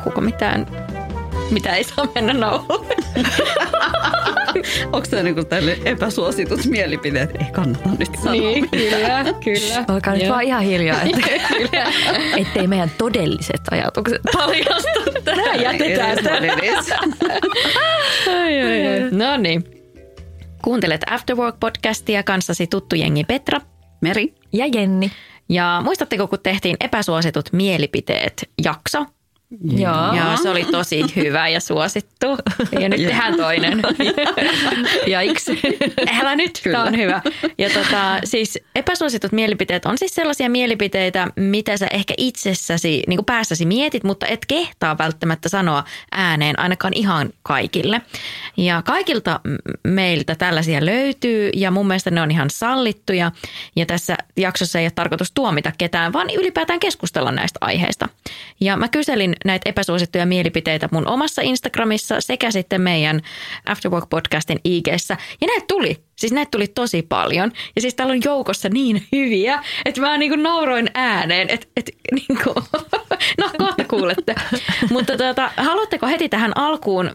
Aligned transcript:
Puhuko 0.00 0.20
mitään, 0.20 0.66
mitä 1.50 1.74
ei 1.74 1.84
saa 1.84 2.06
mennä 2.14 2.32
nauhalle. 2.32 2.94
Onko 4.92 5.06
tämä 5.10 5.22
niinku 5.22 5.44
tälle 5.44 5.78
epäsuositut 5.84 6.64
mielipiteet? 6.64 7.30
Ei 7.34 7.50
kannata 7.52 7.88
nyt 7.98 8.10
sanoa 8.16 8.32
Niin, 8.32 8.68
mitään. 8.72 9.34
kyllä, 9.34 9.34
kyllä. 9.44 9.84
Olkaa 9.94 10.14
nyt 10.14 10.22
Joo. 10.22 10.32
vaan 10.32 10.44
ihan 10.44 10.62
hiljaa, 10.62 11.02
että, 11.02 11.26
ettei 12.40 12.66
meidän 12.66 12.90
todelliset 12.98 13.60
ajatukset 13.70 14.20
paljastu. 14.32 15.00
Tämä 15.24 15.54
jätetään. 15.54 16.18
No 19.10 19.36
niin. 19.36 19.64
Kuuntelet 20.62 21.00
Afterwork-podcastia 21.10 22.22
kanssasi 22.24 22.66
tuttu 22.66 22.96
jengi 22.96 23.24
Petra. 23.24 23.60
Meri, 24.00 24.34
Ja 24.52 24.66
Jenni. 24.66 25.10
Ja 25.48 25.80
muistatteko, 25.84 26.26
kun 26.28 26.38
tehtiin 26.42 26.76
epäsuositut 26.80 27.52
mielipiteet 27.52 28.50
jakso? 28.64 29.06
Joo. 29.76 30.14
Joo, 30.14 30.36
se 30.42 30.50
oli 30.50 30.64
tosi 30.64 31.04
hyvä 31.16 31.48
ja 31.48 31.60
suosittu. 31.60 32.26
Ja 32.80 32.88
nyt 32.88 33.00
tehdään 33.06 33.36
toinen. 33.36 33.82
Jaiks. 35.06 35.46
Älä 36.20 36.36
nyt, 36.36 36.60
tämä 36.64 36.84
on 36.84 36.96
hyvä. 36.96 37.22
Ja 37.58 37.70
tota, 37.70 38.18
siis 38.24 38.58
epäsuositut 38.74 39.32
mielipiteet 39.32 39.86
on 39.86 39.98
siis 39.98 40.14
sellaisia 40.14 40.50
mielipiteitä, 40.50 41.28
mitä 41.36 41.76
sä 41.76 41.86
ehkä 41.86 42.14
itsessäsi, 42.16 43.02
niin 43.06 43.16
kuin 43.16 43.24
päässäsi 43.26 43.66
mietit, 43.66 44.04
mutta 44.04 44.26
et 44.26 44.46
kehtaa 44.46 44.98
välttämättä 44.98 45.48
sanoa 45.48 45.84
ääneen 46.12 46.58
ainakaan 46.58 46.92
ihan 46.94 47.30
kaikille. 47.42 48.00
Ja 48.56 48.82
kaikilta 48.82 49.40
meiltä 49.84 50.34
tällaisia 50.34 50.86
löytyy 50.86 51.50
ja 51.54 51.70
mun 51.70 51.86
mielestä 51.86 52.10
ne 52.10 52.22
on 52.22 52.30
ihan 52.30 52.50
sallittuja. 52.50 53.32
Ja 53.76 53.86
tässä 53.86 54.16
jaksossa 54.36 54.78
ei 54.78 54.84
ole 54.84 54.92
tarkoitus 54.94 55.32
tuomita 55.32 55.72
ketään, 55.78 56.12
vaan 56.12 56.30
ylipäätään 56.30 56.80
keskustella 56.80 57.32
näistä 57.32 57.58
aiheista. 57.60 58.08
Ja 58.60 58.76
mä 58.76 58.88
kyselin 58.88 59.36
näitä 59.44 59.68
epäsuosittuja 59.68 60.26
mielipiteitä 60.26 60.88
mun 60.92 61.08
omassa 61.08 61.42
Instagramissa 61.42 62.20
sekä 62.20 62.50
sitten 62.50 62.80
meidän 62.80 63.20
Afterwork-podcastin 63.70 64.60
IGssä. 64.64 65.16
Ja 65.40 65.46
näitä 65.46 65.64
tuli. 65.68 65.96
Siis 66.16 66.32
näitä 66.32 66.50
tuli 66.50 66.66
tosi 66.66 67.02
paljon. 67.02 67.52
Ja 67.76 67.82
siis 67.82 67.94
täällä 67.94 68.12
on 68.12 68.20
joukossa 68.24 68.68
niin 68.68 69.02
hyviä, 69.12 69.62
että 69.84 70.00
mä 70.00 70.18
niin 70.18 70.30
kuin 70.30 70.42
nauroin 70.42 70.90
ääneen. 70.94 71.50
Että, 71.50 71.66
että 71.76 71.92
niin 72.12 72.38
kuin, 72.44 72.64
no 73.40 73.50
kohta 73.58 73.84
kuulette. 73.84 74.34
Mutta 74.90 75.16
tota, 75.16 75.50
haluatteko 75.56 76.06
heti 76.06 76.28
tähän 76.28 76.52
alkuun 76.56 77.10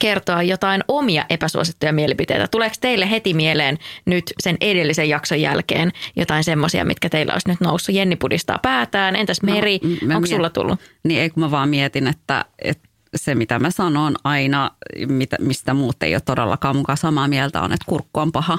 kertoa 0.00 0.42
jotain 0.42 0.84
omia 0.88 1.24
epäsuosittuja 1.30 1.92
mielipiteitä? 1.92 2.48
Tuleeko 2.48 2.76
teille 2.80 3.10
heti 3.10 3.34
mieleen 3.34 3.78
nyt 4.06 4.24
sen 4.40 4.56
edellisen 4.60 5.08
jakson 5.08 5.40
jälkeen 5.40 5.92
jotain 6.16 6.44
semmoisia, 6.44 6.84
mitkä 6.84 7.08
teillä 7.08 7.32
olisi 7.32 7.48
nyt 7.48 7.60
noussut? 7.60 7.94
Jenni 7.94 8.16
pudistaa 8.16 8.58
päätään. 8.62 9.16
Entäs 9.16 9.42
Meri, 9.42 9.80
No, 9.82 9.88
no, 9.88 9.96
mä 10.06 10.16
onko 10.16 10.26
miet- 10.26 10.36
sulla 10.36 10.50
tullut? 10.50 10.80
niin 11.04 11.20
ei 11.20 11.30
kun 11.30 11.42
mä 11.42 11.50
vaan 11.50 11.68
mietin, 11.68 12.06
että, 12.06 12.44
että 12.64 12.88
se 13.16 13.34
mitä 13.34 13.58
mä 13.58 13.70
sanon 13.70 14.16
aina, 14.24 14.70
mitä, 15.08 15.36
mistä 15.40 15.74
muut 15.74 16.02
ei 16.02 16.14
ole 16.14 16.20
todellakaan 16.20 16.76
mukaan 16.76 16.96
samaa 16.98 17.28
mieltä 17.28 17.60
on, 17.62 17.72
että 17.72 17.84
kurkku 17.88 18.20
on 18.20 18.32
paha. 18.32 18.58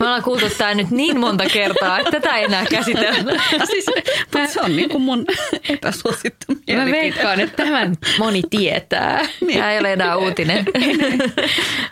Me 0.00 0.06
ollaan 0.06 0.22
kuultu 0.22 0.46
tämä 0.58 0.74
nyt 0.74 0.90
niin 0.90 1.20
monta 1.20 1.44
kertaa, 1.52 1.98
että 1.98 2.10
tätä 2.10 2.36
ei 2.36 2.44
enää 2.44 2.66
käsitellä. 2.70 3.42
Siis, 3.64 3.86
Mutta 4.20 4.46
se 4.46 4.60
on 4.60 4.76
niin 4.76 4.88
kuin 4.88 5.02
mun 5.02 5.24
epäsuosittu 5.68 6.46
mä 6.48 6.56
mielipide. 6.66 6.96
veikkaan, 6.96 7.40
että 7.40 7.64
tämän 7.64 7.94
moni 8.18 8.42
tietää. 8.50 9.28
Tämä 9.52 9.72
ei 9.72 9.78
ole 9.80 9.92
enää 9.92 10.16
uutinen. 10.16 10.64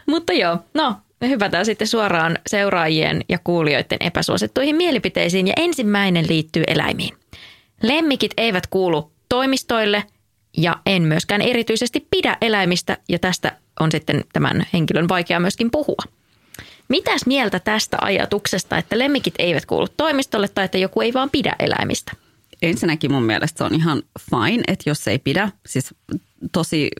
Mutta 0.06 0.32
joo, 0.32 0.58
no 0.74 0.94
hypätään 1.28 1.64
sitten 1.66 1.86
suoraan 1.86 2.38
seuraajien 2.46 3.24
ja 3.28 3.38
kuulijoiden 3.44 3.98
epäsuosittuihin 4.00 4.76
mielipiteisiin 4.76 5.46
ja 5.46 5.54
ensimmäinen 5.56 6.26
liittyy 6.28 6.62
eläimiin. 6.66 7.16
Lemmikit 7.82 8.32
eivät 8.36 8.66
kuulu 8.66 9.12
toimistoille 9.28 10.04
ja 10.56 10.76
en 10.86 11.02
myöskään 11.02 11.42
erityisesti 11.42 12.06
pidä 12.10 12.36
eläimistä 12.40 12.96
ja 13.08 13.18
tästä 13.18 13.56
on 13.80 13.92
sitten 13.92 14.24
tämän 14.32 14.66
henkilön 14.72 15.08
vaikea 15.08 15.40
myöskin 15.40 15.70
puhua. 15.70 16.02
Mitäs 16.90 17.26
mieltä 17.26 17.60
tästä 17.60 17.96
ajatuksesta, 18.00 18.78
että 18.78 18.98
lemmikit 18.98 19.34
eivät 19.38 19.66
kuulu 19.66 19.88
toimistolle 19.96 20.48
tai 20.48 20.64
että 20.64 20.78
joku 20.78 21.00
ei 21.00 21.14
vaan 21.14 21.30
pidä 21.30 21.56
eläimistä? 21.58 22.12
Ensinnäkin 22.62 23.12
mun 23.12 23.22
mielestä 23.22 23.58
se 23.58 23.64
on 23.64 23.74
ihan 23.74 24.02
fine, 24.30 24.62
että 24.66 24.90
jos 24.90 25.08
ei 25.08 25.18
pidä, 25.18 25.48
siis 25.66 25.94
tosi 26.52 26.90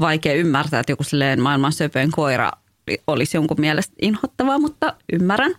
vaikea 0.00 0.34
ymmärtää, 0.34 0.80
että 0.80 0.92
joku 0.92 1.02
silleen 1.02 1.40
maailman 1.40 1.72
söpöin 1.72 2.10
koira 2.10 2.50
olisi 3.06 3.36
jonkun 3.36 3.60
mielestä 3.60 3.94
inhottavaa, 4.02 4.58
mutta 4.58 4.94
ymmärrän. 5.12 5.54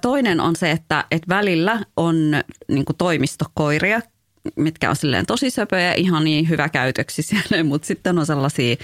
Toinen 0.00 0.40
on 0.40 0.56
se, 0.56 0.70
että, 0.70 1.04
että 1.10 1.28
välillä 1.28 1.80
on 1.96 2.16
niin 2.68 2.84
toimistokoiria, 2.98 4.00
mitkä 4.56 4.90
on 4.90 4.96
silleen 4.96 5.26
tosi 5.26 5.50
söpöjä, 5.50 5.94
ihan 5.94 6.24
niin 6.24 6.48
hyvä 6.48 6.68
käytöksisiä, 6.68 7.40
mutta 7.64 7.86
sitten 7.86 8.18
on 8.18 8.26
sellaisia, 8.26 8.76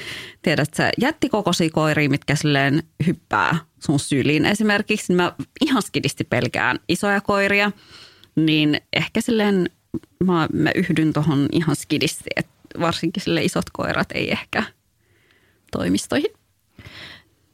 tiedät 0.42 0.74
sä, 0.74 0.90
jättikokoisia 1.00 1.70
koiria, 1.70 2.10
mitkä 2.10 2.34
silleen 2.34 2.82
hyppää 3.06 3.56
sun 3.78 4.00
syliin 4.00 4.46
esimerkiksi. 4.46 5.12
Mä 5.12 5.32
ihan 5.60 5.82
skidisti 5.82 6.24
pelkään 6.24 6.78
isoja 6.88 7.20
koiria, 7.20 7.72
niin 8.36 8.80
ehkä 8.92 9.20
silleen 9.20 9.70
mä, 10.24 10.48
mä 10.52 10.70
yhdyn 10.74 11.12
tuohon 11.12 11.48
ihan 11.52 11.76
skidisti, 11.76 12.30
että 12.36 12.52
varsinkin 12.80 13.22
sille 13.22 13.44
isot 13.44 13.70
koirat 13.72 14.12
ei 14.12 14.30
ehkä 14.30 14.62
toimistoihin. 15.72 16.30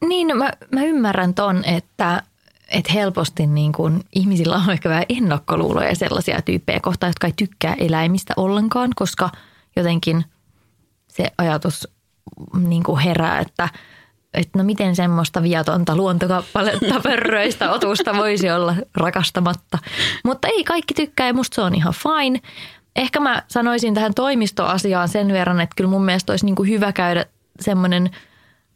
Niin, 0.09 0.29
no 0.29 0.35
mä, 0.35 0.53
mä 0.73 0.85
ymmärrän 0.85 1.35
ton, 1.35 1.65
että, 1.65 2.23
että 2.69 2.93
helposti 2.93 3.47
niin 3.47 3.73
kun 3.73 4.05
ihmisillä 4.15 4.57
on 4.57 4.71
ehkä 4.71 4.89
vähän 4.89 5.05
ennakkoluuloja 5.09 5.95
sellaisia 5.95 6.43
tyyppejä 6.43 6.81
kohtaan, 6.81 7.11
jotka 7.11 7.27
ei 7.27 7.33
tykkää 7.37 7.75
eläimistä 7.79 8.35
ollenkaan, 8.37 8.91
koska 8.97 9.31
jotenkin 9.77 10.25
se 11.09 11.31
ajatus 11.39 11.89
niin 12.69 12.83
kuin 12.83 12.99
herää, 12.99 13.41
että, 13.41 13.69
että 14.35 14.59
no 14.59 14.65
miten 14.65 14.97
semmoista 14.97 15.43
viatonta 15.43 15.97
luontokappaletta 15.97 17.01
pörröistä 17.09 17.71
otusta 17.71 18.17
voisi 18.17 18.51
olla 18.51 18.75
rakastamatta. 18.95 19.79
Mutta 20.25 20.49
ei 20.49 20.65
kaikki 20.65 20.95
tykkää 20.95 21.27
ja 21.27 21.35
musta 21.35 21.55
se 21.55 21.61
on 21.61 21.75
ihan 21.75 21.95
fine. 21.95 22.41
Ehkä 22.97 23.21
mä 23.21 23.43
sanoisin 23.49 23.95
tähän 23.95 24.15
toimistoasiaan 24.15 25.09
sen 25.09 25.33
verran, 25.33 25.61
että 25.61 25.75
kyllä 25.77 25.91
mun 25.91 26.05
mielestä 26.05 26.33
olisi 26.33 26.45
niin 26.45 26.57
kuin 26.57 26.69
hyvä 26.69 26.93
käydä 26.93 27.27
semmoinen 27.61 28.11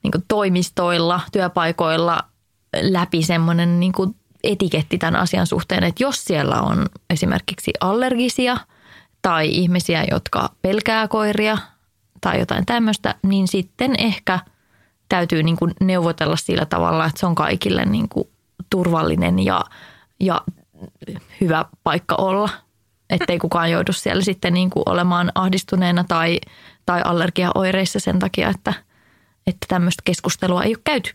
niin 0.02 0.10
kuin 0.12 0.24
toimistoilla, 0.28 1.20
työpaikoilla 1.32 2.29
läpi 2.80 3.22
semmoinen 3.22 3.80
niin 3.80 3.92
kuin 3.92 4.16
etiketti 4.44 4.98
tämän 4.98 5.20
asian 5.20 5.46
suhteen, 5.46 5.84
että 5.84 6.02
jos 6.02 6.24
siellä 6.24 6.60
on 6.60 6.86
esimerkiksi 7.10 7.72
allergisia 7.80 8.56
tai 9.22 9.48
ihmisiä, 9.48 10.04
jotka 10.10 10.50
pelkää 10.62 11.08
koiria 11.08 11.58
tai 12.20 12.38
jotain 12.38 12.66
tämmöistä, 12.66 13.14
niin 13.22 13.48
sitten 13.48 13.94
ehkä 13.98 14.38
täytyy 15.08 15.42
niin 15.42 15.56
kuin 15.56 15.74
neuvotella 15.80 16.36
sillä 16.36 16.66
tavalla, 16.66 17.06
että 17.06 17.20
se 17.20 17.26
on 17.26 17.34
kaikille 17.34 17.84
niin 17.84 18.08
kuin 18.08 18.28
turvallinen 18.70 19.38
ja, 19.38 19.64
ja 20.20 20.40
hyvä 21.40 21.64
paikka 21.84 22.14
olla. 22.14 22.48
Ettei 23.10 23.38
kukaan 23.38 23.70
joudu 23.70 23.92
siellä 23.92 24.22
sitten 24.22 24.54
niin 24.54 24.70
kuin 24.70 24.82
olemaan 24.86 25.32
ahdistuneena 25.34 26.04
tai, 26.04 26.40
tai 26.86 27.02
allergiaoireissa 27.04 28.00
sen 28.00 28.18
takia, 28.18 28.48
että, 28.48 28.74
että 29.46 29.66
tämmöistä 29.68 30.02
keskustelua 30.04 30.62
ei 30.62 30.70
ole 30.70 30.82
käyty. 30.84 31.12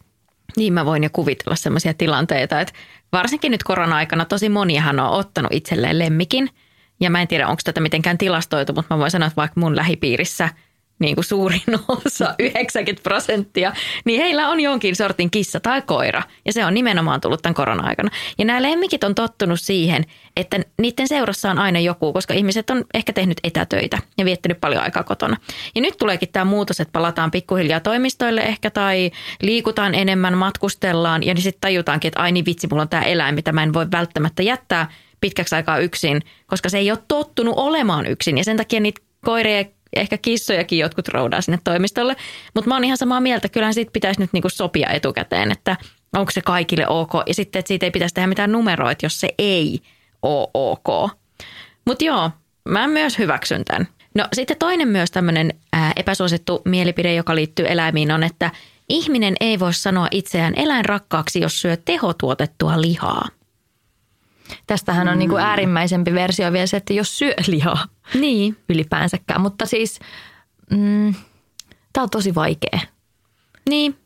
Niin 0.57 0.73
mä 0.73 0.85
voin 0.85 1.03
jo 1.03 1.09
kuvitella 1.13 1.55
sellaisia 1.55 1.93
tilanteita, 1.93 2.61
että 2.61 2.73
varsinkin 3.11 3.51
nyt 3.51 3.63
korona-aikana 3.63 4.25
tosi 4.25 4.49
monihan 4.49 4.99
on 4.99 5.09
ottanut 5.09 5.53
itselleen 5.53 5.99
lemmikin. 5.99 6.49
Ja 6.99 7.09
mä 7.09 7.21
en 7.21 7.27
tiedä, 7.27 7.47
onko 7.47 7.61
tätä 7.63 7.81
mitenkään 7.81 8.17
tilastoitu, 8.17 8.73
mutta 8.73 8.95
mä 8.95 8.99
voin 8.99 9.11
sanoa, 9.11 9.27
että 9.27 9.35
vaikka 9.35 9.59
mun 9.59 9.75
lähipiirissä– 9.75 10.49
niin 10.99 11.15
kuin 11.15 11.25
suurin 11.25 11.61
osa, 12.05 12.35
90 12.39 13.03
prosenttia, 13.03 13.73
niin 14.05 14.21
heillä 14.21 14.49
on 14.49 14.59
jonkin 14.59 14.95
sortin 14.95 15.31
kissa 15.31 15.59
tai 15.59 15.81
koira. 15.81 16.23
Ja 16.45 16.53
se 16.53 16.65
on 16.65 16.73
nimenomaan 16.73 17.21
tullut 17.21 17.41
tämän 17.41 17.53
korona-aikana. 17.53 18.09
Ja 18.37 18.45
nämä 18.45 18.61
lemmikit 18.61 19.03
on 19.03 19.15
tottunut 19.15 19.59
siihen, 19.61 20.05
että 20.35 20.59
niiden 20.81 21.07
seurassa 21.07 21.51
on 21.51 21.59
aina 21.59 21.79
joku, 21.79 22.13
koska 22.13 22.33
ihmiset 22.33 22.69
on 22.69 22.85
ehkä 22.93 23.13
tehnyt 23.13 23.37
etätöitä 23.43 23.97
ja 24.17 24.25
viettänyt 24.25 24.61
paljon 24.61 24.83
aikaa 24.83 25.03
kotona. 25.03 25.37
Ja 25.75 25.81
nyt 25.81 25.97
tuleekin 25.97 26.29
tämä 26.31 26.45
muutos, 26.45 26.79
että 26.79 26.91
palataan 26.91 27.31
pikkuhiljaa 27.31 27.79
toimistoille 27.79 28.41
ehkä 28.41 28.71
tai 28.71 29.11
liikutaan 29.41 29.95
enemmän, 29.95 30.37
matkustellaan 30.37 31.23
ja 31.23 31.33
niin 31.33 31.43
sitten 31.43 31.61
tajutaankin, 31.61 32.07
että 32.07 32.21
ai 32.21 32.31
niin 32.31 32.45
vitsi, 32.45 32.67
mulla 32.67 32.81
on 32.81 32.89
tämä 32.89 33.03
eläin, 33.03 33.35
mitä 33.35 33.51
mä 33.51 33.63
en 33.63 33.73
voi 33.73 33.87
välttämättä 33.91 34.43
jättää 34.43 34.89
pitkäksi 35.21 35.55
aikaa 35.55 35.77
yksin, 35.77 36.21
koska 36.47 36.69
se 36.69 36.77
ei 36.77 36.91
ole 36.91 36.99
tottunut 37.07 37.53
olemaan 37.57 38.05
yksin. 38.05 38.37
Ja 38.37 38.43
sen 38.43 38.57
takia 38.57 38.79
niitä 38.79 39.01
koiria 39.25 39.65
ehkä 39.95 40.17
kissojakin 40.17 40.79
jotkut 40.79 41.07
roudaa 41.07 41.41
sinne 41.41 41.59
toimistolle. 41.63 42.15
Mutta 42.55 42.67
mä 42.67 42.75
oon 42.75 42.83
ihan 42.83 42.97
samaa 42.97 43.21
mieltä, 43.21 43.49
kyllähän 43.49 43.73
siitä 43.73 43.91
pitäisi 43.91 44.19
nyt 44.19 44.33
niinku 44.33 44.49
sopia 44.49 44.89
etukäteen, 44.89 45.51
että 45.51 45.77
onko 46.13 46.31
se 46.31 46.41
kaikille 46.41 46.87
ok. 46.87 47.11
Ja 47.27 47.33
sitten, 47.33 47.59
että 47.59 47.67
siitä 47.67 47.85
ei 47.85 47.91
pitäisi 47.91 48.15
tehdä 48.15 48.27
mitään 48.27 48.51
numeroa, 48.51 48.91
jos 49.03 49.19
se 49.19 49.29
ei 49.37 49.79
ole 50.21 50.47
ok. 50.53 51.11
Mutta 51.85 52.05
joo, 52.05 52.31
mä 52.69 52.87
myös 52.87 53.17
hyväksyn 53.17 53.65
tämän. 53.65 53.87
No 54.15 54.27
sitten 54.33 54.57
toinen 54.57 54.87
myös 54.87 55.11
tämmöinen 55.11 55.53
epäsuosittu 55.95 56.61
mielipide, 56.65 57.13
joka 57.13 57.35
liittyy 57.35 57.65
eläimiin 57.67 58.11
on, 58.11 58.23
että 58.23 58.51
ihminen 58.89 59.33
ei 59.39 59.59
voi 59.59 59.73
sanoa 59.73 60.07
itseään 60.11 60.53
eläinrakkaaksi, 60.55 61.39
jos 61.39 61.61
syö 61.61 61.77
tehotuotettua 61.77 62.81
lihaa. 62.81 63.27
Tästähän 64.67 65.07
on 65.07 65.19
niin 65.19 65.29
kuin 65.29 65.41
mm. 65.41 65.47
äärimmäisempi 65.47 66.13
versio 66.13 66.53
vielä 66.53 66.67
se, 66.67 66.77
että 66.77 66.93
jos 66.93 67.17
syö 67.17 67.33
lihaa 67.47 67.85
niin. 68.13 68.57
ylipäänsäkään. 68.69 69.41
Mutta 69.41 69.65
siis 69.65 69.99
mm, 70.71 71.13
tämä 71.93 72.03
on 72.03 72.09
tosi 72.09 72.35
vaikea. 72.35 72.79
Niin. 73.69 73.97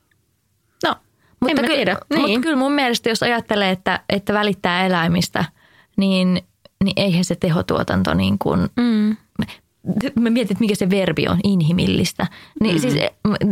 No, 0.83 0.95
mutta, 1.39 1.61
kyllä, 1.61 1.75
tiedä. 1.75 1.97
Niin. 2.09 2.21
mutta 2.21 2.39
kyllä 2.39 2.55
mun 2.55 2.71
mielestä, 2.71 3.09
jos 3.09 3.23
ajattelee, 3.23 3.71
että, 3.71 3.99
että 4.09 4.33
välittää 4.33 4.85
eläimistä, 4.85 5.45
niin, 5.97 6.41
niin 6.83 6.93
eihän 6.95 7.23
se 7.23 7.35
tehotuotanto 7.35 8.13
niin 8.13 8.39
kuin, 8.39 8.69
mm. 8.75 9.17
Mä 10.15 10.29
mietin, 10.29 10.51
että 10.51 10.63
mikä 10.63 10.75
se 10.75 10.89
verbi 10.89 11.27
on, 11.27 11.39
inhimillistä. 11.43 12.27
Niin 12.61 12.75
mm. 12.75 12.81
siis 12.81 12.93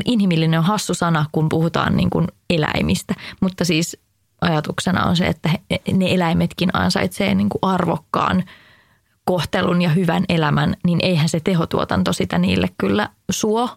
inhimillinen 0.06 0.60
on 0.60 0.66
hassu 0.66 0.94
sana, 0.94 1.26
kun 1.32 1.50
puhutaan 1.50 1.98
niin 1.98 2.10
kuin 2.10 2.28
eläimistä, 2.50 3.14
mutta 3.42 3.66
siis 3.66 3.98
ajatuksena 4.42 5.06
on 5.06 5.16
se, 5.16 5.28
että 5.28 5.50
ne 5.94 6.14
eläimetkin 6.14 6.70
ansaitsee 6.74 7.36
niin 7.36 7.50
kuin 7.50 7.60
arvokkaan 7.62 8.44
kohtelun 9.26 9.82
ja 9.82 9.90
hyvän 9.90 10.24
elämän, 10.30 10.76
niin 10.86 11.00
eihän 11.04 11.30
se 11.30 11.40
tehotuotanto 11.40 12.14
sitä 12.14 12.38
niille 12.38 12.68
kyllä 12.78 13.10
suo. 13.32 13.70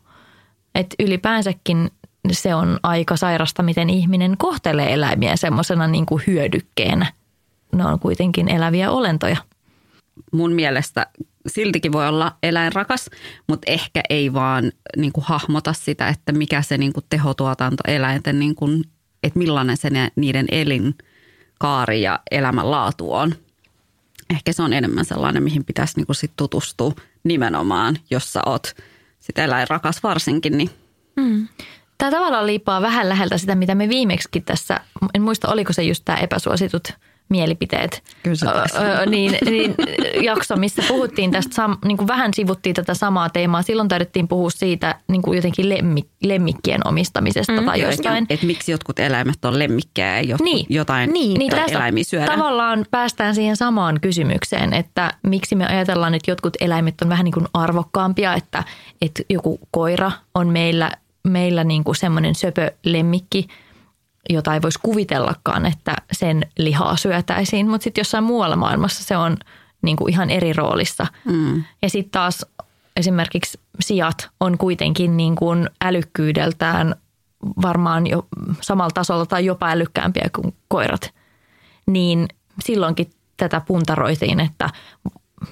Että 0.75 0.97
ylipäänsäkin 0.99 1.91
se 2.33 2.55
on 2.55 2.79
aika 2.83 3.17
sairasta, 3.17 3.62
miten 3.62 3.91
ihminen 3.91 4.37
kohtelee 4.37 4.93
eläimiä 4.93 5.37
semmoisena 5.37 5.87
niin 5.87 6.07
hyödykkeenä. 6.27 7.12
Ne 7.73 7.85
on 7.87 8.01
kuitenkin 8.01 8.49
eläviä 8.49 8.91
olentoja. 8.91 9.37
Mun 10.33 10.53
mielestä 10.53 11.07
siltikin 11.47 11.93
voi 11.93 12.09
olla 12.09 12.37
eläinrakas, 12.43 13.11
mutta 13.49 13.71
ehkä 13.71 14.03
ei 14.11 14.33
vaan 14.33 14.73
niin 14.97 15.12
kuin 15.12 15.25
hahmota 15.25 15.73
sitä, 15.73 16.09
että 16.09 16.33
mikä 16.33 16.62
se 16.62 16.79
niin 16.79 16.93
kuin 16.93 17.07
tehotuotanto 17.11 17.83
eläinten 17.87 18.39
niin 18.39 18.55
kuin 18.55 18.85
että 19.22 19.38
millainen 19.38 19.76
se 19.76 19.90
ne, 19.90 20.12
niiden 20.17 20.46
elinkaari 20.50 22.02
ja 22.02 22.20
elämänlaatu 22.31 23.12
on. 23.12 23.34
Ehkä 24.31 24.52
se 24.52 24.62
on 24.62 24.72
enemmän 24.72 25.05
sellainen, 25.05 25.43
mihin 25.43 25.64
pitäisi 25.64 25.96
niinku 25.96 26.14
sit 26.14 26.32
tutustua 26.37 26.93
nimenomaan, 27.25 27.96
jos 28.11 28.32
sä 28.32 28.40
oot 28.46 28.76
sitä 29.20 29.44
eläinrakas 29.44 30.02
varsinkin. 30.02 30.58
Niin. 30.58 30.70
Mm. 31.17 31.49
Tämä 31.99 32.11
tavallaan 32.11 32.46
liipaa 32.46 32.82
vähän 32.82 33.08
läheltä 33.08 33.38
sitä, 33.38 33.55
mitä 33.55 33.75
me 33.75 33.88
viimeksi 33.88 34.28
tässä, 34.44 34.81
en 35.14 35.23
muista 35.23 35.49
oliko 35.49 35.73
se 35.73 35.82
just 35.82 36.05
tämä 36.05 36.19
epäsuositut– 36.19 36.88
mielipiteet. 37.31 38.03
Kyllä 38.23 38.67
öö, 38.81 39.06
niin, 39.06 39.38
niin, 39.44 39.75
jakso, 40.23 40.56
missä 40.56 40.82
puhuttiin 40.88 41.31
tästä, 41.31 41.55
sam, 41.55 41.77
niin 41.85 41.97
kuin 41.97 42.09
vähän 42.09 42.35
sivuttiin 42.35 42.75
tätä 42.75 42.94
samaa 42.94 43.31
teemaa. 43.31 43.62
Silloin 43.62 43.88
taidettiin 43.88 44.29
puhua 44.29 44.50
siitä 44.50 44.94
niin 45.09 45.23
kuin 45.23 45.37
jotenkin 45.37 45.69
lemmik, 45.69 46.06
lemmikkien 46.23 46.87
omistamisesta 46.87 47.61
mm, 47.61 47.67
tai 47.67 47.81
jostain. 47.81 48.27
Että 48.31 48.47
miksi 48.47 48.73
jotkut 48.73 48.99
eläimet 48.99 49.44
on 49.44 49.59
lemmikkejä 49.59 50.15
ja 50.15 50.23
jotkut, 50.23 50.44
niin, 50.44 50.67
jotain 50.69 51.12
niin, 51.12 51.38
niin 51.38 51.53
eläimiä 51.71 52.05
syödään. 52.05 52.38
Tavallaan 52.38 52.87
päästään 52.91 53.35
siihen 53.35 53.56
samaan 53.56 54.00
kysymykseen, 54.00 54.73
että 54.73 55.15
miksi 55.23 55.55
me 55.55 55.67
ajatellaan, 55.67 56.15
että 56.15 56.31
jotkut 56.31 56.56
eläimet 56.61 57.03
on 57.03 57.09
vähän 57.09 57.25
niin 57.25 57.35
kuin 57.35 57.47
arvokkaampia, 57.55 58.35
että, 58.35 58.65
että 59.03 59.23
joku 59.29 59.61
koira 59.71 60.12
on 60.35 60.49
meillä, 60.49 60.93
meillä 61.25 61.65
niin 61.65 61.85
kuin 61.85 61.97
semmoinen 61.97 62.35
söpö 62.35 62.71
lemmikki– 62.85 63.49
jota 64.28 64.55
ei 64.55 64.62
voisi 64.62 64.78
kuvitellakaan, 64.82 65.67
että 65.67 65.96
sen 66.12 66.43
lihaa 66.58 66.96
syötäisiin. 66.96 67.69
Mutta 67.69 67.84
sitten 67.84 68.00
jossain 68.00 68.25
muualla 68.25 68.56
maailmassa 68.56 69.05
se 69.05 69.17
on 69.17 69.37
niin 69.82 69.96
kuin 69.96 70.12
ihan 70.12 70.31
eri 70.31 70.52
roolissa. 70.52 71.06
Mm. 71.25 71.64
Ja 71.82 71.90
sitten 71.90 72.11
taas 72.11 72.46
esimerkiksi 72.96 73.61
sijat 73.81 74.31
on 74.40 74.58
kuitenkin 74.58 75.17
niin 75.17 75.37
kuin 75.37 75.70
älykkyydeltään 75.84 76.94
varmaan 77.62 78.06
jo 78.06 78.26
samalla 78.61 78.90
tasolla 78.90 79.26
tai 79.26 79.44
jopa 79.44 79.70
älykkäämpiä 79.70 80.31
kuin 80.37 80.55
koirat. 80.69 81.14
Niin 81.87 82.28
silloinkin 82.64 83.11
tätä 83.37 83.61
puntaroitiin, 83.61 84.40
että 84.40 84.70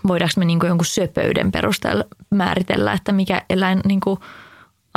voidaanko 0.08 0.32
me 0.36 0.44
niin 0.44 0.60
kuin 0.60 0.68
jonkun 0.68 0.86
söpöyden 0.86 1.52
perusteella 1.52 2.04
määritellä, 2.30 2.92
että 2.92 3.12
mikä 3.12 3.42
eläin 3.50 3.80
niin 3.84 4.00
kuin– 4.00 4.18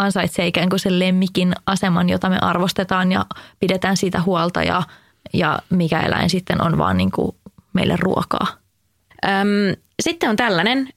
ansaitsee 0.01 0.48
ikään 0.48 0.69
kuin 0.69 0.80
sen 0.80 1.00
lemmikin 1.00 1.53
aseman, 1.65 2.09
jota 2.09 2.30
me 2.30 2.38
arvostetaan 2.42 3.12
ja 3.12 3.25
pidetään 3.59 3.98
siitä 3.98 4.21
huolta 4.21 4.63
ja, 4.63 4.83
ja 5.33 5.59
mikä 5.69 6.00
eläin 6.00 6.30
sitten 6.30 6.63
on 6.63 6.77
vaan 6.77 6.98
niin 6.98 7.12
kuin 7.12 7.36
meille 7.74 7.95
ruokaa. 8.00 8.48
Öm, 9.25 9.75
sitten 10.01 10.30
on 10.30 10.36
tällainen, 10.36 10.89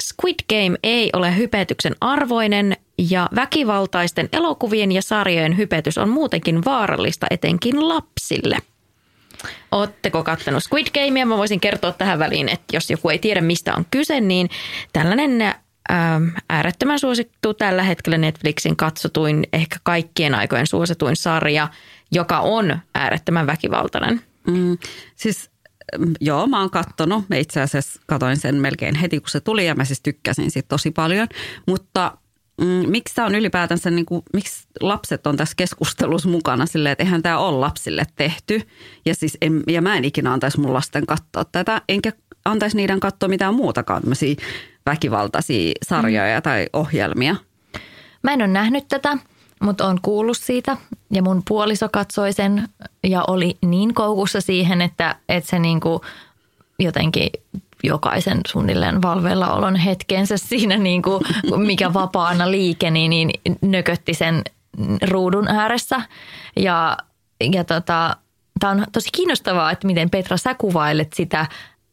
Squid 0.00 0.34
Game 0.48 0.78
ei 0.82 1.10
ole 1.12 1.36
hypetyksen 1.36 1.96
arvoinen 2.00 2.76
ja 3.10 3.28
väkivaltaisten 3.34 4.28
elokuvien 4.32 4.92
ja 4.92 5.02
sarjojen 5.02 5.56
hypetys 5.56 5.98
on 5.98 6.08
muutenkin 6.08 6.64
vaarallista 6.64 7.26
etenkin 7.30 7.88
lapsille. 7.88 8.58
Oletteko 9.72 10.24
kattanut 10.24 10.62
Squid 10.62 10.86
Gamea? 10.94 11.26
Mä 11.26 11.36
voisin 11.36 11.60
kertoa 11.60 11.92
tähän 11.92 12.18
väliin, 12.18 12.48
että 12.48 12.76
jos 12.76 12.90
joku 12.90 13.08
ei 13.08 13.18
tiedä 13.18 13.40
mistä 13.40 13.74
on 13.74 13.84
kyse, 13.90 14.20
niin 14.20 14.50
tällainen 14.92 15.54
Ähm, 15.90 16.28
äärettömän 16.50 16.98
suosittu 16.98 17.54
tällä 17.54 17.82
hetkellä 17.82 18.18
Netflixin 18.18 18.76
katsotuin, 18.76 19.46
ehkä 19.52 19.76
kaikkien 19.82 20.34
aikojen 20.34 20.66
suosituin 20.66 21.16
sarja, 21.16 21.68
joka 22.12 22.40
on 22.40 22.78
äärettömän 22.94 23.46
väkivaltainen. 23.46 24.20
Mm, 24.46 24.78
siis 25.16 25.50
mm, 25.98 26.14
joo, 26.20 26.46
mä 26.46 26.60
oon 26.60 26.70
kattonut. 26.70 27.24
Mä 27.28 27.36
itse 27.36 27.60
asiassa 27.60 28.00
katoin 28.06 28.36
sen 28.36 28.54
melkein 28.54 28.94
heti, 28.94 29.20
kun 29.20 29.30
se 29.30 29.40
tuli 29.40 29.66
ja 29.66 29.74
mä 29.74 29.84
siis 29.84 30.00
tykkäsin 30.00 30.50
siitä 30.50 30.68
tosi 30.68 30.90
paljon. 30.90 31.28
Mutta 31.66 32.18
mm, 32.60 32.66
miksi 32.66 33.14
tämä 33.14 33.26
on 33.26 33.34
ylipäätänsä, 33.34 33.90
niin 33.90 34.06
kuin, 34.06 34.22
miksi 34.32 34.66
lapset 34.80 35.26
on 35.26 35.36
tässä 35.36 35.54
keskustelussa 35.56 36.28
mukana 36.28 36.66
silleen, 36.66 36.92
että 36.92 37.04
eihän 37.04 37.22
tämä 37.22 37.38
ole 37.38 37.58
lapsille 37.58 38.04
tehty. 38.16 38.60
Ja, 39.06 39.14
siis 39.14 39.38
en, 39.40 39.62
ja 39.68 39.82
mä 39.82 39.96
en 39.96 40.04
ikinä 40.04 40.32
antaisi 40.32 40.60
mun 40.60 40.74
lasten 40.74 41.06
katsoa 41.06 41.44
tätä, 41.44 41.82
enkä 41.88 42.12
antaisi 42.46 42.76
niiden 42.76 43.00
katsoa 43.00 43.28
mitään 43.28 43.54
muutakaan 43.54 44.02
väkivaltaisia 44.86 45.72
sarjoja 45.82 46.38
mm. 46.38 46.42
tai 46.42 46.66
ohjelmia? 46.72 47.36
Mä 48.22 48.32
en 48.32 48.40
ole 48.42 48.48
nähnyt 48.48 48.88
tätä, 48.88 49.18
mutta 49.62 49.86
on 49.86 49.98
kuullut 50.02 50.36
siitä 50.36 50.76
ja 51.10 51.22
mun 51.22 51.42
puoliso 51.48 51.88
katsoi 51.92 52.32
sen 52.32 52.68
ja 53.04 53.24
oli 53.26 53.58
niin 53.62 53.94
koukussa 53.94 54.40
siihen, 54.40 54.82
että, 54.82 55.16
että 55.28 55.50
se 55.50 55.58
niinku 55.58 56.00
jotenkin 56.78 57.30
jokaisen 57.84 58.40
suunnilleen 58.46 59.02
valvella 59.02 59.52
olon 59.52 59.76
hetkensä 59.76 60.36
siinä, 60.48 60.76
niin 60.76 61.02
kuin, 61.02 61.24
mikä 61.56 61.94
vapaana 61.94 62.50
liikeni, 62.50 63.08
niin 63.08 63.30
nökötti 63.62 64.14
sen 64.14 64.42
ruudun 65.08 65.48
ääressä. 65.48 66.02
Ja, 66.56 66.96
ja 67.52 67.64
tota, 67.64 68.16
tämä 68.60 68.70
on 68.70 68.86
tosi 68.92 69.08
kiinnostavaa, 69.12 69.70
että 69.70 69.86
miten 69.86 70.10
Petra 70.10 70.36
sä 70.36 70.54
kuvailet 70.54 71.12
sitä 71.12 71.46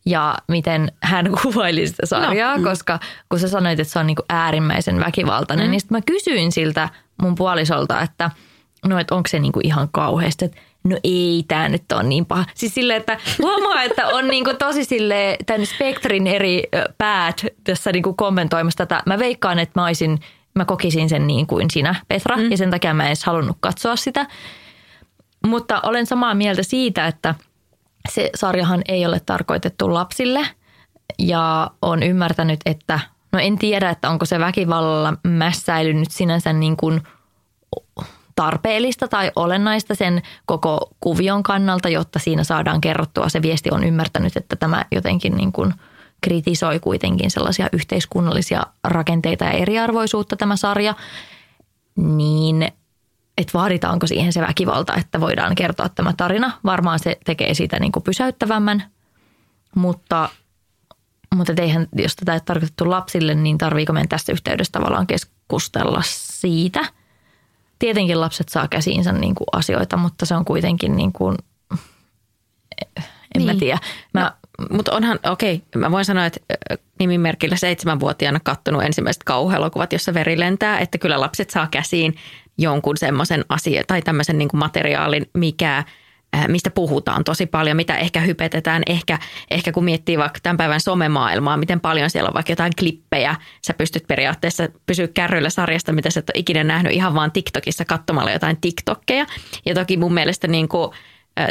ja 0.06 0.38
miten 0.48 0.92
hän 1.02 1.32
kuvaili 1.42 1.88
sitä 1.88 2.06
sarjaa, 2.06 2.58
no. 2.58 2.64
koska 2.64 3.00
kun 3.30 3.40
sä 3.40 3.48
sanoit, 3.48 3.80
että 3.80 3.94
se 3.94 4.00
on 4.00 4.08
niin 4.08 4.16
kuin 4.16 4.26
äärimmäisen 4.30 5.00
väkivaltainen, 5.00 5.66
mm. 5.66 5.72
niin 5.72 5.82
sitten 5.82 5.98
mä 5.98 6.02
kysyin 6.02 6.52
siltä 6.52 6.90
mun 7.22 7.36
puolisolta, 7.36 8.02
että 8.02 8.32
no, 8.86 9.00
että 9.00 9.16
onko 9.16 9.28
se 9.28 9.40
niin 9.40 9.52
kuin 9.52 9.66
ihan 9.66 9.90
kauheasti, 9.92 10.46
että 10.46 10.58
no 10.84 10.98
ei 11.04 11.46
tämä 11.48 11.70
nyt 11.70 11.92
on 11.92 12.10
niin 12.10 12.26
paha. 12.26 12.46
Siis 12.54 12.74
silleen, 12.74 13.00
että 13.00 13.18
huomaa, 13.42 13.84
että 13.84 14.08
on 14.08 14.28
niin 14.28 14.44
kuin 14.44 14.58
tosi 14.58 14.86
sille 14.86 15.38
tämän 15.46 15.66
spektrin 15.66 16.28
eri 16.28 16.64
päät 16.98 17.46
tässä 17.64 17.92
niin 17.92 18.04
kuin 18.04 18.16
kommentoimassa 18.16 18.78
tätä. 18.78 19.04
Mä 19.06 19.20
veikkaan, 19.20 19.60
että 19.60 19.80
mä, 19.80 19.86
olisin, 19.86 20.20
mä 20.56 20.66
kokisin 20.66 21.10
sen 21.10 21.28
niin 21.28 21.48
kuin 21.48 21.70
sinä, 21.72 21.96
Petra, 22.08 22.38
mm. 22.38 22.52
ja 22.52 22.58
sen 22.58 22.72
takia 22.72 22.94
mä 22.94 23.04
en 23.04 23.08
edes 23.08 23.24
halunnut 23.24 23.58
katsoa 23.60 23.96
sitä. 23.96 24.26
Mutta 25.48 25.80
olen 25.84 26.06
samaa 26.06 26.34
mieltä 26.34 26.64
siitä, 26.64 27.08
että– 27.08 27.36
se 28.10 28.30
sarjahan 28.36 28.82
ei 28.88 29.06
ole 29.06 29.20
tarkoitettu 29.26 29.94
lapsille. 29.94 30.48
ja 31.20 31.72
on 31.82 32.04
ymmärtänyt, 32.04 32.60
että 32.66 33.00
no 33.32 33.40
en 33.40 33.58
tiedä, 33.58 33.90
että 33.90 34.10
onko 34.10 34.26
se 34.26 34.40
väkivallalla 34.40 35.14
mässäily 35.24 35.94
nyt 35.94 36.12
sinänsä 36.12 36.54
niin 36.54 36.78
kuin 36.78 37.02
tarpeellista 38.36 39.08
tai 39.08 39.32
olennaista 39.36 39.96
sen 39.96 40.22
koko 40.46 40.90
kuvion 41.00 41.44
kannalta, 41.44 41.90
jotta 41.90 42.20
siinä 42.20 42.44
saadaan 42.44 42.82
kerrottua. 42.82 43.30
Se 43.30 43.42
viesti 43.42 43.70
on 43.72 43.84
ymmärtänyt, 43.84 44.38
että 44.38 44.56
tämä 44.56 44.86
jotenkin 44.92 45.38
niin 45.38 45.52
kuin 45.52 45.74
kritisoi 46.22 46.80
kuitenkin 46.80 47.32
sellaisia 47.32 47.70
yhteiskunnallisia 47.74 48.64
rakenteita 48.84 49.46
ja 49.46 49.52
eriarvoisuutta 49.52 50.36
tämä 50.36 50.56
sarja. 50.56 50.96
Niin 51.96 52.68
että 53.38 53.54
vaaditaanko 53.54 54.08
siihen 54.08 54.34
se 54.34 54.42
väkivalta, 54.42 54.96
että 54.96 55.20
voidaan 55.20 55.56
kertoa 55.56 55.90
tämä 55.90 56.14
tarina. 56.18 56.52
Varmaan 56.66 57.00
se 57.00 57.18
tekee 57.26 57.54
siitä 57.54 57.80
niin 57.80 57.92
kuin 57.92 58.04
pysäyttävämmän, 58.04 58.84
mutta, 59.76 60.30
mutta 61.36 61.54
eihän, 61.58 61.88
jos 61.96 62.16
tätä 62.16 62.34
ei 62.34 62.40
tarkoitettu 62.40 62.90
lapsille, 62.90 63.36
niin 63.36 63.58
tarviiko 63.58 63.94
meidän 63.94 64.10
tässä 64.10 64.32
yhteydessä 64.32 64.72
tavallaan 64.72 65.08
keskustella 65.08 66.02
siitä. 66.06 66.80
Tietenkin 67.80 68.22
lapset 68.22 68.50
saa 68.50 68.68
käsiinsä 68.68 69.12
niin 69.12 69.36
kuin 69.36 69.48
asioita, 69.52 69.98
mutta 69.98 70.26
se 70.26 70.36
on 70.36 70.46
kuitenkin 70.46 70.96
niin 70.96 71.14
kuin, 71.14 71.38
en 73.36 73.38
niin. 73.38 73.46
mä 73.46 73.60
tiedä. 73.60 73.80
Mä, 74.14 74.22
no, 74.22 74.32
mutta 74.70 74.92
onhan, 74.96 75.20
okei, 75.24 75.56
okay, 75.56 75.82
mä 75.82 75.92
voin 75.92 76.06
sanoa, 76.06 76.26
että 76.26 76.40
nimimerkillä 77.00 77.56
seitsemänvuotiaana 77.56 78.40
kattonut 78.40 78.84
ensimmäiset 78.84 79.24
kauhuelokuvat, 79.24 79.94
jossa 79.94 80.14
veri 80.14 80.40
lentää, 80.40 80.80
että 80.80 80.98
kyllä 80.98 81.20
lapset 81.20 81.50
saa 81.50 81.68
käsiin 81.72 82.16
jonkun 82.58 82.98
semmoisen 82.98 83.46
asian 83.50 83.84
tai 83.88 84.02
tämmöisen 84.02 84.38
niin 84.38 84.50
materiaalin, 84.54 85.30
mikä 85.34 85.84
mistä 86.48 86.70
puhutaan 86.70 87.24
tosi 87.24 87.46
paljon, 87.46 87.78
mitä 87.78 87.98
ehkä 87.98 88.20
hypetetään. 88.20 88.84
Ehkä, 88.88 89.20
ehkä 89.52 89.72
kun 89.72 89.84
miettii 89.86 90.18
vaikka 90.18 90.40
tämän 90.44 90.58
päivän 90.58 90.82
somemaailmaa, 90.82 91.58
miten 91.58 91.80
paljon 91.80 92.10
siellä 92.10 92.28
on 92.28 92.34
vaikka 92.34 92.52
jotain 92.52 92.72
klippejä. 92.80 93.36
Sä 93.68 93.74
pystyt 93.74 94.08
periaatteessa 94.08 94.68
pysyä 94.86 95.08
kärryillä 95.08 95.50
sarjasta, 95.50 95.92
mitä 95.92 96.10
sä 96.10 96.20
et 96.20 96.30
ole 96.30 96.40
ikinä 96.40 96.64
nähnyt 96.64 96.94
ihan 96.94 97.14
vaan 97.14 97.32
TikTokissa 97.32 97.86
katsomalla 97.86 98.32
jotain 98.32 98.58
TikTokkeja. 98.62 99.26
Ja 99.66 99.76
toki 99.76 99.98
mun 99.98 100.14
mielestä 100.14 100.48
niin 100.48 100.68
kuin– 100.68 100.92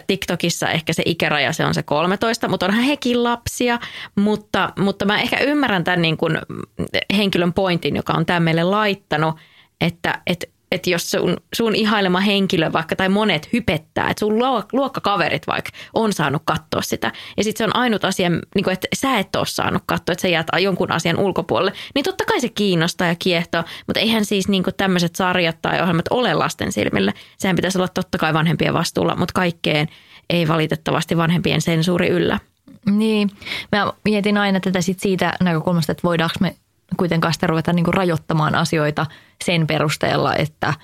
TikTokissa 0.07 0.69
ehkä 0.69 0.93
se 0.93 1.03
ikäraja 1.07 1.53
se 1.53 1.67
on 1.67 1.75
se 1.75 1.83
13, 1.83 2.49
mutta 2.49 2.67
onhan 2.67 2.85
hekin 2.85 3.25
lapsia, 3.25 3.79
mutta, 4.15 4.73
mutta 4.79 5.05
mä 5.05 5.21
ehkä 5.21 5.39
ymmärrän 5.39 5.85
tämän 5.85 6.03
niin 6.03 6.17
kuin 6.17 6.39
henkilön 7.17 7.53
pointin, 7.53 7.97
joka 7.97 8.13
on 8.13 8.27
tämän 8.27 8.43
meille 8.43 8.63
laittanut, 8.63 9.37
että, 9.81 10.23
että 10.27 10.47
että 10.73 10.91
jos 10.91 11.11
sun, 11.11 11.37
sun 11.55 11.75
ihailema 11.75 12.21
henkilö 12.21 12.73
vaikka 12.73 12.97
tai 12.97 13.09
monet 13.09 13.49
hypettää, 13.53 14.11
että 14.11 14.21
sun 14.21 14.39
luokkakaverit 14.73 15.47
vaikka 15.47 15.71
on 15.95 16.13
saanut 16.13 16.43
katsoa 16.45 16.83
sitä 16.83 17.13
ja 17.37 17.45
sitten 17.45 17.59
se 17.59 17.65
on 17.65 17.77
ainut 17.77 18.05
asia, 18.05 18.31
niin 18.31 18.65
kuin, 18.65 18.73
että 18.73 18.89
sä 18.95 19.19
et 19.19 19.37
ole 19.37 19.47
saanut 19.47 19.83
katsoa, 19.87 20.13
että 20.13 20.23
sä 20.23 20.29
jäät 20.29 20.47
jonkun 20.61 20.93
asian 20.93 21.19
ulkopuolelle, 21.19 21.73
niin 21.95 22.05
totta 22.05 22.25
kai 22.25 22.41
se 22.41 22.49
kiinnostaa 22.49 23.09
ja 23.09 23.15
kiehtoo, 23.15 23.65
mutta 23.87 24.01
eihän 24.01 24.25
siis 24.25 24.49
niin 24.49 24.65
tämmöiset 24.77 25.17
sarjat 25.17 25.63
tai 25.63 25.81
ohjelmat 25.81 26.07
ole 26.11 26.35
lasten 26.35 26.73
silmille. 26.73 27.15
Sehän 27.39 27.57
pitäisi 27.57 27.79
olla 27.79 27.89
totta 27.89 28.19
kai 28.19 28.35
vanhempien 28.35 28.75
vastuulla, 28.75 29.17
mutta 29.17 29.33
kaikkeen 29.35 29.89
ei 30.31 30.49
valitettavasti 30.49 31.17
vanhempien 31.17 31.61
sensuuri 31.61 32.09
yllä. 32.09 32.39
Niin, 32.87 33.31
mä 33.73 33.93
mietin 34.05 34.39
aina 34.39 34.61
tätä 34.61 34.81
sit 34.81 35.01
siitä 35.01 35.33
näkökulmasta, 35.41 35.93
että 35.93 36.03
voidaanko 36.03 36.35
me 36.41 36.55
kuitenkaan 36.97 37.35
sitä 37.35 37.47
ruveta 37.47 37.73
niin 37.73 37.85
kuin 37.85 37.95
rajoittamaan 37.95 38.55
asioita 38.55 39.07
sen 39.45 39.67
perusteella, 39.67 40.35
että 40.35 40.75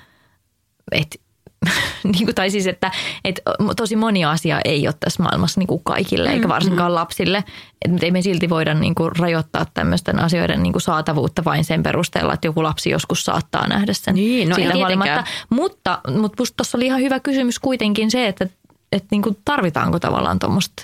et, 0.92 1.20
niin 2.04 2.24
kuin, 2.24 2.34
tai 2.34 2.50
siis, 2.50 2.66
että 2.66 2.90
et, 3.24 3.40
tosi 3.76 3.96
moni 3.96 4.24
asia 4.24 4.60
ei 4.64 4.86
ole 4.86 4.94
tässä 5.00 5.22
maailmassa 5.22 5.60
niin 5.60 5.66
kuin 5.66 5.84
kaikille, 5.84 6.30
eikä 6.30 6.46
mm, 6.46 6.52
varsinkaan 6.52 6.92
mm. 6.92 6.94
lapsille. 6.94 7.44
Et, 7.84 8.02
ei 8.02 8.10
me 8.10 8.22
silti 8.22 8.50
voida 8.50 8.74
niin 8.74 8.94
kuin, 8.94 9.16
rajoittaa 9.16 9.66
tämmöisten 9.74 10.18
asioiden 10.18 10.62
niin 10.62 10.72
kuin, 10.72 10.82
saatavuutta 10.82 11.44
vain 11.44 11.64
sen 11.64 11.82
perusteella, 11.82 12.34
että 12.34 12.46
joku 12.46 12.62
lapsi 12.62 12.90
joskus 12.90 13.24
saattaa 13.24 13.68
nähdä 13.68 13.92
sen 13.92 14.14
niin, 14.14 14.48
no 14.48 14.54
siitä 14.54 14.74
huolimatta. 14.74 15.24
Mutta, 15.50 16.00
mutta 16.20 16.44
tuossa 16.56 16.78
oli 16.78 16.86
ihan 16.86 17.00
hyvä 17.00 17.20
kysymys 17.20 17.58
kuitenkin 17.58 18.10
se, 18.10 18.26
että, 18.26 18.48
että 18.92 19.08
niin 19.10 19.22
kuin, 19.22 19.36
tarvitaanko 19.44 19.98
tavallaan 19.98 20.38
tuommoista 20.38 20.82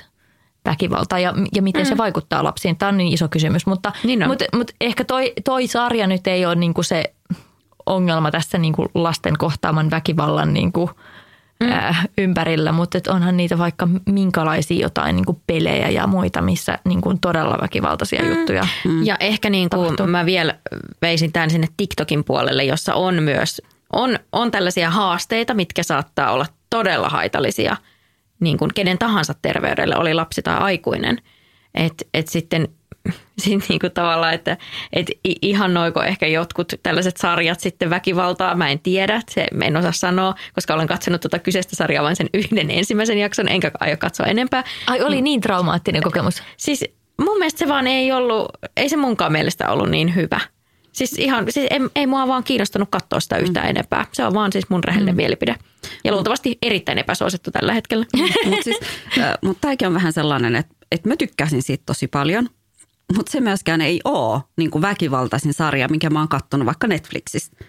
väkivaltaa 0.64 1.18
ja, 1.18 1.35
ja 1.54 1.62
miten 1.62 1.83
mm. 1.83 1.88
se 1.88 1.97
vaikuttaa 1.97 2.44
lapsiin. 2.44 2.76
Tämä 2.76 2.88
on 2.88 2.97
niin 2.97 3.12
iso 3.12 3.28
kysymys, 3.28 3.66
mutta, 3.66 3.92
niin 4.04 4.28
mutta, 4.28 4.44
mutta 4.56 4.75
ehkä 4.80 5.04
toi, 5.04 5.33
toi 5.44 5.66
sarja 5.66 6.06
nyt 6.06 6.26
ei 6.26 6.47
ole 6.47 6.54
niin 6.54 6.75
kuin 6.75 6.85
se 6.85 7.14
ongelma 7.87 8.30
tässä 8.30 8.59
niin 8.59 8.73
kuin 8.73 8.88
lasten 8.94 9.38
kohtaaman 9.38 9.90
väkivallan 9.90 10.54
niin 10.54 10.73
kuin, 10.73 10.90
mm. 11.61 11.73
ää, 11.73 12.04
ympärillä, 12.18 12.73
mutta 12.73 12.99
et 12.99 13.06
onhan 13.06 13.37
niitä 13.37 13.59
vaikka 13.59 13.88
minkälaisia 14.06 14.83
jotain 14.83 15.16
niin 15.16 15.25
kuin 15.25 15.42
pelejä 15.47 15.88
ja 15.88 16.06
muita, 16.06 16.42
missä 16.42 16.78
niin 16.85 17.00
kuin 17.00 17.21
todella 17.21 17.59
väkivaltaisia 17.62 18.23
mm. 18.23 18.28
juttuja 18.28 18.66
mm. 18.85 19.04
Ja 19.04 19.16
ehkä 19.21 19.50
niin 19.50 19.71
kuin 19.71 20.11
mä 20.11 20.26
vielä 20.26 20.54
veisin 21.02 21.33
tämän 21.33 21.50
sinne 21.50 21.66
TikTokin 21.76 22.25
puolelle, 22.25 22.64
jossa 22.64 22.94
on 22.94 23.23
myös 23.23 23.62
on, 23.92 24.18
on 24.33 24.50
tällaisia 24.50 24.90
haasteita, 24.90 25.54
mitkä 25.54 25.83
saattaa 25.83 26.33
olla 26.33 26.47
todella 26.71 27.09
haitallisia– 27.09 27.76
niin 28.45 28.59
kuin 28.59 28.71
kenen 28.75 28.99
tahansa 28.99 29.35
terveydelle, 29.43 29.97
oli 29.97 30.15
lapsi 30.15 30.43
tai 30.43 30.57
aikuinen. 30.59 31.19
Että 31.75 32.05
et 32.15 32.29
sitten 32.29 32.69
sit 33.39 33.69
niin 33.69 33.81
kuin 33.81 33.93
tavallaan, 33.93 34.35
että 34.35 34.57
et 34.93 35.07
ihannoiko 35.43 36.03
ehkä 36.03 36.27
jotkut 36.27 36.73
tällaiset 36.83 37.17
sarjat 37.17 37.61
sitten 37.61 37.91
väkivaltaa, 37.91 38.55
mä 38.55 38.69
en 38.69 38.79
tiedä, 38.79 39.23
se 39.31 39.47
en 39.63 39.77
osaa 39.77 39.93
sanoa, 39.93 40.35
koska 40.55 40.75
olen 40.75 40.87
katsonut 40.87 41.21
tuota 41.21 41.39
kyseistä 41.39 41.77
sarjaa 41.77 42.05
vain 42.05 42.17
sen 42.17 42.29
yhden 42.35 42.71
ensimmäisen 42.71 43.19
jakson, 43.19 43.49
enkä 43.49 43.71
aio 43.81 43.97
katsoa 43.97 44.27
enempää. 44.27 44.65
Ai 44.87 45.03
oli 45.03 45.23
niin 45.23 45.41
traumaattinen 45.41 46.03
kokemus? 46.03 46.43
Siis 46.57 46.85
mun 47.21 47.39
mielestä 47.39 47.59
se 47.59 47.69
vaan 47.69 47.87
ei 47.87 48.13
ollut, 48.13 48.49
ei 48.77 48.89
se 48.89 48.97
munkaan 48.97 49.33
mielestä 49.33 49.71
ollut 49.71 49.91
niin 49.91 50.15
hyvä. 50.15 50.41
Siis 50.95 51.13
ihan, 51.19 51.53
siis 51.53 51.67
ei, 51.71 51.81
ei 51.95 52.07
mua 52.07 52.29
vaan 52.29 52.45
kiinnostanut 52.45 52.89
katsoa 52.91 53.21
sitä 53.21 53.37
yhtään 53.37 53.67
mm. 53.67 53.71
enempää. 53.71 54.07
Se 54.13 54.25
on 54.25 54.35
vaan 54.35 54.53
siis 54.53 54.69
mun 54.69 54.85
rehellinen 54.85 55.15
mm. 55.15 55.17
mielipide. 55.17 55.57
Ja 56.05 56.13
luultavasti 56.13 56.59
erittäin 56.63 56.99
epäsuosittu 56.99 57.51
tällä 57.51 57.73
hetkellä. 57.73 58.07
Mutta 58.47 58.63
siis, 58.65 58.81
mut 59.43 59.59
tämäkin 59.61 59.89
on 59.89 59.95
vähän 59.95 60.13
sellainen, 60.13 60.57
että, 60.57 60.75
että 60.93 61.09
mä 61.09 61.17
tykkäsin 61.17 61.63
siitä 61.63 61.83
tosi 61.87 62.09
paljon. 62.09 62.49
Mutta 63.17 63.33
se 63.33 63.41
myöskään 63.41 63.81
ei 63.81 64.01
ole 64.05 64.41
niin 64.57 64.71
kuin 64.71 64.83
väkivaltaisin 64.83 65.55
sarja, 65.55 65.89
minkä 65.89 66.11
mä 66.11 66.19
oon 66.19 66.29
katsonut 66.29 66.67
vaikka 66.67 66.87
Netflixistä. 66.87 67.65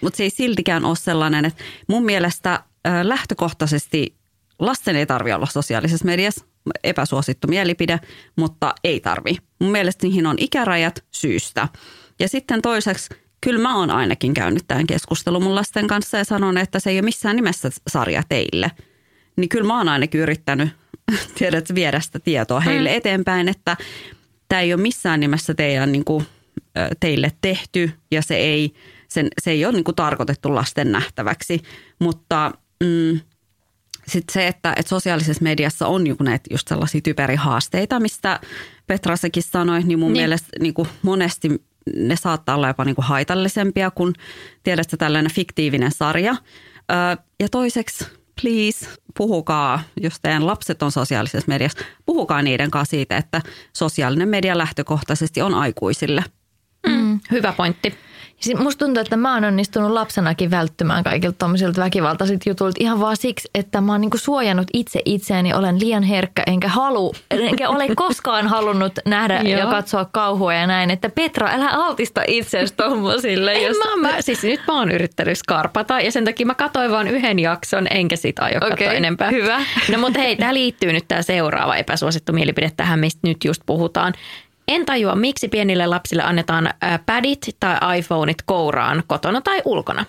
Mutta 0.00 0.16
se 0.16 0.22
ei 0.22 0.30
siltikään 0.30 0.84
ole 0.84 0.96
sellainen, 0.96 1.44
että 1.44 1.64
mun 1.88 2.04
mielestä 2.04 2.62
lähtökohtaisesti 3.02 4.14
lasten 4.58 4.96
ei 4.96 5.06
tarvi 5.06 5.32
olla 5.32 5.46
sosiaalisessa 5.46 6.04
mediassa. 6.04 6.44
Epäsuosittu 6.84 7.48
mielipide, 7.48 8.00
mutta 8.36 8.74
ei 8.84 9.00
tarvi. 9.00 9.36
Mun 9.60 9.70
mielestä 9.70 10.06
niihin 10.06 10.26
on 10.26 10.36
ikärajat 10.38 11.04
syystä. 11.10 11.68
Ja 12.18 12.28
sitten 12.28 12.62
toiseksi, 12.62 13.08
kyllä 13.40 13.60
mä 13.62 13.76
oon 13.76 13.90
ainakin 13.90 14.34
käynyt 14.34 14.64
tämän 14.68 14.86
keskustelun 14.86 15.42
mun 15.42 15.54
lasten 15.54 15.86
kanssa 15.86 16.18
ja 16.18 16.24
sanon, 16.24 16.58
että 16.58 16.80
se 16.80 16.90
ei 16.90 16.96
ole 16.96 17.04
missään 17.04 17.36
nimessä 17.36 17.70
sarja 17.88 18.22
teille. 18.28 18.70
Niin 19.36 19.48
kyllä 19.48 19.66
mä 19.66 19.78
oon 19.78 19.88
ainakin 19.88 20.20
yrittänyt, 20.20 20.68
tiedät, 21.38 21.74
viedä 21.74 22.00
sitä 22.00 22.18
tietoa 22.18 22.60
heille 22.60 22.88
mm. 22.88 22.96
eteenpäin, 22.96 23.48
että 23.48 23.76
tämä 24.48 24.60
ei 24.60 24.74
ole 24.74 24.82
missään 24.82 25.20
nimessä 25.20 25.54
teidän, 25.54 25.92
niin 25.92 26.04
kuin, 26.04 26.26
teille 27.00 27.32
tehty 27.40 27.90
ja 28.10 28.22
se 28.22 28.36
ei, 28.36 28.74
sen, 29.08 29.28
se 29.42 29.50
ei 29.50 29.64
ole 29.64 29.72
niin 29.72 29.84
kuin 29.84 29.94
tarkoitettu 29.94 30.54
lasten 30.54 30.92
nähtäväksi. 30.92 31.62
Mutta 31.98 32.52
mm, 32.84 33.20
sitten 34.08 34.32
se, 34.32 34.46
että, 34.46 34.72
että 34.76 34.88
sosiaalisessa 34.88 35.42
mediassa 35.42 35.86
on 35.86 36.06
joku 36.06 36.24
näitä 36.24 36.44
just 36.50 36.68
sellaisia 36.68 37.00
typerihaasteita, 37.00 38.00
mistä 38.00 38.40
Petra 38.86 39.16
sekin 39.16 39.42
sanoi, 39.42 39.82
niin 39.82 39.98
mun 39.98 40.12
niin. 40.12 40.22
mielestä 40.22 40.48
niin 40.60 40.74
kuin 40.74 40.88
monesti 41.02 41.62
ne 41.94 42.16
saattaa 42.16 42.56
olla 42.56 42.68
jopa 42.68 42.84
niin 42.84 42.94
kuin 42.94 43.06
haitallisempia 43.06 43.90
kuin 43.90 44.14
tiedätkö 44.62 44.96
tällainen 44.96 45.32
fiktiivinen 45.32 45.92
sarja. 45.92 46.36
Ja 47.40 47.48
toiseksi, 47.50 48.06
please, 48.42 48.86
puhukaa, 49.16 49.80
jos 50.00 50.20
teidän 50.22 50.46
lapset 50.46 50.82
on 50.82 50.92
sosiaalisessa 50.92 51.48
mediassa, 51.48 51.78
puhukaa 52.06 52.42
niiden 52.42 52.70
kanssa 52.70 52.90
siitä, 52.90 53.16
että 53.16 53.42
sosiaalinen 53.72 54.28
media 54.28 54.58
lähtökohtaisesti 54.58 55.42
on 55.42 55.54
aikuisille. 55.54 56.24
Mm, 56.88 57.20
hyvä 57.30 57.52
pointti. 57.52 57.94
Musta 58.58 58.84
tuntuu, 58.84 59.00
että 59.00 59.16
mä 59.16 59.34
oon 59.34 59.44
onnistunut 59.44 59.90
lapsenakin 59.90 60.50
välttymään 60.50 61.04
kaikilta 61.04 61.38
tuommoisilta 61.38 61.80
väkivaltaisilta 61.80 62.48
jutuilta 62.48 62.76
ihan 62.80 63.00
vaan 63.00 63.16
siksi, 63.16 63.48
että 63.54 63.80
mä 63.80 63.92
oon 63.92 64.00
niinku 64.00 64.18
suojannut 64.18 64.66
itse 64.72 65.00
itseäni, 65.04 65.54
olen 65.54 65.80
liian 65.80 66.02
herkkä, 66.02 66.42
enkä 66.46 66.68
halu, 66.68 67.14
enkä 67.30 67.68
ole 67.68 67.86
koskaan 67.96 68.46
halunnut 68.46 68.92
nähdä 69.06 69.42
ja 69.42 69.66
katsoa 69.66 70.04
kauhua 70.04 70.54
ja 70.54 70.66
näin, 70.66 70.90
että 70.90 71.10
Petra, 71.10 71.48
älä 71.52 71.68
altista 71.68 72.22
itseäsi 72.28 72.74
tommosille. 72.74 73.54
Jos... 73.54 73.76
mä, 73.76 74.08
mä, 74.08 74.22
siis 74.22 74.42
nyt 74.42 74.60
mä 74.68 74.78
oon 74.78 74.90
yrittänyt 74.90 75.38
skarpata 75.38 76.00
ja 76.00 76.12
sen 76.12 76.24
takia 76.24 76.46
mä 76.46 76.54
katsoin 76.54 76.90
vain 76.90 77.08
yhden 77.08 77.38
jakson, 77.38 77.86
enkä 77.90 78.16
sit 78.16 78.38
aio 78.38 78.56
okay, 78.56 78.70
katsoa 78.70 78.92
enempää. 78.92 79.30
hyvä. 79.30 79.60
No 79.92 79.98
mutta 79.98 80.18
hei, 80.18 80.36
tää 80.36 80.54
liittyy 80.54 80.92
nyt 80.92 81.04
tämä 81.08 81.22
seuraava 81.22 81.76
epäsuosittu 81.76 82.32
mielipide 82.32 82.70
tähän, 82.76 83.00
mistä 83.00 83.20
nyt 83.28 83.44
just 83.44 83.62
puhutaan. 83.66 84.12
En 84.68 84.86
tajua, 84.86 85.14
miksi 85.14 85.48
pienille 85.48 85.86
lapsille 85.86 86.22
annetaan 86.22 86.70
padit 87.06 87.56
tai 87.60 87.98
iPhoneit 87.98 88.42
kouraan 88.46 89.02
kotona 89.06 89.40
tai 89.40 89.62
ulkona. 89.64 90.04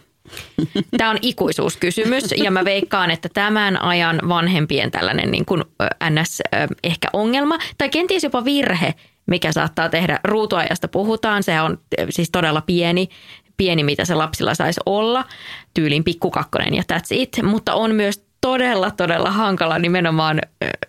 Tämä 0.98 1.10
on 1.10 1.18
ikuisuuskysymys 1.22 2.24
ja 2.38 2.52
mä 2.52 2.66
veikkaan, 2.66 3.12
että 3.12 3.30
tämän 3.34 3.82
ajan 3.82 4.20
vanhempien 4.30 4.92
tällainen 4.92 5.32
niin 5.32 5.46
kuin 5.46 5.64
ns. 6.10 6.42
ehkä 6.84 7.08
ongelma 7.14 7.58
tai 7.78 7.90
kenties 7.90 8.24
jopa 8.24 8.46
virhe 8.46 8.94
mikä 9.28 9.52
saattaa 9.52 9.90
tehdä. 9.90 10.20
Ruutuajasta 10.24 10.88
puhutaan, 10.88 11.44
se 11.44 11.62
on 11.62 11.78
siis 12.10 12.32
todella 12.32 12.62
pieni, 12.62 13.10
pieni 13.58 13.84
mitä 13.84 14.06
se 14.06 14.16
lapsilla 14.16 14.56
saisi 14.56 14.82
olla, 14.86 15.26
tyylin 15.74 16.04
pikkukakkonen 16.04 16.74
ja 16.74 16.84
that's 16.94 17.08
it, 17.12 17.40
mutta 17.44 17.74
on 17.74 17.96
myös 17.96 18.26
todella, 18.42 18.92
todella 18.92 19.32
hankala 19.32 19.80
nimenomaan 19.80 20.42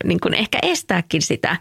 niin 0.04 0.20
kuin 0.20 0.34
ehkä 0.34 0.58
estääkin 0.62 1.22
sitä, 1.22 1.56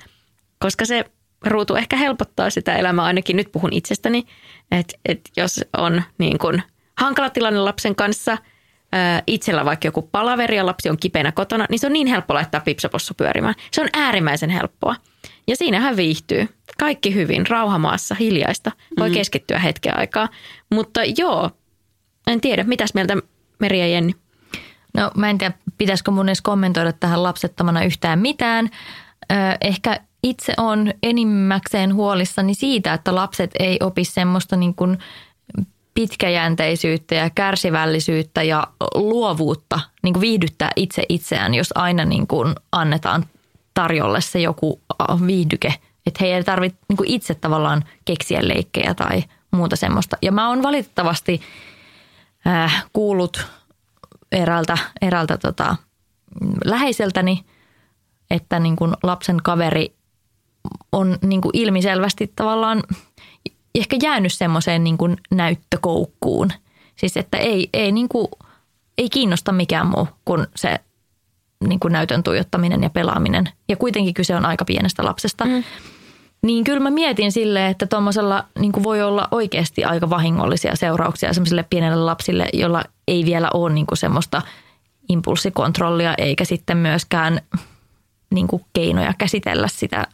koska 0.59 0.85
se 0.85 1.05
ruutu 1.45 1.75
ehkä 1.75 1.95
helpottaa 1.95 2.49
sitä 2.49 2.75
elämää, 2.75 3.05
ainakin 3.05 3.35
nyt 3.35 3.51
puhun 3.51 3.73
itsestäni, 3.73 4.23
että, 4.71 4.97
että 5.05 5.29
jos 5.37 5.59
on 5.77 6.03
niin 6.17 6.37
kuin 6.37 6.63
hankala 6.97 7.29
tilanne 7.29 7.59
lapsen 7.59 7.95
kanssa, 7.95 8.37
itsellä 9.27 9.65
vaikka 9.65 9.87
joku 9.87 10.01
palaveri 10.01 10.57
ja 10.57 10.65
lapsi 10.65 10.89
on 10.89 10.97
kipeänä 10.97 11.31
kotona, 11.31 11.65
niin 11.69 11.79
se 11.79 11.87
on 11.87 11.93
niin 11.93 12.07
helppo 12.07 12.33
laittaa 12.33 12.61
pipsapossu 12.61 13.13
pyörimään. 13.13 13.55
Se 13.71 13.81
on 13.81 13.89
äärimmäisen 13.93 14.49
helppoa. 14.49 14.95
Ja 15.47 15.55
siinähän 15.55 15.97
viihtyy. 15.97 16.49
Kaikki 16.79 17.15
hyvin, 17.15 17.47
rauhamaassa, 17.47 18.15
hiljaista. 18.15 18.71
Voi 18.99 19.09
mm. 19.09 19.13
keskittyä 19.13 19.59
hetken 19.59 19.97
aikaa. 19.97 20.29
Mutta 20.71 21.01
joo, 21.17 21.51
en 22.27 22.41
tiedä, 22.41 22.63
mitäs 22.63 22.93
mieltä 22.93 23.17
Meri 23.59 23.79
ja 23.79 23.87
Jenni? 23.87 24.15
No 24.93 25.11
mä 25.15 25.29
en 25.29 25.37
tiedä, 25.37 25.53
pitäisikö 25.77 26.11
mun 26.11 26.29
edes 26.29 26.41
kommentoida 26.41 26.93
tähän 26.93 27.23
lapsettomana 27.23 27.83
yhtään 27.83 28.19
mitään. 28.19 28.69
ehkä 29.61 29.99
itse 30.23 30.53
on 30.57 30.93
enimmäkseen 31.03 31.93
huolissani 31.93 32.53
siitä, 32.53 32.93
että 32.93 33.15
lapset 33.15 33.51
ei 33.59 33.77
opi 33.81 34.03
semmoista 34.03 34.55
niin 34.55 34.75
kuin 34.75 34.97
pitkäjänteisyyttä 35.93 37.15
ja 37.15 37.29
kärsivällisyyttä 37.29 38.43
ja 38.43 38.67
luovuutta 38.95 39.79
niin 40.03 40.13
kuin 40.13 40.21
viihdyttää 40.21 40.71
itse 40.75 41.03
itseään, 41.09 41.53
jos 41.53 41.69
aina 41.75 42.05
niin 42.05 42.27
kuin 42.27 42.55
annetaan 42.71 43.25
tarjolle 43.73 44.21
se 44.21 44.39
joku 44.39 44.81
viihdyke. 45.27 45.73
Että 46.05 46.17
he 46.21 46.35
ei 46.35 46.43
tarvitse 46.43 46.79
niin 46.89 46.97
kuin 46.97 47.09
itse 47.09 47.35
tavallaan 47.35 47.83
keksiä 48.05 48.47
leikkejä 48.47 48.93
tai 48.93 49.23
muuta 49.51 49.75
semmoista. 49.75 50.17
Ja 50.21 50.31
mä 50.31 50.49
oon 50.49 50.63
valitettavasti 50.63 51.41
äh, 52.47 52.85
kuullut 52.93 53.47
eräältä, 54.31 54.77
eräältä 55.01 55.37
tota, 55.37 55.75
läheiseltäni, 56.65 57.45
että 58.31 58.59
niin 58.59 58.75
kuin 58.75 58.93
lapsen 59.03 59.37
kaveri 59.43 59.96
on 60.91 61.17
niin 61.21 61.41
kuin 61.41 61.51
ilmiselvästi 61.53 62.31
tavallaan 62.35 62.83
ehkä 63.75 63.97
jäänyt 64.01 64.33
semmoiseen 64.33 64.83
niin 64.83 64.97
kuin 64.97 65.17
näyttökoukkuun. 65.31 66.51
Siis 66.95 67.17
että 67.17 67.37
ei, 67.37 67.69
ei, 67.73 67.91
niin 67.91 68.09
kuin, 68.09 68.27
ei 68.97 69.09
kiinnosta 69.09 69.51
mikään 69.51 69.87
muu 69.87 70.07
kuin 70.25 70.47
se 70.55 70.79
niin 71.67 71.79
kuin 71.79 71.91
näytön 71.91 72.23
tuijottaminen 72.23 72.83
ja 72.83 72.89
pelaaminen. 72.89 73.49
Ja 73.69 73.75
kuitenkin 73.75 74.13
kyse 74.13 74.35
on 74.35 74.45
aika 74.45 74.65
pienestä 74.65 75.05
lapsesta. 75.05 75.45
Mm. 75.45 75.63
Niin 76.41 76.63
kyllä 76.63 76.79
mä 76.79 76.89
mietin 76.89 77.31
sille, 77.31 77.67
että 77.67 77.87
tuommoisella 77.87 78.45
niin 78.59 78.71
voi 78.83 79.01
olla 79.01 79.27
oikeasti 79.31 79.83
aika 79.83 80.09
vahingollisia 80.09 80.75
seurauksia 80.75 81.33
semmoiselle 81.33 81.65
pienelle 81.69 82.03
lapsille, 82.03 82.49
jolla 82.53 82.83
ei 83.07 83.25
vielä 83.25 83.49
ole 83.53 83.73
niin 83.73 83.87
kuin 83.87 83.97
semmoista 83.97 84.41
impulssikontrollia 85.09 86.13
eikä 86.17 86.45
sitten 86.45 86.77
myöskään 86.77 87.41
niin 88.29 88.47
kuin 88.47 88.65
keinoja 88.73 89.13
käsitellä 89.17 89.67
sitä, 89.67 90.07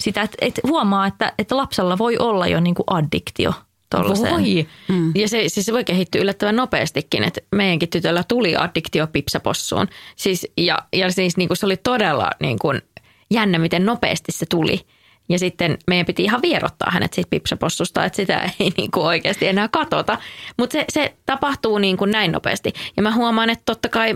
sitä 0.00 0.22
että, 0.22 0.36
että 0.40 0.60
huomaa, 0.66 1.06
että, 1.06 1.32
että 1.38 1.56
lapsella 1.56 1.98
voi 1.98 2.16
olla 2.18 2.46
jo 2.46 2.60
niin 2.60 2.74
kuin 2.74 2.84
addiktio 2.86 3.52
Tollaiseen. 3.90 4.32
Voi. 4.32 4.66
Mm. 4.88 5.12
Ja 5.14 5.28
se, 5.28 5.44
siis 5.48 5.66
se 5.66 5.72
voi 5.72 5.84
kehittyä 5.84 6.20
yllättävän 6.20 6.56
nopeastikin, 6.56 7.24
että 7.24 7.40
meidänkin 7.54 7.88
tytöllä 7.88 8.24
tuli 8.28 8.56
addiktio 8.56 9.06
pipsapossuun. 9.06 9.88
Siis, 10.16 10.46
ja, 10.56 10.78
ja 10.92 11.12
siis 11.12 11.36
niin 11.36 11.48
kuin 11.48 11.56
se 11.56 11.66
oli 11.66 11.76
todella 11.76 12.30
niin 12.40 12.58
kuin 12.58 12.82
jännä, 13.30 13.58
miten 13.58 13.86
nopeasti 13.86 14.32
se 14.32 14.46
tuli. 14.46 14.80
Ja 15.28 15.38
sitten 15.38 15.78
meidän 15.86 16.06
piti 16.06 16.24
ihan 16.24 16.42
vierottaa 16.42 16.90
hänet 16.90 17.12
siitä 17.12 17.30
pipsapossusta, 17.30 18.04
että 18.04 18.16
sitä 18.16 18.50
ei 18.60 18.72
niin 18.76 18.90
kuin 18.90 19.06
oikeasti 19.06 19.48
enää 19.48 19.68
katota. 19.68 20.18
Mutta 20.58 20.72
se, 20.72 20.84
se 20.88 21.14
tapahtuu 21.26 21.78
niin 21.78 21.96
kuin 21.96 22.10
näin 22.10 22.32
nopeasti. 22.32 22.72
Ja 22.96 23.02
mä 23.02 23.14
huomaan, 23.14 23.50
että 23.50 23.62
totta 23.66 23.88
kai 23.88 24.14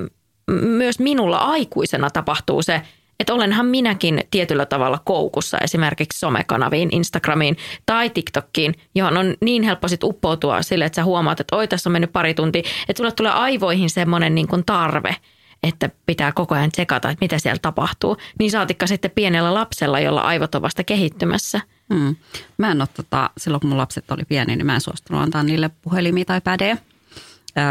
myös 0.60 0.98
minulla 0.98 1.36
aikuisena 1.36 2.10
tapahtuu 2.10 2.62
se– 2.62 2.80
että 3.24 3.34
olenhan 3.34 3.66
minäkin 3.66 4.20
tietyllä 4.30 4.66
tavalla 4.66 5.00
koukussa 5.04 5.58
esimerkiksi 5.58 6.18
somekanaviin, 6.18 6.88
Instagramiin 6.92 7.56
tai 7.86 8.10
TikTokkiin, 8.10 8.74
johon 8.94 9.16
on 9.16 9.34
niin 9.40 9.62
helppo 9.62 9.88
sit 9.88 10.04
uppoutua 10.04 10.62
sille, 10.62 10.84
että 10.84 10.96
sä 10.96 11.04
huomaat, 11.04 11.40
että 11.40 11.56
oi 11.56 11.68
tässä 11.68 11.88
on 11.88 11.92
mennyt 11.92 12.12
pari 12.12 12.34
tuntia, 12.34 12.62
että 12.88 12.96
sulle 12.96 13.12
tulee 13.12 13.32
aivoihin 13.32 13.90
semmoinen 13.90 14.34
niin 14.34 14.48
kuin 14.48 14.64
tarve, 14.64 15.16
että 15.62 15.90
pitää 16.06 16.32
koko 16.32 16.54
ajan 16.54 16.72
tsekata, 16.72 17.10
että 17.10 17.24
mitä 17.24 17.38
siellä 17.38 17.58
tapahtuu. 17.62 18.16
Niin 18.38 18.50
saatikka 18.50 18.86
sitten 18.86 19.10
pienellä 19.10 19.54
lapsella, 19.54 20.00
jolla 20.00 20.20
aivot 20.20 20.54
on 20.54 20.62
vasta 20.62 20.84
kehittymässä. 20.84 21.60
Hmm. 21.94 22.16
Mä 22.58 22.70
en 22.70 22.80
ole, 22.80 22.88
tota, 22.96 23.30
silloin 23.38 23.60
kun 23.60 23.70
mun 23.70 23.78
lapset 23.78 24.10
oli 24.10 24.24
pieni, 24.24 24.56
niin 24.56 24.66
mä 24.66 24.74
en 24.74 24.80
suostunut 24.80 25.22
antaa 25.22 25.42
niille 25.42 25.70
puhelimia 25.82 26.24
tai 26.24 26.40
pädejä. 26.40 26.76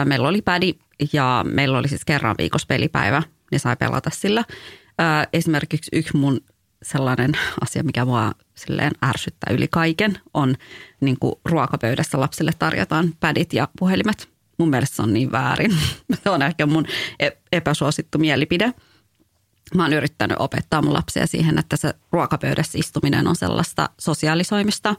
Meillä 0.05 0.27
oli 0.27 0.41
pädi 0.41 0.73
ja 1.13 1.45
meillä 1.47 1.77
oli 1.77 1.87
siis 1.87 2.05
kerran 2.05 2.35
viikossa 2.37 2.67
pelipäivä, 2.67 3.23
niin 3.51 3.59
sai 3.59 3.75
pelata 3.75 4.09
sillä. 4.09 4.43
Ää, 4.99 5.27
esimerkiksi 5.33 5.89
yksi 5.93 6.17
mun 6.17 6.41
sellainen 6.83 7.31
asia, 7.61 7.83
mikä 7.83 8.05
mua 8.05 8.31
silleen 8.55 8.91
ärsyttää 9.05 9.53
yli 9.53 9.67
kaiken, 9.67 10.19
on 10.33 10.55
niin 11.01 11.17
kuin 11.19 11.35
ruokapöydässä 11.45 12.19
lapsille 12.19 12.51
tarjotaan 12.59 13.13
pädit 13.19 13.53
ja 13.53 13.67
puhelimet. 13.79 14.29
Mun 14.57 14.69
mielestä 14.69 14.95
se 14.95 15.01
on 15.01 15.13
niin 15.13 15.31
väärin. 15.31 15.77
Se 16.23 16.29
on 16.29 16.41
ehkä 16.41 16.65
mun 16.65 16.85
e-, 17.19 17.29
epäsuosittu 17.51 18.17
mielipide. 18.17 18.73
Mä 19.75 19.83
oon 19.83 19.93
yrittänyt 19.93 20.37
opettaa 20.39 20.81
mun 20.81 20.93
lapsia 20.93 21.27
siihen, 21.27 21.59
että 21.59 21.77
se 21.77 21.93
ruokapöydässä 22.11 22.77
istuminen 22.77 23.27
on 23.27 23.35
sellaista 23.35 23.89
sosiaalisoimista. 23.99 24.95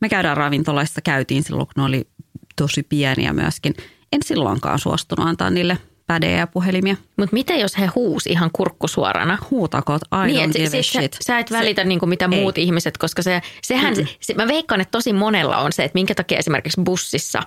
Me 0.00 0.08
käydään 0.08 0.36
ravintolaissa, 0.36 1.00
käytiin 1.00 1.42
silloin, 1.42 1.66
kun 1.66 1.72
ne 1.76 1.82
oli 1.82 2.08
tosi 2.56 2.82
pieniä 2.82 3.32
myöskin. 3.32 3.74
En 4.12 4.22
silloinkaan 4.22 4.78
suostunut 4.78 5.26
antaa 5.26 5.50
niille 5.50 5.78
pädejä 6.08 6.38
ja 6.38 6.46
puhelimia. 6.46 6.96
Mutta 7.16 7.34
mitä 7.34 7.56
jos 7.56 7.78
he 7.78 7.86
huus 7.86 8.26
ihan 8.26 8.50
kurkkusuorana? 8.52 9.38
Huutakot, 9.50 10.02
I 10.02 10.26
niin, 10.26 10.50
don't 10.50 10.52
give 10.52 10.82
shit. 10.82 11.12
Sä, 11.12 11.18
sä 11.20 11.38
et 11.38 11.50
välitä 11.50 11.82
se, 11.82 11.88
niinku 11.88 12.06
mitä 12.06 12.28
ei. 12.32 12.40
muut 12.40 12.58
ihmiset, 12.58 12.98
koska 12.98 13.22
se, 13.22 13.42
sehän, 13.62 13.94
mm. 13.94 14.06
se, 14.20 14.34
mä 14.34 14.48
veikkaan, 14.48 14.80
että 14.80 14.90
tosi 14.90 15.12
monella 15.12 15.58
on 15.58 15.72
se, 15.72 15.84
että 15.84 15.96
minkä 15.96 16.14
takia 16.14 16.38
esimerkiksi 16.38 16.80
bussissa 16.84 17.42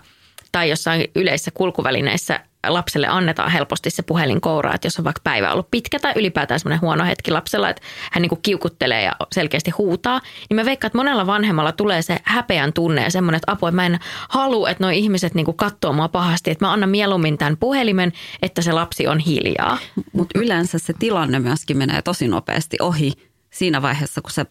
tai 0.52 0.70
jossain 0.70 1.08
yleisissä 1.16 1.52
kulkuvälineissä 1.54 2.40
lapselle 2.68 3.08
annetaan 3.08 3.52
helposti 3.52 3.90
se 3.90 4.02
puhelin 4.02 4.42
kouraa, 4.42 4.74
että 4.76 4.86
jos 4.86 5.00
on 5.00 5.06
vaikka 5.06 5.22
päivä 5.24 5.52
ollut 5.52 5.72
pitkä 5.72 6.00
tai 6.00 6.14
ylipäätään 6.16 6.60
semmoinen 6.60 6.82
huono 6.82 7.06
hetki 7.06 7.32
lapsella, 7.32 7.70
että 7.70 7.82
hän 8.12 8.22
niin 8.22 8.42
kiukuttelee 8.42 9.04
ja 9.04 9.12
selkeästi 9.32 9.72
huutaa, 9.72 10.22
niin 10.50 10.56
mä 10.56 10.66
veikkaan, 10.66 10.88
että 10.88 10.98
monella 10.98 11.28
vanhemmalla 11.28 11.72
tulee 11.72 12.02
se 12.02 12.18
häpeän 12.24 12.74
tunne 12.74 13.04
ja 13.04 13.12
semmoinen, 13.12 13.38
että 13.38 13.52
apua, 13.52 13.70
että 13.70 13.76
mä 13.76 13.86
en 13.86 14.00
halua, 14.30 14.70
että 14.70 14.84
nuo 14.84 14.92
ihmiset 14.92 15.36
niin 15.36 15.56
katsoo 15.56 15.94
mua 15.94 16.08
pahasti, 16.08 16.52
että 16.52 16.66
mä 16.66 16.74
annan 16.74 16.90
mieluummin 16.90 17.38
tämän 17.38 17.58
puhelimen, 17.58 18.14
että 18.42 18.62
se 18.62 18.72
lapsi 18.72 19.08
on 19.08 19.20
hiljaa. 19.20 19.78
Mutta 20.14 20.40
yleensä 20.40 20.80
se 20.80 20.94
tilanne 21.00 21.40
myöskin 21.40 21.78
menee 21.78 22.02
tosi 22.02 22.28
nopeasti 22.28 22.78
ohi 22.80 23.14
siinä 23.50 23.82
vaiheessa, 23.82 24.22
kun 24.22 24.32
se 24.32 24.46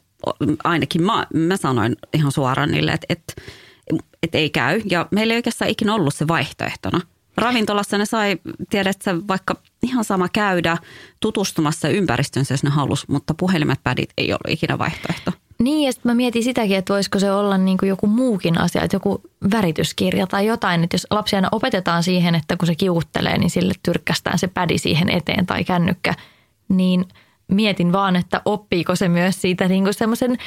ainakin 0.64 1.02
mä, 1.02 1.26
mä 1.34 1.56
sanoin 1.56 1.96
ihan 2.14 2.32
suoraan 2.32 2.70
niille, 2.70 2.92
että, 2.92 3.06
että, 3.08 3.32
että 4.22 4.38
ei 4.38 4.50
käy. 4.50 4.80
Ja 4.90 5.06
meillä 5.10 5.34
ei 5.34 5.38
oikeastaan 5.38 5.70
ikinä 5.70 5.94
ollut 5.94 6.14
se 6.14 6.28
vaihtoehtona– 6.28 7.00
ravintolassa 7.40 7.98
ne 7.98 8.04
sai, 8.04 8.38
tiedätkö, 8.70 9.20
vaikka 9.28 9.54
ihan 9.82 10.04
sama 10.04 10.28
käydä 10.28 10.76
tutustumassa 11.20 11.88
ympäristönsä, 11.88 12.54
jos 12.54 12.62
ne 12.62 12.70
halus, 12.70 13.08
mutta 13.08 13.34
puhelimet, 13.34 13.80
pädit 13.84 14.10
ei 14.18 14.32
ollut 14.32 14.48
ikinä 14.48 14.78
vaihtoehto. 14.78 15.32
Niin, 15.58 15.86
ja 15.86 15.92
sitten 15.92 16.10
mä 16.10 16.14
mietin 16.14 16.44
sitäkin, 16.44 16.76
että 16.76 16.94
voisiko 16.94 17.18
se 17.18 17.32
olla 17.32 17.58
niin 17.58 17.78
kuin 17.78 17.88
joku 17.88 18.06
muukin 18.06 18.60
asia, 18.60 18.82
että 18.82 18.94
joku 18.94 19.22
värityskirja 19.52 20.26
tai 20.26 20.46
jotain, 20.46 20.84
että 20.84 20.94
jos 20.94 21.06
lapsia 21.10 21.36
aina 21.36 21.48
opetetaan 21.52 22.02
siihen, 22.02 22.34
että 22.34 22.56
kun 22.56 22.66
se 22.66 22.74
kiukuttelee, 22.74 23.38
niin 23.38 23.50
sille 23.50 23.74
tyrkkästään 23.82 24.38
se 24.38 24.46
pädi 24.46 24.78
siihen 24.78 25.10
eteen 25.10 25.46
tai 25.46 25.64
kännykkä, 25.64 26.14
niin 26.68 27.04
mietin 27.48 27.92
vaan, 27.92 28.16
että 28.16 28.42
oppiiko 28.44 28.96
se 28.96 29.08
myös 29.08 29.40
siitä 29.40 29.68
niin 29.68 29.84
kuin 29.84 29.94
semmoisen 29.94 30.38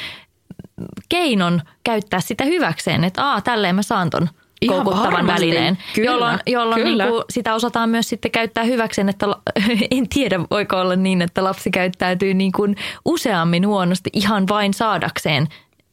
keinon 1.09 1.61
käyttää 1.83 2.19
sitä 2.19 2.43
hyväkseen, 2.43 3.03
että 3.03 3.25
aa, 3.25 3.41
tälleen 3.41 3.75
mä 3.75 3.81
saan 3.81 4.09
ton– 4.09 4.29
koukuttavan 4.67 5.27
välineen, 5.27 5.77
kyllä, 5.93 6.11
jolloin, 6.11 6.39
jolloin 6.45 6.81
kyllä. 6.81 7.03
Niin 7.03 7.13
kuin 7.13 7.23
sitä 7.29 7.55
osataan 7.55 7.89
myös 7.89 8.09
sitten 8.09 8.31
käyttää 8.31 8.63
hyväkseen, 8.63 9.09
että 9.09 9.25
en 9.91 10.09
tiedä 10.09 10.39
voiko 10.51 10.77
olla 10.77 10.95
niin, 10.95 11.21
että 11.21 11.43
lapsi 11.43 11.71
käyttäytyy 11.71 12.33
niin 12.33 12.51
kuin 12.51 12.75
useammin 13.05 13.67
huonosti 13.67 14.09
ihan 14.13 14.47
vain 14.47 14.73
saadakseen 14.73 15.47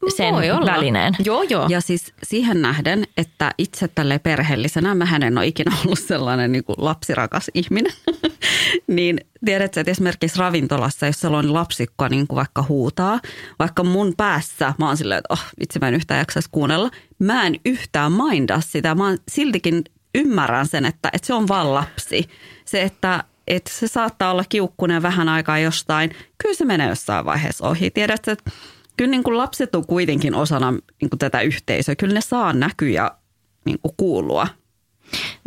sen 0.08 0.34
Voi 0.34 0.50
olla. 0.50 0.72
välineen. 0.72 1.14
Joo, 1.24 1.42
joo. 1.42 1.66
Ja 1.68 1.80
siis 1.80 2.14
siihen 2.22 2.62
nähden, 2.62 3.06
että 3.16 3.50
itse 3.58 3.88
tälle 3.88 4.18
perheellisenä, 4.18 4.94
mä 4.94 5.06
en 5.26 5.38
ole 5.38 5.46
ikinä 5.46 5.76
ollut 5.84 5.98
sellainen 5.98 6.52
niin 6.52 6.64
kuin 6.64 6.76
lapsirakas 6.78 7.50
ihminen, 7.54 7.92
niin 8.86 9.20
tiedätkö, 9.44 9.80
että 9.80 9.90
esimerkiksi 9.90 10.38
ravintolassa, 10.38 11.06
jos 11.06 11.20
siellä 11.20 11.38
on 11.38 11.54
lapsi, 11.54 11.82
joka 11.82 12.08
niin 12.08 12.26
kuin 12.26 12.36
vaikka 12.36 12.64
huutaa, 12.68 13.20
vaikka 13.58 13.84
mun 13.84 14.14
päässä 14.16 14.74
mä 14.78 14.86
oon 14.86 14.96
silleen, 14.96 15.18
että 15.18 15.34
oh, 15.34 15.44
vitsi 15.60 15.78
mä 15.78 15.88
en 15.88 15.94
yhtään 15.94 16.18
jaksaisi 16.18 16.48
kuunnella, 16.52 16.90
mä 17.18 17.46
en 17.46 17.56
yhtään 17.64 18.12
minda 18.12 18.60
sitä, 18.60 18.94
mä 18.94 19.16
siltikin 19.28 19.84
ymmärrän 20.14 20.66
sen, 20.66 20.84
että, 20.84 21.10
että 21.12 21.26
se 21.26 21.34
on 21.34 21.48
vaan 21.48 21.74
lapsi. 21.74 22.28
Se, 22.64 22.82
että, 22.82 23.24
että 23.48 23.70
se 23.74 23.86
saattaa 23.86 24.30
olla 24.30 24.44
kiukkunen 24.48 25.02
vähän 25.02 25.28
aikaa 25.28 25.58
jostain, 25.58 26.10
kyllä 26.38 26.54
se 26.54 26.64
menee 26.64 26.88
jossain 26.88 27.24
vaiheessa 27.24 27.68
ohi. 27.68 27.90
Tiedätkö, 27.90 28.32
että 28.32 28.50
kyllä 28.96 29.10
niin 29.10 29.22
kuin 29.22 29.36
lapset 29.36 29.74
on 29.74 29.86
kuitenkin 29.86 30.34
osana 30.34 30.70
niin 30.70 31.10
kuin 31.10 31.18
tätä 31.18 31.40
yhteisöä. 31.40 31.96
Kyllä 31.96 32.14
ne 32.14 32.20
saa 32.20 32.52
näkyä 32.52 32.90
ja 32.90 33.16
niin 33.64 33.78
kuin 33.82 33.94
kuulua. 33.96 34.46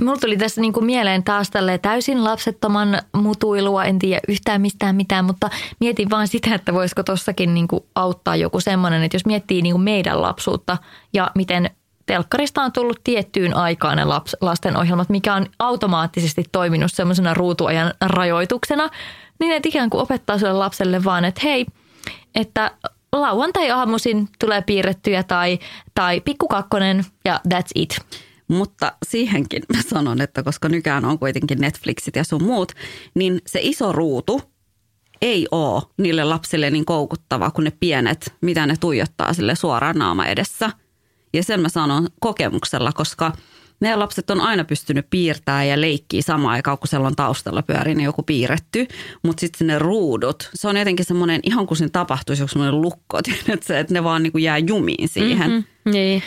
Mulla 0.01 0.17
tuli 0.17 0.37
tässä 0.37 0.61
niin 0.61 0.73
kuin 0.73 0.85
mieleen 0.85 1.23
taas 1.23 1.51
täysin 1.81 2.23
lapsettoman 2.23 2.99
mutuilua, 3.15 3.85
en 3.85 3.99
tiedä 3.99 4.21
yhtään 4.27 4.61
mistään 4.61 4.95
mitään, 4.95 5.25
mutta 5.25 5.49
mietin 5.79 6.09
vaan 6.09 6.27
sitä, 6.27 6.55
että 6.55 6.73
voisiko 6.73 7.03
tossakin 7.03 7.53
niin 7.53 7.67
kuin 7.67 7.83
auttaa 7.95 8.35
joku 8.35 8.59
semmoinen, 8.59 9.03
että 9.03 9.15
jos 9.15 9.25
miettii 9.25 9.61
niin 9.61 9.73
kuin 9.73 9.83
meidän 9.83 10.21
lapsuutta 10.21 10.77
ja 11.13 11.31
miten 11.35 11.69
telkkarista 12.05 12.61
on 12.61 12.71
tullut 12.71 12.99
tiettyyn 13.03 13.55
aikaan 13.55 13.97
ne 13.97 14.05
laps, 14.05 14.35
lastenohjelmat, 14.41 15.09
mikä 15.09 15.35
on 15.35 15.45
automaattisesti 15.59 16.43
toiminut 16.51 16.91
semmoisena 16.93 17.33
ruutuajan 17.33 17.93
rajoituksena, 18.01 18.89
niin 19.39 19.51
että 19.51 19.69
ikään 19.69 19.89
kuin 19.89 20.01
opettaa 20.01 20.37
sille 20.37 20.53
lapselle 20.53 21.03
vaan, 21.03 21.25
että 21.25 21.41
hei, 21.43 21.65
että 22.35 22.71
lauantai-aamuisin 23.21 24.29
tulee 24.39 24.61
piirrettyjä 24.61 25.23
tai, 25.23 25.59
tai 25.95 26.21
pikkukakkonen 26.21 27.05
ja 27.25 27.39
that's 27.53 27.71
it. 27.75 27.97
Mutta 28.47 28.93
siihenkin 29.05 29.63
mä 29.75 29.81
sanon, 29.81 30.21
että 30.21 30.43
koska 30.43 30.69
nykään 30.69 31.05
on 31.05 31.19
kuitenkin 31.19 31.61
Netflixit 31.61 32.15
ja 32.15 32.23
sun 32.23 32.43
muut, 32.43 32.71
niin 33.15 33.41
se 33.45 33.59
iso 33.61 33.91
ruutu 33.91 34.41
ei 35.21 35.47
ole 35.51 35.83
niille 35.97 36.23
lapsille 36.23 36.69
niin 36.69 36.85
koukuttava 36.85 37.51
kuin 37.51 37.63
ne 37.63 37.71
pienet, 37.79 38.33
mitä 38.41 38.65
ne 38.65 38.75
tuijottaa 38.79 39.33
sille 39.33 39.55
suoraan 39.55 39.97
naama 39.97 40.25
edessä. 40.25 40.69
Ja 41.33 41.43
sen 41.43 41.59
mä 41.59 41.69
sanon 41.69 42.07
kokemuksella, 42.19 42.91
koska 42.91 43.31
meidän 43.79 43.99
lapset 43.99 44.29
on 44.29 44.41
aina 44.41 44.63
pystynyt 44.63 45.07
piirtämään 45.09 45.67
ja 45.67 45.81
leikkiä 45.81 46.21
samaan 46.21 46.53
aikaan, 46.53 46.77
kun 46.77 46.87
siellä 46.87 47.07
on 47.07 47.15
taustalla 47.15 47.61
pyörin 47.61 47.97
niin 47.97 48.05
joku 48.05 48.23
piirretty. 48.23 48.87
Mutta 49.23 49.41
sitten 49.41 49.67
ne 49.67 49.79
ruudut, 49.79 50.49
se 50.53 50.67
on 50.67 50.77
jotenkin 50.77 51.05
semmoinen, 51.05 51.39
ihan 51.43 51.67
kuin 51.67 51.77
siinä 51.77 51.89
tapahtuisi 51.93 52.41
joku 52.41 52.49
semmoinen 52.49 52.81
lukko, 52.81 53.19
että, 53.53 53.85
ne 53.89 54.03
vaan 54.03 54.23
niin 54.23 54.31
kuin 54.31 54.43
jää 54.43 54.57
jumiin 54.57 55.09
siihen. 55.09 55.51
Mm-hmm. 55.51 55.91
Niin 55.91 56.23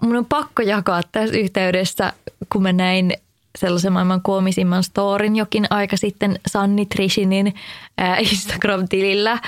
mun 0.00 0.16
on 0.16 0.26
pakko 0.26 0.62
jakaa 0.62 1.02
tässä 1.12 1.36
yhteydessä, 1.36 2.12
kun 2.52 2.62
mä 2.62 2.72
näin 2.72 3.12
sellaisen 3.58 3.92
maailman 3.92 4.22
koomisimman 4.22 4.82
storin 4.82 5.36
jokin 5.36 5.66
aika 5.70 5.96
sitten 5.96 6.38
Sanni 6.46 6.86
Trishinin 6.86 7.54
Instagram-tilillä, 8.30 9.38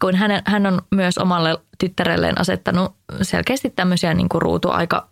kun 0.00 0.14
hän, 0.14 0.42
hän 0.44 0.66
on 0.66 0.82
myös 0.90 1.18
omalle 1.18 1.58
tyttärelleen 1.78 2.40
asettanut 2.40 2.94
selkeästi 3.22 3.70
tämmöisiä 3.70 4.14
niin 4.14 4.28
kuin 4.28 4.42
ruutuaika 4.42 5.08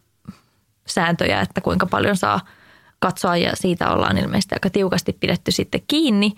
sääntöjä, 0.86 1.40
että 1.40 1.60
kuinka 1.60 1.86
paljon 1.86 2.16
saa 2.16 2.40
katsoa 2.98 3.36
ja 3.36 3.50
siitä 3.54 3.90
ollaan 3.90 4.18
ilmeisesti 4.18 4.54
aika 4.54 4.70
tiukasti 4.70 5.16
pidetty 5.20 5.50
sitten 5.50 5.80
kiinni. 5.88 6.32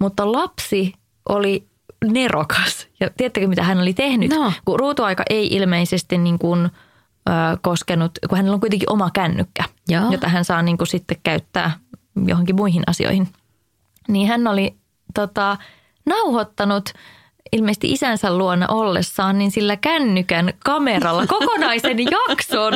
Mutta 0.00 0.32
lapsi 0.32 0.92
oli 1.28 1.66
nerokas 2.04 2.88
ja 3.00 3.10
tiedättekö 3.16 3.48
mitä 3.48 3.62
hän 3.62 3.80
oli 3.80 3.94
tehnyt? 3.94 4.30
No. 4.30 4.52
Kun 4.64 4.80
ruutuaika 4.80 5.22
ei 5.30 5.46
ilmeisesti 5.46 6.18
niin 6.18 6.38
kuin– 6.38 6.68
koskenut, 7.60 8.12
kun 8.28 8.36
hänellä 8.36 8.54
on 8.54 8.60
kuitenkin 8.60 8.92
oma 8.92 9.10
kännykkä, 9.10 9.64
Joo. 9.88 10.12
jota 10.12 10.28
hän 10.28 10.44
saa 10.44 10.62
niin 10.62 10.78
kuin 10.78 10.88
sitten 10.88 11.16
käyttää 11.22 11.70
johonkin 12.26 12.56
muihin 12.56 12.82
asioihin. 12.86 13.28
Niin 14.08 14.28
hän 14.28 14.46
oli 14.46 14.76
tota, 15.14 15.56
nauhoittanut 16.06 16.92
ilmeisesti 17.52 17.92
isänsä 17.92 18.36
luona 18.38 18.66
ollessaan, 18.68 19.38
niin 19.38 19.50
sillä 19.50 19.76
kännykän 19.76 20.52
kameralla 20.64 21.26
kokonaisen 21.26 21.98
jakson 22.28 22.72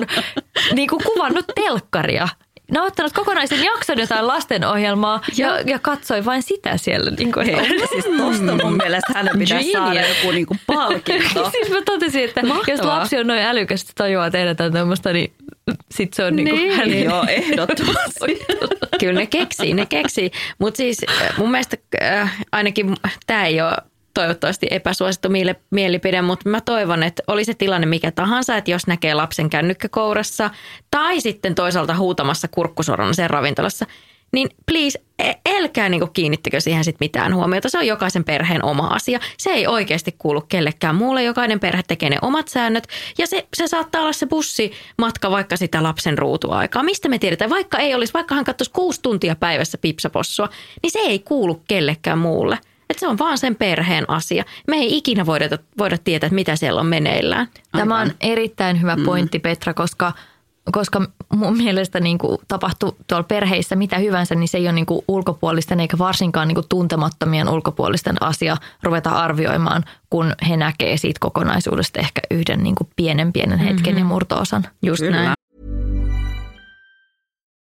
niin 0.73 0.89
kuin 0.89 1.03
kuvannut 1.05 1.45
telkkaria 1.55 2.29
ne 2.71 2.81
on 2.81 2.87
ottanut 2.87 3.13
kokonaisen 3.13 3.65
jakson 3.65 3.99
jotain 3.99 4.27
lastenohjelmaa 4.27 5.21
ja, 5.37 5.61
ja 5.61 5.79
katsoi 5.79 6.25
vain 6.25 6.43
sitä 6.43 6.77
siellä. 6.77 7.11
Niin 7.11 7.33
kuin, 7.33 7.47
Hei, 7.47 7.79
siis 7.89 8.05
tosta 8.19 8.65
mun 8.65 8.77
mielestä 8.77 9.13
hänen 9.15 9.39
pitäisi 9.39 9.73
saada 9.73 10.01
joku 10.01 10.31
niin 10.31 10.47
kuin 10.47 10.61
palkinto. 10.67 11.51
siis 11.53 11.71
mä 11.71 11.83
totesin, 11.85 12.25
että 12.25 12.43
Mahtavaa. 12.43 12.77
jos 12.77 12.81
lapsi 12.81 13.19
on 13.19 13.27
noin 13.27 13.41
älykäs, 13.41 13.81
että 13.81 13.93
tajuaa 13.97 14.31
tehdä 14.31 14.55
tämmöistä, 14.55 15.13
niin 15.13 15.33
sit 15.91 16.15
se 16.15 16.25
on 16.25 16.37
niinku 16.37 16.57
niin. 16.57 16.73
hän. 16.73 17.03
Joo, 17.03 17.25
ehdottomasti. 17.29 18.47
Kyllä 19.01 19.21
ne 19.21 19.27
keksii, 19.27 19.75
ne 19.75 19.87
keksii. 19.87 20.31
Mutta 20.59 20.77
siis 20.77 20.99
äh, 21.23 21.39
mun 21.39 21.51
mielestä 21.51 21.77
äh, 22.03 22.47
ainakin 22.53 22.95
tämä 23.27 23.47
ei 23.47 23.61
ole 23.61 23.77
toivottavasti 24.17 24.67
epäsuosittu 24.71 25.29
mielipide, 25.71 26.23
mutta 26.23 26.49
mä 26.49 26.61
toivon, 26.61 27.03
että 27.03 27.23
oli 27.27 27.45
se 27.45 27.55
tilanne 27.55 27.87
mikä 27.87 28.11
tahansa, 28.11 28.57
että 28.57 28.71
jos 28.71 28.87
näkee 28.87 29.15
lapsen 29.15 29.51
kännykkäkourassa 29.51 30.51
tai 30.91 31.21
sitten 31.21 31.55
toisaalta 31.55 31.97
huutamassa 31.97 32.49
kurkkusorona 32.49 33.13
sen 33.13 33.31
ravintolassa, 33.31 33.87
niin 34.33 34.49
please, 34.67 35.01
e, 35.19 35.33
älkää 35.57 35.89
niinku 35.89 36.07
kiinnittikö 36.07 36.61
siihen 36.61 36.85
sit 36.85 36.97
mitään 37.01 37.35
huomiota. 37.35 37.69
Se 37.69 37.79
on 37.79 37.87
jokaisen 37.87 38.25
perheen 38.25 38.65
oma 38.65 38.87
asia. 38.87 39.21
Se 39.39 39.51
ei 39.51 39.67
oikeasti 39.67 40.15
kuulu 40.19 40.41
kellekään 40.41 40.95
muulle. 40.95 41.23
Jokainen 41.23 41.61
perhe 41.61 41.83
tekee 41.89 42.11
ne 42.11 42.19
omat 42.23 42.49
säännöt. 42.49 42.89
Ja 43.19 43.27
se, 43.27 43.47
se 43.55 43.67
saattaa 43.67 44.03
olla 44.03 44.13
se 44.13 44.27
bussimatka 44.27 45.31
vaikka 45.31 45.57
sitä 45.57 45.83
lapsen 45.83 46.19
ruutuaikaa. 46.19 46.83
Mistä 46.83 47.09
me 47.09 47.19
tiedetään? 47.19 47.51
Vaikka 47.51 47.79
ei 47.79 47.95
olisi, 47.95 48.13
vaikka 48.13 48.35
hän 48.35 48.45
katsoisi 48.45 48.73
kuusi 48.73 49.03
tuntia 49.03 49.37
päivässä 49.37 49.79
pipsapossua, 49.79 50.49
niin 50.83 50.91
se 50.91 50.99
ei 50.99 51.19
kuulu 51.19 51.63
kellekään 51.69 52.19
muulle. 52.19 52.59
Että 52.97 53.07
se 53.07 53.09
on 53.09 53.19
vaan 53.19 53.39
sen 53.39 53.55
perheen 53.55 54.11
asia. 54.11 54.45
Me 54.67 54.77
ei 54.77 54.97
ikinä 54.97 55.27
voida, 55.27 55.45
voida 55.79 55.99
tietää, 55.99 56.27
että 56.27 56.35
mitä 56.35 56.57
siellä 56.57 56.81
on 56.81 56.87
meneillään. 56.87 57.49
Tämä 57.73 58.01
on 58.01 58.13
erittäin 58.21 58.83
hyvä 58.83 58.97
mm. 58.97 59.05
pointti, 59.05 59.39
mm. 59.39 59.43
Petra, 59.43 59.75
koska 59.75 60.13
koska 60.73 61.03
mun 61.35 61.57
mielestä 61.57 62.01
niin 62.01 62.19
kuin 62.19 62.39
tapahtuu 62.49 62.97
tuolla 63.07 63.23
perheissä 63.23 63.77
mitä 63.77 63.99
hyvänsä, 63.99 64.35
niin 64.35 64.49
se 64.49 64.59
ei 64.59 64.67
ole 64.67 64.73
niin 64.73 64.87
kuin 64.87 65.05
ulkopuolisten 65.09 65.81
eikä 65.81 65.99
varsinkaan 65.99 66.49
niin 66.49 66.55
kuin 66.55 66.67
tuntemattomien 66.69 67.49
ulkopuolisten 67.49 68.23
asia 68.23 68.57
ruveta 68.83 69.11
arvioimaan, 69.11 69.85
kun 70.11 70.33
he 70.49 70.57
näkee 70.57 70.97
siitä 70.97 71.21
kokonaisuudesta 71.21 72.01
ehkä 72.01 72.21
yhden 72.31 72.63
niin 72.63 72.75
kuin 72.75 72.91
pienen 72.97 73.33
pienen 73.33 73.59
hetken 73.59 73.85
mm-hmm. 73.85 73.99
ja 73.99 74.05
murtoosan. 74.05 74.67
Just 74.83 75.03
Kyllä. 75.03 75.17
näin. 75.17 75.36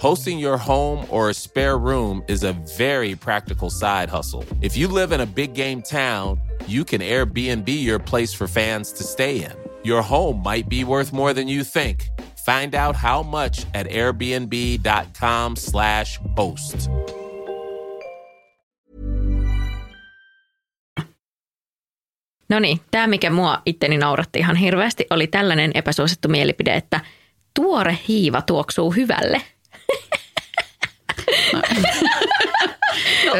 Hosting 0.00 0.38
your 0.38 0.58
home 0.58 1.04
or 1.10 1.28
a 1.28 1.34
spare 1.34 1.76
room 1.76 2.22
is 2.28 2.44
a 2.44 2.52
very 2.78 3.16
practical 3.16 3.68
side 3.68 4.08
hustle. 4.08 4.44
If 4.62 4.76
you 4.76 4.86
live 4.86 5.10
in 5.10 5.20
a 5.20 5.26
big 5.26 5.54
game 5.54 5.82
town, 5.82 6.40
you 6.68 6.84
can 6.84 7.00
Airbnb 7.00 7.68
your 7.68 7.98
place 7.98 8.32
for 8.32 8.46
fans 8.46 8.92
to 8.92 9.02
stay 9.02 9.44
in. 9.44 9.50
Your 9.82 10.02
home 10.02 10.40
might 10.40 10.68
be 10.68 10.84
worth 10.84 11.12
more 11.12 11.34
than 11.34 11.48
you 11.48 11.64
think. 11.64 12.08
Find 12.46 12.76
out 12.76 12.94
how 12.94 13.24
much 13.24 13.66
at 13.74 13.88
airbnb.com/slash 13.88 16.20
host. 16.36 16.88
No 22.48 22.58
niin, 22.58 22.80
tämä 22.90 23.06
mikä 23.06 23.30
mua 23.30 23.62
itteni 23.66 23.98
nauratti 23.98 24.38
ihan 24.38 24.56
hirveästi 24.56 25.06
oli 25.10 25.26
tällainen 25.26 25.70
epäsuosittu 25.74 26.28
mielipide, 26.28 26.74
että 26.74 27.00
tuore 27.54 27.98
hiiva 28.08 28.42
tuoksuu 28.42 28.90
hyvälle– 28.90 29.42
No, 31.52 33.34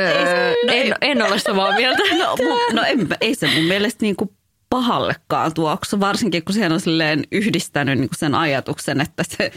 no, 0.67 0.73
en, 0.73 0.95
en 1.01 1.23
ole 1.23 1.39
samaa 1.39 1.73
mieltä. 1.77 2.03
No, 2.19 2.37
no 2.73 2.83
en, 2.83 3.09
ei 3.21 3.35
se 3.35 3.47
mun 3.55 3.65
mielestä 3.65 3.99
niin 4.03 4.17
kuin 4.17 4.31
pahallekaan 4.71 5.55
tuoksu, 5.55 6.01
varsinkin 6.01 6.45
kun 6.45 6.55
siihen 6.55 6.73
on 6.73 6.81
silleen 6.81 7.25
yhdistänyt 7.33 7.99
niin 7.99 8.09
kuin 8.09 8.19
sen 8.19 8.35
ajatuksen, 8.35 9.01
että 9.01 9.25
se 9.29 9.53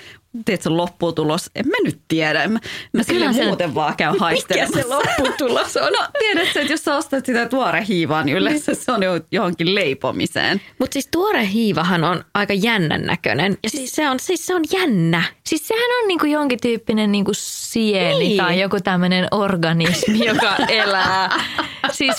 tiedätkö, 0.46 0.70
lopputulos, 0.70 1.50
en 1.56 1.68
mä 1.68 1.76
nyt 1.84 2.00
tiedä. 2.08 2.44
En 2.44 2.52
mä, 2.52 2.60
mä 2.94 3.04
sille 3.04 3.34
se- 3.34 3.46
muuten 3.46 3.76
vaan 3.76 3.96
käyn 3.98 4.20
haistelemassa. 4.20 4.78
Mikä 4.78 4.90
se 4.90 4.96
lopputulos 4.96 5.78
on? 5.78 5.94
No 5.94 6.08
tiedätkö, 6.20 6.62
että 6.62 6.74
jos 6.74 6.84
sä 6.84 6.96
ostat 6.96 7.26
sitä 7.26 7.46
tuore 7.46 7.86
hiivaa, 7.88 8.24
niin 8.24 8.38
yleensä 8.38 8.74
se 8.76 8.92
on 8.92 9.04
jo 9.04 9.12
johonkin 9.32 9.76
leipomiseen. 9.76 10.62
Mutta 10.80 10.94
siis 10.94 11.08
tuore 11.12 11.48
hiivahan 11.48 12.04
on 12.04 12.24
aika 12.34 12.54
jännän 12.54 13.02
näköinen. 13.02 13.58
Ja 13.64 13.70
siis 13.70 13.96
se 13.96 14.10
on, 14.10 14.20
siis 14.20 14.46
se 14.46 14.56
on 14.56 14.62
jännä. 14.74 15.24
Siis 15.48 15.68
sehän 15.68 16.02
on 16.02 16.08
niinku 16.08 16.26
jonkin 16.26 16.60
tyyppinen 16.62 17.12
niinku 17.12 17.32
sieni 17.36 18.20
Niin. 18.20 18.38
tai 18.38 18.60
joku 18.60 18.80
tämmöinen 18.84 19.28
organismi, 19.32 20.26
joka 20.34 20.56
elää. 20.70 21.44
Siis, 21.92 22.16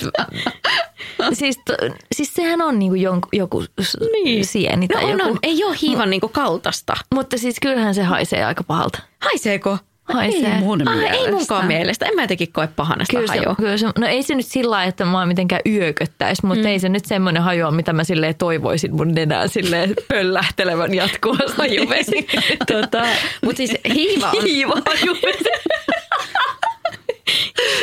siis, 1.33 1.57
to, 1.66 1.72
siis 2.14 2.35
sehän 2.35 2.62
on 2.62 2.79
niinku 2.79 2.94
jonku, 2.94 3.29
joku 3.33 3.64
s- 3.81 3.96
sieni 4.42 4.87
No 4.87 4.94
tai 5.01 5.05
on, 5.05 5.11
joku. 5.18 5.31
on. 5.31 5.38
Ei 5.42 5.64
ole 5.64 5.77
hiivan 5.83 6.11
niinku 6.11 6.29
kaltasta. 6.29 6.94
Mutta 7.14 7.38
siis 7.38 7.57
kyllähän 7.62 7.94
se 7.94 8.01
haisee 8.04 8.44
aika 8.44 8.64
pahalta. 8.64 8.98
Haiseeko? 9.20 9.78
Haisee. 10.02 10.54
Ei 10.54 10.60
mun 10.60 10.88
Ah, 10.88 10.94
ei 10.96 11.00
mielestä. 11.00 11.30
munkaan 11.30 11.66
mielestä. 11.66 12.06
En 12.06 12.14
mä 12.14 12.22
jotenkin 12.22 12.52
koe 12.52 12.66
pahana 12.76 13.04
sitä 13.04 13.18
Kyllä 13.18 13.32
se, 13.32 13.38
hajua. 13.38 13.54
kyllä 13.54 13.76
se, 13.76 13.86
no 13.98 14.06
ei 14.06 14.22
se 14.22 14.34
nyt 14.34 14.46
sillä 14.46 14.70
lailla, 14.70 14.88
että 14.88 15.04
mä 15.04 15.26
mitenkään 15.26 15.60
yököttäisi, 15.66 16.46
mutta 16.46 16.60
mm. 16.62 16.66
ei 16.66 16.78
se 16.78 16.88
nyt 16.88 17.04
semmoinen 17.04 17.42
hajoa, 17.42 17.70
mitä 17.70 17.92
mä 17.92 18.04
silleen 18.04 18.34
toivoisin 18.34 18.94
mun 18.94 19.14
nenään 19.14 19.48
silleen 19.48 19.94
pöllähtelevän 20.08 20.94
jatkuvasti. 20.94 21.56
Hajuvesi. 21.58 22.26
tota, 22.72 23.06
Mutta 23.44 23.56
siis 23.56 23.76
hiiva 23.94 24.30
on... 24.30 24.42
Hiiva 24.44 24.74
hajuvesi. 24.86 25.44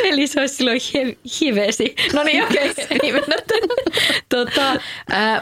Eli 0.04 0.26
se 0.26 0.40
olisi 0.40 0.54
silloin 0.54 0.80
hi- 0.94 1.18
hivesi. 1.40 1.94
No 2.14 2.22
niin, 2.22 2.44
okei. 2.44 2.70
Okay. 2.70 2.84
Ei 3.02 3.12
tota, 4.28 4.80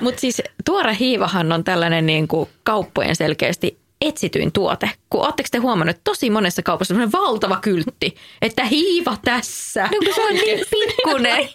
Mutta 0.00 0.20
siis 0.20 0.42
tuore 0.64 0.96
hiivahan 1.00 1.52
on 1.52 1.64
tällainen 1.64 2.06
niin 2.06 2.28
kuin 2.28 2.48
kauppojen 2.64 3.16
selkeästi 3.16 3.78
etsityin 4.00 4.52
tuote. 4.52 4.90
Kun 5.10 5.20
ootteko 5.24 5.48
te 5.52 5.58
huomannut, 5.58 5.96
että 5.96 6.10
tosi 6.10 6.30
monessa 6.30 6.62
kaupassa 6.62 6.94
on 6.94 7.12
valtava 7.12 7.58
kyltti, 7.60 8.14
että 8.42 8.64
hiiva 8.64 9.16
tässä. 9.24 9.82
No 9.82 9.98
kun 10.04 10.14
se 10.14 10.24
on 10.24 10.34
niin 10.34 10.66
pikkunen. 10.70 11.48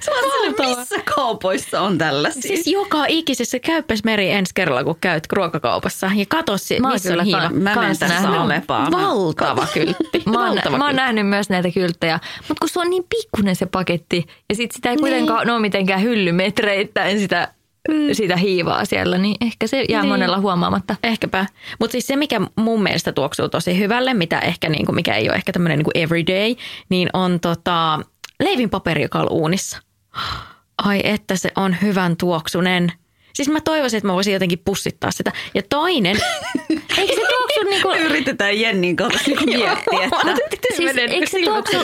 Se 0.00 0.10
on 0.10 0.30
sellainen, 0.30 0.78
missä 0.78 0.96
kaupoissa 1.16 1.80
on 1.80 1.98
tällaisia? 1.98 2.42
Siis 2.42 2.66
joka 2.66 3.06
ikisessä 3.08 3.58
käyppäs 3.58 4.04
meri 4.04 4.30
ensi 4.30 4.52
kerralla, 4.54 4.84
kun 4.84 4.96
käyt 5.00 5.24
ruokakaupassa 5.32 6.10
ja 6.14 6.24
katso, 6.28 6.52
missä 6.52 7.14
on 7.14 7.24
hiiva. 7.24 7.50
Mä 7.50 7.74
menen 7.74 7.98
tässä 7.98 8.28
Valtava 8.90 9.66
kyltti. 9.74 10.22
Mä 10.32 10.46
oon, 10.46 10.56
Valtava 10.56 10.78
mä 10.78 10.84
oon 10.84 10.90
kyltti. 10.90 11.02
nähnyt 11.02 11.26
myös 11.26 11.48
näitä 11.48 11.70
kylttejä, 11.70 12.20
mutta 12.48 12.60
kun 12.60 12.68
se 12.68 12.80
on 12.80 12.90
niin 12.90 13.04
pikkunen 13.08 13.56
se 13.56 13.66
paketti 13.66 14.26
ja 14.48 14.54
sit 14.54 14.70
sitä 14.72 14.90
ei 14.90 14.96
kuitenkaan 14.96 15.50
ole 15.50 15.60
mitenkään 15.60 16.02
hyllymetreittäin 16.02 17.18
sitä, 17.18 17.54
mm. 17.88 17.94
sitä 18.12 18.36
hiivaa 18.36 18.84
siellä, 18.84 19.18
niin 19.18 19.36
ehkä 19.40 19.66
se 19.66 19.84
jää 19.88 20.02
Niin. 20.02 20.08
monella 20.10 20.40
huomaamatta. 20.40 20.96
Ehkäpä. 21.02 21.46
Mutta 21.80 21.92
siis 21.92 22.06
se, 22.06 22.16
mikä 22.16 22.40
mun 22.56 22.82
mielestä 22.82 23.12
tuoksuu 23.12 23.48
tosi 23.48 23.78
hyvälle, 23.78 24.14
mitä 24.14 24.38
ehkä 24.38 24.68
niinku, 24.68 24.92
mikä 24.92 25.14
ei 25.14 25.28
ole 25.28 25.36
ehkä 25.36 25.52
tämmöinen 25.52 25.78
niinku 25.78 25.90
everyday, 25.94 26.54
niin 26.88 27.08
on 27.12 27.40
tota, 27.40 28.00
leivinpaperi, 28.42 29.02
joka 29.02 29.18
on 29.18 29.30
uunissa. 29.30 29.78
Ai 30.78 31.00
että 31.04 31.36
se 31.36 31.50
on 31.56 31.76
hyvän 31.82 32.16
tuoksunen. 32.16 32.92
Siis 33.32 33.48
mä 33.48 33.60
toivoisin, 33.60 33.98
että 33.98 34.06
mä 34.06 34.14
voisin 34.14 34.32
jotenkin 34.32 34.58
pussittaa 34.64 35.10
sitä. 35.10 35.32
Ja 35.54 35.62
toinen, 35.68 36.16
Eikö 36.98 37.14
se 37.14 37.20
tuoksu 37.28 37.62
niinku... 37.70 37.90
Yritetään 37.90 38.60
Jennin 38.60 38.96
kanssa 38.96 39.20
niinku 39.26 39.44
miettiä, 39.44 40.04
että 40.04 40.52
Siis, 40.76 40.96
eikö 40.96 41.26
se 41.26 41.38
tuoksu, 41.44 41.76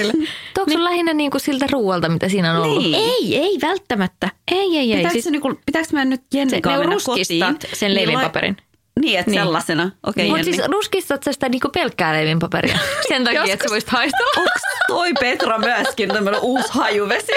tuoksu 0.54 0.84
lähinnä 0.84 1.14
niinku 1.14 1.38
siltä 1.38 1.66
ruualta, 1.72 2.08
mitä 2.08 2.28
siinä 2.28 2.50
on 2.50 2.62
ollut? 2.62 2.82
Niin. 2.82 2.94
ei, 2.94 3.36
ei 3.36 3.58
välttämättä. 3.62 4.28
Ei, 4.50 4.78
ei, 4.78 4.92
ei. 4.92 4.96
Pitääkö, 4.96 5.12
Siis, 5.12 5.26
niinku, 5.26 5.60
pitääkö 5.66 5.88
mä 5.92 6.04
nyt 6.04 6.22
Jennin 6.34 6.62
kanssa 6.62 6.78
mennä 6.80 6.96
kotiin? 7.04 7.56
sen 7.72 7.94
leivinpaperin. 7.94 8.56
Niin, 8.58 8.67
että 9.06 9.30
Niin. 9.30 9.40
sellaisena. 9.40 9.90
Okay, 10.06 10.26
Mutta 10.28 10.44
siis 10.44 10.58
ruskistat 10.66 11.22
sä 11.22 11.32
sitä 11.32 11.48
niinku 11.48 11.68
pelkkää 11.68 12.12
leivinpaperia 12.12 12.78
sen 13.08 13.24
takia, 13.24 13.44
että 13.44 13.64
sä 13.68 13.70
voisit 13.70 13.90
haistella? 13.90 14.32
Onks 14.36 14.60
toi 14.88 15.12
Petra 15.20 15.58
myöskin 15.58 16.08
tämmönen 16.08 16.40
uusi 16.40 16.68
hajuvesi? 16.70 17.32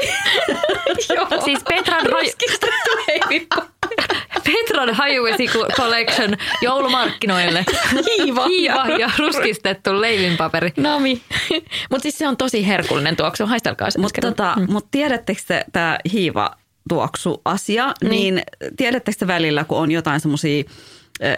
Joo. 1.15 1.27
Siis 1.45 1.59
Petran, 1.69 2.05
haju, 2.11 2.31
Petran 4.43 4.93
hajuvesi 4.93 5.47
collection 5.75 6.37
joulumarkkinoille. 6.61 7.65
Hiiva, 8.17 8.47
Hiiva 8.47 8.85
ja 8.99 9.09
ruskistettu 9.17 10.01
leivinpaperi. 10.01 10.73
Nami. 10.77 11.21
Mutta 11.89 12.03
siis 12.03 12.17
se 12.17 12.27
on 12.27 12.37
tosi 12.37 12.67
herkullinen 12.67 13.15
tuoksu. 13.15 13.45
Haistelkaa 13.45 13.91
se. 13.91 13.99
Mutta 13.99 14.21
tota, 14.21 14.55
mut 14.67 14.87
tiedättekö 14.91 15.41
te 15.47 15.65
tämä 15.73 15.97
hiiva 16.13 16.51
tuoksu 16.89 17.41
asia, 17.45 17.93
niin. 18.01 18.09
niin 18.11 18.41
tiedättekö 18.77 19.17
te 19.19 19.27
välillä, 19.27 19.63
kun 19.63 19.77
on 19.77 19.91
jotain 19.91 20.19
semmoisia 20.19 20.63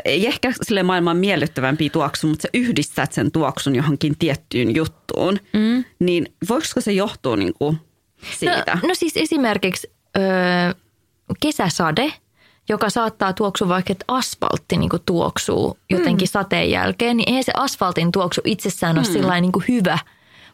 ei 0.05 0.27
ehkä 0.27 0.53
sille 0.61 0.83
maailman 0.83 1.17
miellyttävämpiä 1.17 1.89
tuoksu, 1.89 2.27
mutta 2.27 2.41
sä 2.41 2.49
yhdistät 2.53 3.13
sen 3.13 3.31
tuoksun 3.31 3.75
johonkin 3.75 4.17
tiettyyn 4.17 4.75
juttuun, 4.75 5.39
mm. 5.53 5.83
niin 5.99 6.33
voiko 6.49 6.65
se 6.79 6.91
johtua 6.91 7.35
niinku 7.35 7.75
siitä? 8.37 8.77
No, 8.81 8.87
no 8.87 8.95
siis 8.95 9.17
esimerkiksi 9.17 9.91
öö, 10.17 10.23
kesäsade, 11.39 12.13
joka 12.69 12.89
saattaa 12.89 13.33
tuoksua 13.33 13.67
vaikka, 13.67 13.91
että 13.91 14.05
asfaltti 14.07 14.77
niin 14.77 14.89
tuoksuu 15.05 15.77
jotenkin 15.89 16.27
mm. 16.27 16.31
sateen 16.31 16.71
jälkeen, 16.71 17.17
niin 17.17 17.29
eihän 17.29 17.43
se 17.43 17.51
asfaltin 17.55 18.11
tuoksu 18.11 18.41
itsessään 18.45 18.97
ole 18.97 19.07
mm. 19.07 19.13
sillä 19.13 19.41
niin 19.41 19.51
hyvä, 19.67 19.99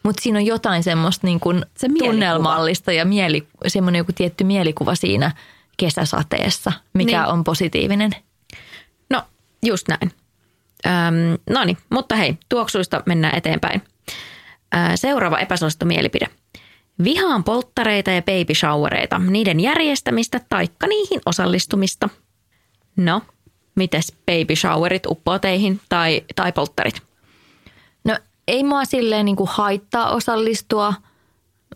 mutta 0.03 0.21
siinä 0.21 0.39
on 0.39 0.45
jotain 0.45 0.83
semmoista 0.83 1.27
niin 1.27 1.39
kuin 1.39 1.65
Se 1.77 1.87
tunnelmallista 1.97 2.91
ja 2.91 3.05
mieli, 3.05 3.47
semmoinen 3.67 3.99
joku 3.99 4.11
tietty 4.13 4.43
mielikuva 4.43 4.95
siinä 4.95 5.31
kesäsateessa, 5.77 6.71
mikä 6.93 7.11
Niin. 7.11 7.21
niin. 7.23 7.33
on 7.33 7.43
positiivinen. 7.43 8.11
Just 9.65 9.87
näin. 9.87 10.11
Öm, 10.85 11.39
no 11.49 11.63
niin, 11.63 11.77
mutta 11.89 12.15
hei, 12.15 12.37
tuoksuista 12.49 13.03
mennään 13.05 13.37
eteenpäin. 13.37 13.81
Ö, 14.75 14.77
seuraava 14.95 15.39
epäsuosittu 15.39 15.85
mielipide. 15.85 16.27
Vihaan 17.03 17.43
polttareita 17.43 18.11
ja 18.11 18.21
baby 18.21 18.55
showereita, 18.55 19.19
niiden 19.19 19.59
järjestämistä 19.59 20.41
taikka 20.49 20.87
niihin 20.87 21.21
osallistumista. 21.25 22.09
No, 22.95 23.21
mites 23.75 24.15
baby 24.25 24.55
showerit 24.55 25.05
uppoo 25.05 25.39
teihin 25.39 25.81
tai, 25.89 26.21
tai 26.35 26.51
polttarit? 26.51 27.01
No 28.03 28.17
ei 28.47 28.63
mua 28.63 28.85
silleen 28.85 29.25
niin 29.25 29.35
kuin 29.35 29.49
haittaa 29.53 30.11
osallistua. 30.11 30.93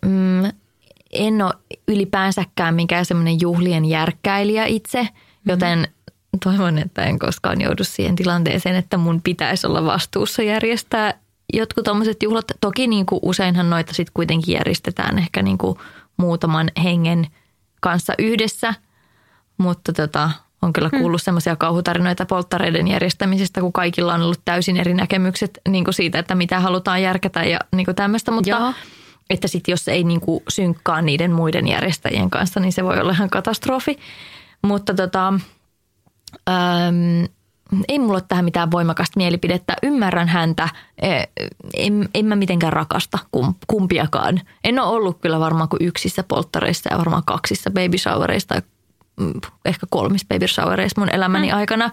Mm, 0.04 0.44
en 1.12 1.42
ole 1.42 1.54
ylipäänsäkään 1.88 2.74
mikään 2.74 3.04
semmoinen 3.04 3.40
juhlien 3.40 3.84
järkkäilijä 3.84 4.64
itse, 4.64 5.08
joten 5.46 5.88
toivon, 6.40 6.78
että 6.78 7.02
en 7.02 7.18
koskaan 7.18 7.60
joudu 7.60 7.84
siihen 7.84 8.16
tilanteeseen, 8.16 8.76
että 8.76 8.96
mun 8.96 9.22
pitäisi 9.22 9.66
olla 9.66 9.84
vastuussa 9.84 10.42
järjestää 10.42 11.14
jotkut 11.52 11.84
tuommoiset 11.84 12.22
juhlat. 12.22 12.44
Toki 12.60 12.86
niin 12.86 13.06
kuin 13.06 13.20
useinhan 13.22 13.70
noita 13.70 13.94
sitten 13.94 14.14
kuitenkin 14.14 14.54
järjestetään 14.54 15.18
ehkä 15.18 15.42
niin 15.42 15.58
kuin 15.58 15.78
muutaman 16.16 16.70
hengen 16.84 17.26
kanssa 17.80 18.14
yhdessä, 18.18 18.74
mutta 19.58 19.92
tota, 19.92 20.30
on 20.62 20.72
kyllä 20.72 20.90
kuullut 20.90 21.20
hmm. 21.20 21.24
semmoisia 21.24 21.56
kauhutarinoita 21.56 22.26
polttareiden 22.26 22.88
järjestämisestä, 22.88 23.60
kun 23.60 23.72
kaikilla 23.72 24.14
on 24.14 24.22
ollut 24.22 24.40
täysin 24.44 24.76
eri 24.76 24.94
näkemykset 24.94 25.60
niin 25.68 25.84
kuin 25.84 25.94
siitä, 25.94 26.18
että 26.18 26.34
mitä 26.34 26.60
halutaan 26.60 27.02
järkätä 27.02 27.44
ja 27.44 27.58
niin 27.76 27.84
kuin 27.84 27.94
tämmöistä, 27.94 28.30
mutta 28.30 28.50
Joo. 28.50 28.72
että 29.30 29.48
sitten 29.48 29.72
jos 29.72 29.88
ei 29.88 30.04
niin 30.04 30.20
kuin 30.20 30.42
synkkaa 30.48 31.02
niiden 31.02 31.32
muiden 31.32 31.68
järjestäjien 31.68 32.30
kanssa, 32.30 32.60
niin 32.60 32.72
se 32.72 32.84
voi 32.84 33.00
olla 33.00 33.12
ihan 33.12 33.30
katastrofi. 33.30 33.98
Mutta 34.62 34.94
tota, 34.94 35.34
äm, 36.48 37.28
ei 37.88 37.98
mulla 37.98 38.12
ole 38.12 38.22
tähän 38.28 38.44
mitään 38.44 38.70
voimakasta 38.70 39.16
mielipidettä. 39.16 39.76
Ymmärrän 39.82 40.28
häntä. 40.28 40.68
Eh, 41.02 41.28
En, 41.74 42.08
en 42.14 42.26
mä 42.26 42.36
mitenkään 42.36 42.72
rakasta 42.72 43.18
kum- 43.36 43.54
kumpiakaan. 43.66 44.40
En 44.64 44.78
ole 44.78 44.88
ollut 44.88 45.20
kyllä 45.20 45.40
varmaan 45.40 45.68
kuin 45.68 45.86
yksissä 45.86 46.22
polttareissa 46.22 46.92
ja 46.92 46.98
varmaan 46.98 47.22
kaksissa 47.26 47.70
baby 47.70 47.98
showereissa 47.98 48.48
tai 48.48 48.62
mm, 49.20 49.40
ehkä 49.64 49.86
kolmissa 49.90 50.26
baby 50.28 50.48
showereissa 50.48 51.00
mun 51.00 51.14
elämäni 51.14 51.48
mm. 51.52 51.56
aikana. 51.56 51.90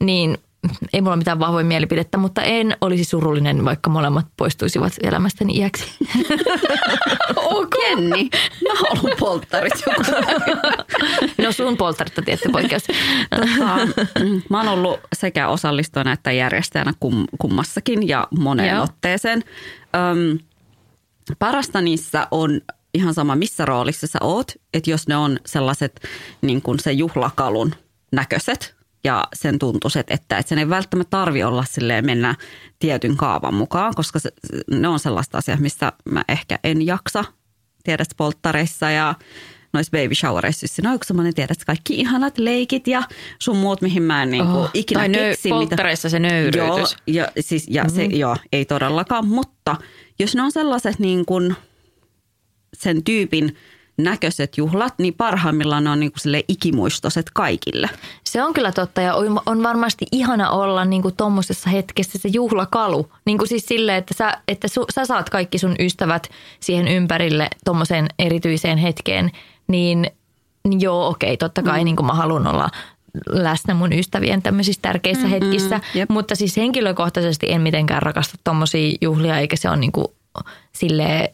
Niin 0.00 0.38
ei 0.92 1.00
mulla 1.00 1.16
mitään 1.16 1.38
vahvoja 1.38 1.64
mielipidettä, 1.64 2.18
mutta 2.18 2.42
en 2.42 2.76
olisi 2.80 3.04
surullinen, 3.04 3.64
vaikka 3.64 3.90
molemmat 3.90 4.26
poistuisivat 4.36 4.92
elämästäni 5.02 5.56
iäksi. 5.56 5.84
Ok. 7.36 7.78
Jenni, 7.88 8.30
mä 8.68 8.74
haluan 8.74 9.16
polttarit 9.18 9.72
joku. 9.86 10.02
No 11.42 11.52
sun 11.52 11.76
polttarit 11.76 12.18
on 12.18 12.24
tietty 12.24 12.48
poikkeus. 12.48 12.82
Tota, 13.30 14.02
mm, 14.24 14.42
mä 14.50 14.58
oon 14.58 14.68
ollut 14.68 15.00
sekä 15.12 15.48
osallistujana 15.48 16.12
että 16.12 16.32
järjestäjänä 16.32 16.92
kum, 17.00 17.24
kummassakin 17.38 18.08
ja 18.08 18.28
moneen 18.38 18.74
Joo. 18.74 18.84
otteeseen. 18.84 19.44
Öm, 19.96 20.38
parasta 21.38 21.80
niissä 21.80 22.28
on 22.30 22.60
ihan 22.94 23.14
sama 23.14 23.36
missä 23.36 23.64
roolissa 23.64 24.06
sä 24.06 24.18
oot, 24.22 24.52
että 24.74 24.90
jos 24.90 25.08
ne 25.08 25.16
on 25.16 25.38
sellaiset 25.46 26.00
niin 26.42 26.62
kuin 26.62 26.78
se 26.80 26.92
juhlakalun 26.92 27.74
näköiset 28.12 28.77
ja 29.04 29.24
sen 29.34 29.58
tuntuiset, 29.58 30.06
että, 30.10 30.38
että 30.38 30.48
sen 30.48 30.58
ei 30.58 30.68
välttämättä 30.68 31.10
tarvi 31.10 31.44
olla 31.44 31.64
silleen 31.64 32.06
mennä 32.06 32.34
tietyn 32.78 33.16
kaavan 33.16 33.54
mukaan, 33.54 33.94
koska 33.94 34.18
se, 34.18 34.30
ne 34.70 34.88
on 34.88 34.98
sellaista 34.98 35.38
asiaa, 35.38 35.56
missä 35.60 35.92
mä 36.10 36.24
ehkä 36.28 36.58
en 36.64 36.86
jaksa 36.86 37.24
tiedät 37.84 38.08
polttareissa 38.16 38.90
ja 38.90 39.14
noissa 39.72 39.90
baby 39.90 40.14
showereissa 40.14 40.66
siinä 40.68 40.90
on 40.90 40.94
yksi 40.96 41.08
semmoinen, 41.08 41.34
tiedät, 41.34 41.64
kaikki 41.64 41.94
ihanat 41.94 42.38
leikit 42.38 42.86
ja 42.86 43.02
sun 43.38 43.56
muut, 43.56 43.82
mihin 43.82 44.02
mä 44.02 44.22
en 44.22 44.30
niinku 44.30 44.58
Oh, 44.58 44.70
ikinä 44.74 45.00
tai 45.00 45.08
nö- 45.08 45.12
keksi. 45.18 45.48
polttareissa 45.48 46.08
se 46.08 46.18
nöyryytys. 46.18 46.66
Joo, 46.66 46.86
ja, 47.06 47.28
siis, 47.40 47.66
ja 47.70 47.84
mm-hmm. 47.84 47.96
se, 47.96 48.04
joo, 48.04 48.36
ei 48.52 48.64
todellakaan, 48.64 49.26
mutta 49.26 49.76
jos 50.18 50.34
ne 50.34 50.42
on 50.42 50.52
sellaiset 50.52 50.98
niin 50.98 51.26
kuin 51.26 51.56
sen 52.74 53.04
tyypin 53.04 53.56
näköiset 53.98 54.58
juhlat, 54.58 54.94
niin 54.98 55.14
parhaimmillaan 55.14 55.84
ne 55.84 55.90
on 55.90 56.00
niin 56.00 56.12
kuin 56.12 56.20
sille 56.20 56.44
ikimuistoiset 56.48 57.26
kaikille. 57.34 57.90
Se 58.24 58.42
on 58.42 58.54
kyllä 58.54 58.72
totta 58.72 59.00
ja 59.00 59.14
on- 59.46 59.62
varmasti 59.62 60.06
ihana 60.12 60.50
olla 60.50 60.84
niin 60.84 61.02
kuin 61.02 61.16
tuommoisessa 61.16 61.70
hetkessä 61.70 62.18
se 62.18 62.28
juhlakalu. 62.32 63.12
Niin 63.24 63.38
kuin 63.38 63.48
siis 63.48 63.66
silleen, 63.66 63.98
että, 63.98 64.14
sä, 64.14 64.32
että 64.48 64.68
su, 64.68 64.84
sä 64.94 65.04
saat 65.04 65.30
kaikki 65.30 65.58
sun 65.58 65.76
ystävät 65.78 66.28
siihen 66.60 66.88
ympärille 66.88 67.48
tuommoiseen 67.64 68.06
erityiseen 68.18 68.78
hetkeen, 68.78 69.30
niin, 69.68 70.10
niin 70.68 70.80
joo 70.80 71.08
okei, 71.08 71.36
totta 71.36 71.62
kai 71.62 71.78
mm. 71.80 71.84
niin 71.84 71.96
kuin 71.96 72.06
mä 72.06 72.14
haluan 72.14 72.46
olla 72.46 72.68
läsnä 73.28 73.74
mun 73.74 73.92
ystävien 73.92 74.42
tämmöisissä 74.42 74.82
tärkeissä 74.82 75.26
mm-hmm, 75.26 75.44
hetkissä. 75.44 75.80
jep. 75.94 76.10
Mutta 76.10 76.34
siis 76.34 76.56
henkilökohtaisesti 76.56 77.52
en 77.52 77.60
mitenkään 77.60 78.02
rakasta 78.02 78.38
tuommoisia 78.44 78.96
juhlia, 79.00 79.38
eikä 79.38 79.56
se 79.56 79.68
ole 79.68 79.76
niin 79.76 79.92
kuin 79.92 80.06
silleen 80.72 81.28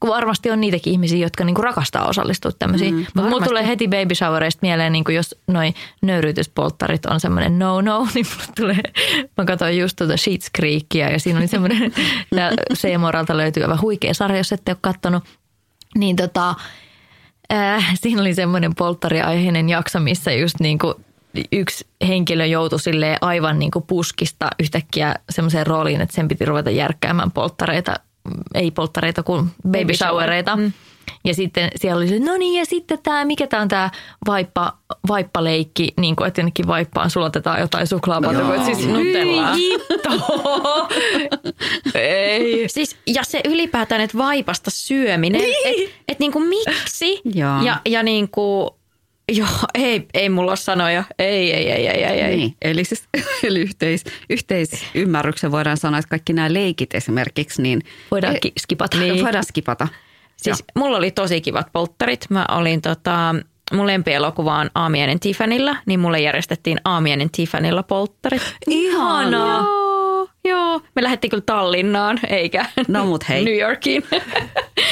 kun 0.00 0.10
varmasti 0.10 0.50
on 0.50 0.60
niitäkin 0.60 0.92
ihmisiä, 0.92 1.18
jotka 1.18 1.44
niinku 1.44 1.62
rakastaa 1.62 2.08
osallistua 2.08 2.52
tämmöisiin. 2.52 2.94
Mm, 2.94 3.00
Mutta 3.14 3.30
mulla 3.30 3.46
tulee 3.46 3.66
heti 3.66 3.88
baby 3.88 4.14
showereista 4.14 4.58
mieleen, 4.62 4.92
niinku 4.92 5.10
jos 5.10 5.34
noi 5.46 5.74
nöyryytyspolttarit 6.02 7.06
on 7.06 7.20
semmoinen 7.20 7.58
no-no, 7.58 8.06
niin 8.14 8.26
mulle 8.30 8.52
tulee, 8.56 8.92
mä 9.36 9.44
katsoin 9.44 9.78
just 9.78 9.96
tuota 9.96 10.16
Sheets 10.16 10.50
Creekia 10.56 11.10
ja 11.10 11.20
siinä 11.20 11.38
oli 11.38 11.48
semmoinen, 11.48 11.92
Seemoralta 12.72 13.36
löytyy 13.36 13.62
aivan 13.62 13.80
huikea 13.80 14.14
sarja, 14.14 14.38
jos 14.38 14.52
ette 14.52 14.72
ole 14.72 14.78
kattonut. 14.80 15.24
Niin 15.94 16.16
tota, 16.16 16.54
äh, 17.52 17.90
siinä 17.94 18.20
oli 18.20 18.34
semmoinen 18.34 18.74
polttariaiheinen 18.74 19.68
jakso, 19.68 20.00
missä 20.00 20.32
just 20.32 20.60
niinku 20.60 20.94
yksi 21.52 21.86
henkilö 22.08 22.46
joutui 22.46 22.78
aivan 23.20 23.58
niinku 23.58 23.80
puskista 23.80 24.48
yhtäkkiä 24.60 25.14
semmoiseen 25.30 25.66
rooliin, 25.66 26.00
että 26.00 26.14
sen 26.14 26.28
piti 26.28 26.44
ruveta 26.44 26.70
järkkäämään 26.70 27.30
polttareita, 27.30 27.94
ei 28.54 28.70
polttareita 28.70 29.22
kuin 29.22 29.50
baby 29.68 29.94
showereita. 29.94 30.56
Mm. 30.56 30.72
Ja 31.24 31.34
sitten 31.34 31.70
siellä 31.76 31.98
oli 31.98 32.08
se, 32.08 32.18
no 32.18 32.36
niin 32.36 32.58
ja 32.58 32.64
sitten 32.64 32.98
tämä, 33.02 33.24
mikä 33.24 33.46
tämä 33.46 33.62
on 33.62 33.68
tämä 33.68 33.90
vaippa, 34.26 34.72
vaippaleikki, 35.08 35.94
niin 36.00 36.16
kuin, 36.16 36.28
että 36.28 36.40
jonnekin 36.40 36.66
vaippaan 36.66 37.10
sulatetaan 37.10 37.60
jotain 37.60 37.86
suklaapatukoita. 37.86 38.64
Siis 38.64 38.88
Nutellaa. 38.88 39.54
hitto. 39.54 40.10
ei. 41.98 42.68
Siis, 42.68 42.96
ja 43.06 43.24
se 43.24 43.40
ylipäätään, 43.44 44.00
että 44.00 44.18
vaipasta 44.18 44.70
syöminen, 44.70 45.40
niin. 45.40 45.88
että 45.88 45.94
et 46.08 46.18
niinku 46.18 46.40
miksi? 46.40 47.20
Joo. 47.24 47.62
Ja, 47.62 47.80
ja 47.86 48.02
niinku, 48.02 48.76
joo, 49.32 49.48
ei, 49.74 50.06
ei 50.14 50.28
mulla 50.28 50.50
ole 50.50 50.56
sanoja. 50.56 51.04
Ei, 51.18 51.52
ei, 51.52 51.70
ei, 51.70 51.86
ei, 51.88 52.04
ei. 52.04 52.20
ei. 52.20 52.36
Niin. 52.36 52.56
Eli 52.62 52.84
siis 52.84 53.04
eli 53.48 53.60
yhteis, 53.60 54.04
yhteisymmärryksen 54.30 55.52
voidaan 55.52 55.76
sanoa, 55.76 55.98
että 55.98 56.08
kaikki 56.08 56.32
nämä 56.32 56.52
leikit 56.52 56.94
esimerkiksi, 56.94 57.62
niin 57.62 57.82
Voidaan 58.10 58.36
ki- 58.40 58.52
skipata. 58.60 58.96
niin. 58.98 59.24
voidaan 59.24 59.44
skipata. 59.44 59.88
Siis 60.36 60.64
mulla 60.76 60.96
oli 60.96 61.10
tosi 61.10 61.40
kivat 61.40 61.66
polttarit. 61.72 62.26
Mä 62.30 62.46
olin 62.50 62.82
tota, 62.82 63.34
mun 63.72 63.86
lempielokuva 63.86 64.58
on 64.58 64.70
Aamiainen 64.74 65.20
Tiffanyllä, 65.20 65.76
niin 65.86 66.00
mulle 66.00 66.20
järjestettiin 66.20 66.78
Aamiainen 66.84 67.30
Tiffanylla 67.30 67.82
polttarit. 67.82 68.42
Ihanaa. 68.70 69.62
Joo, 69.64 70.28
joo. 70.44 70.80
Me 70.96 71.02
lähdettiin 71.02 71.30
kyllä 71.30 71.42
Tallinnaan, 71.46 72.20
eikä 72.28 72.66
No 72.88 73.06
mut 73.06 73.28
hei. 73.28 73.44
New 73.44 73.58
Yorkiin. 73.58 74.04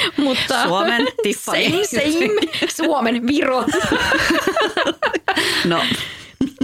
Mutta 0.16 0.62
Suomen 0.62 1.06
Tiffany. 1.22 1.70
Same, 1.70 1.86
same. 1.86 2.68
Suomen, 2.68 3.26
Viro. 3.26 3.64
No, 5.64 5.82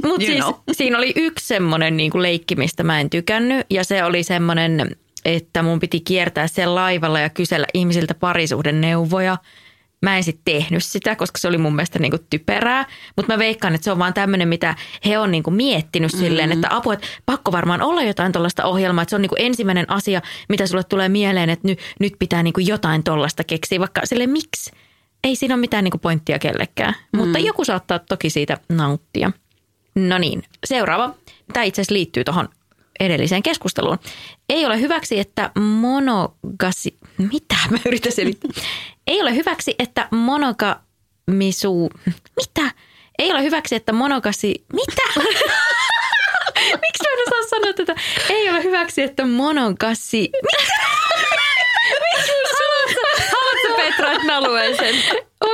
Mutta 0.04 0.26
siis 0.26 0.44
know. 0.44 0.54
siinä 0.72 0.98
oli 0.98 1.12
yksi 1.16 1.46
semmoinen 1.46 1.96
niinku 1.96 2.22
leikki, 2.22 2.56
mistä 2.56 2.82
mä 2.82 3.00
en 3.00 3.10
tykännyt. 3.10 3.66
Ja 3.70 3.84
se 3.84 4.04
oli 4.04 4.22
semmoinen, 4.22 4.96
että 5.24 5.62
mun 5.62 5.80
piti 5.80 6.00
kiertää 6.00 6.46
sen 6.46 6.74
laivalla 6.74 7.20
ja 7.20 7.28
kysellä 7.30 7.66
ihmisiltä 7.74 8.14
parisuhden 8.14 8.80
neuvoja. 8.80 9.36
Mä 10.02 10.16
en 10.16 10.24
sitten 10.24 10.44
tehnyt 10.44 10.84
sitä, 10.84 11.16
koska 11.16 11.38
se 11.38 11.48
oli 11.48 11.58
mun 11.58 11.74
mielestä 11.74 11.98
niinku 11.98 12.18
typerää. 12.30 12.86
Mutta 13.16 13.32
mä 13.32 13.38
veikkaan, 13.38 13.74
että 13.74 13.84
se 13.84 13.92
on 13.92 13.98
vaan 13.98 14.14
tämmöinen, 14.14 14.48
mitä 14.48 14.74
he 15.06 15.18
on 15.18 15.30
niinku 15.30 15.50
miettinyt 15.50 16.10
silleen, 16.10 16.52
että 16.52 16.68
apua, 16.70 16.94
että 16.94 17.06
pakko 17.26 17.52
varmaan 17.52 17.82
olla 17.82 18.02
jotain 18.02 18.32
tuollaista 18.32 18.64
ohjelmaa. 18.64 19.02
Että 19.02 19.10
se 19.10 19.16
on 19.16 19.22
niinku 19.22 19.36
ensimmäinen 19.38 19.90
asia, 19.90 20.22
mitä 20.48 20.66
sulle 20.66 20.84
tulee 20.84 21.08
mieleen, 21.08 21.50
että 21.50 21.68
ny, 21.68 21.76
nyt 22.00 22.12
pitää 22.18 22.42
niinku 22.42 22.60
jotain 22.60 23.04
tuollaista 23.04 23.44
keksiä. 23.44 23.80
Vaikka 23.80 24.00
sille 24.04 24.26
miksi? 24.26 24.70
Ei 25.24 25.36
siinä 25.36 25.54
ole 25.54 25.60
mitään 25.60 25.84
niinku 25.84 25.98
pointtia 25.98 26.38
kellekään. 26.38 26.94
Mm. 27.12 27.18
Mutta 27.18 27.38
joku 27.38 27.64
saattaa 27.64 27.98
toki 27.98 28.30
siitä 28.30 28.58
nauttia. 28.68 29.32
No 29.94 30.18
niin, 30.18 30.42
seuraava. 30.66 31.14
Tämä 31.52 31.64
itse 31.64 31.80
asiassa 31.80 31.94
liittyy 31.94 32.24
tuohon 32.24 32.48
edelliseen 33.00 33.42
keskusteluun. 33.42 33.98
Ei 34.48 34.66
ole 34.66 34.80
hyväksi, 34.80 35.18
että 35.18 35.50
monogasi... 35.60 36.98
Mitä 37.18 37.56
mä 37.70 37.78
yritän 37.86 38.12
selittää? 38.12 38.50
Ei 39.06 39.22
ole 39.22 39.34
hyväksi, 39.34 39.74
että 39.78 40.08
monogamisu... 40.10 41.90
Mitä? 42.36 42.70
Ei 43.18 43.32
ole 43.32 43.42
hyväksi, 43.42 43.74
että 43.74 43.92
monogasi... 43.92 44.64
Mitä? 44.72 45.02
Miksi 46.82 47.02
mä 47.02 47.08
en 47.12 47.22
osaa 47.26 47.48
sanoa 47.50 47.72
tätä? 47.72 47.94
Ei 48.28 48.50
ole 48.50 48.62
hyväksi, 48.62 49.02
että 49.02 49.26
monogasi... 49.26 50.30
Haluatko 53.32 53.82
Petra, 53.82 54.12
että 54.12 54.26
mä 54.26 54.40
luen 54.40 54.76
sen? 54.76 54.94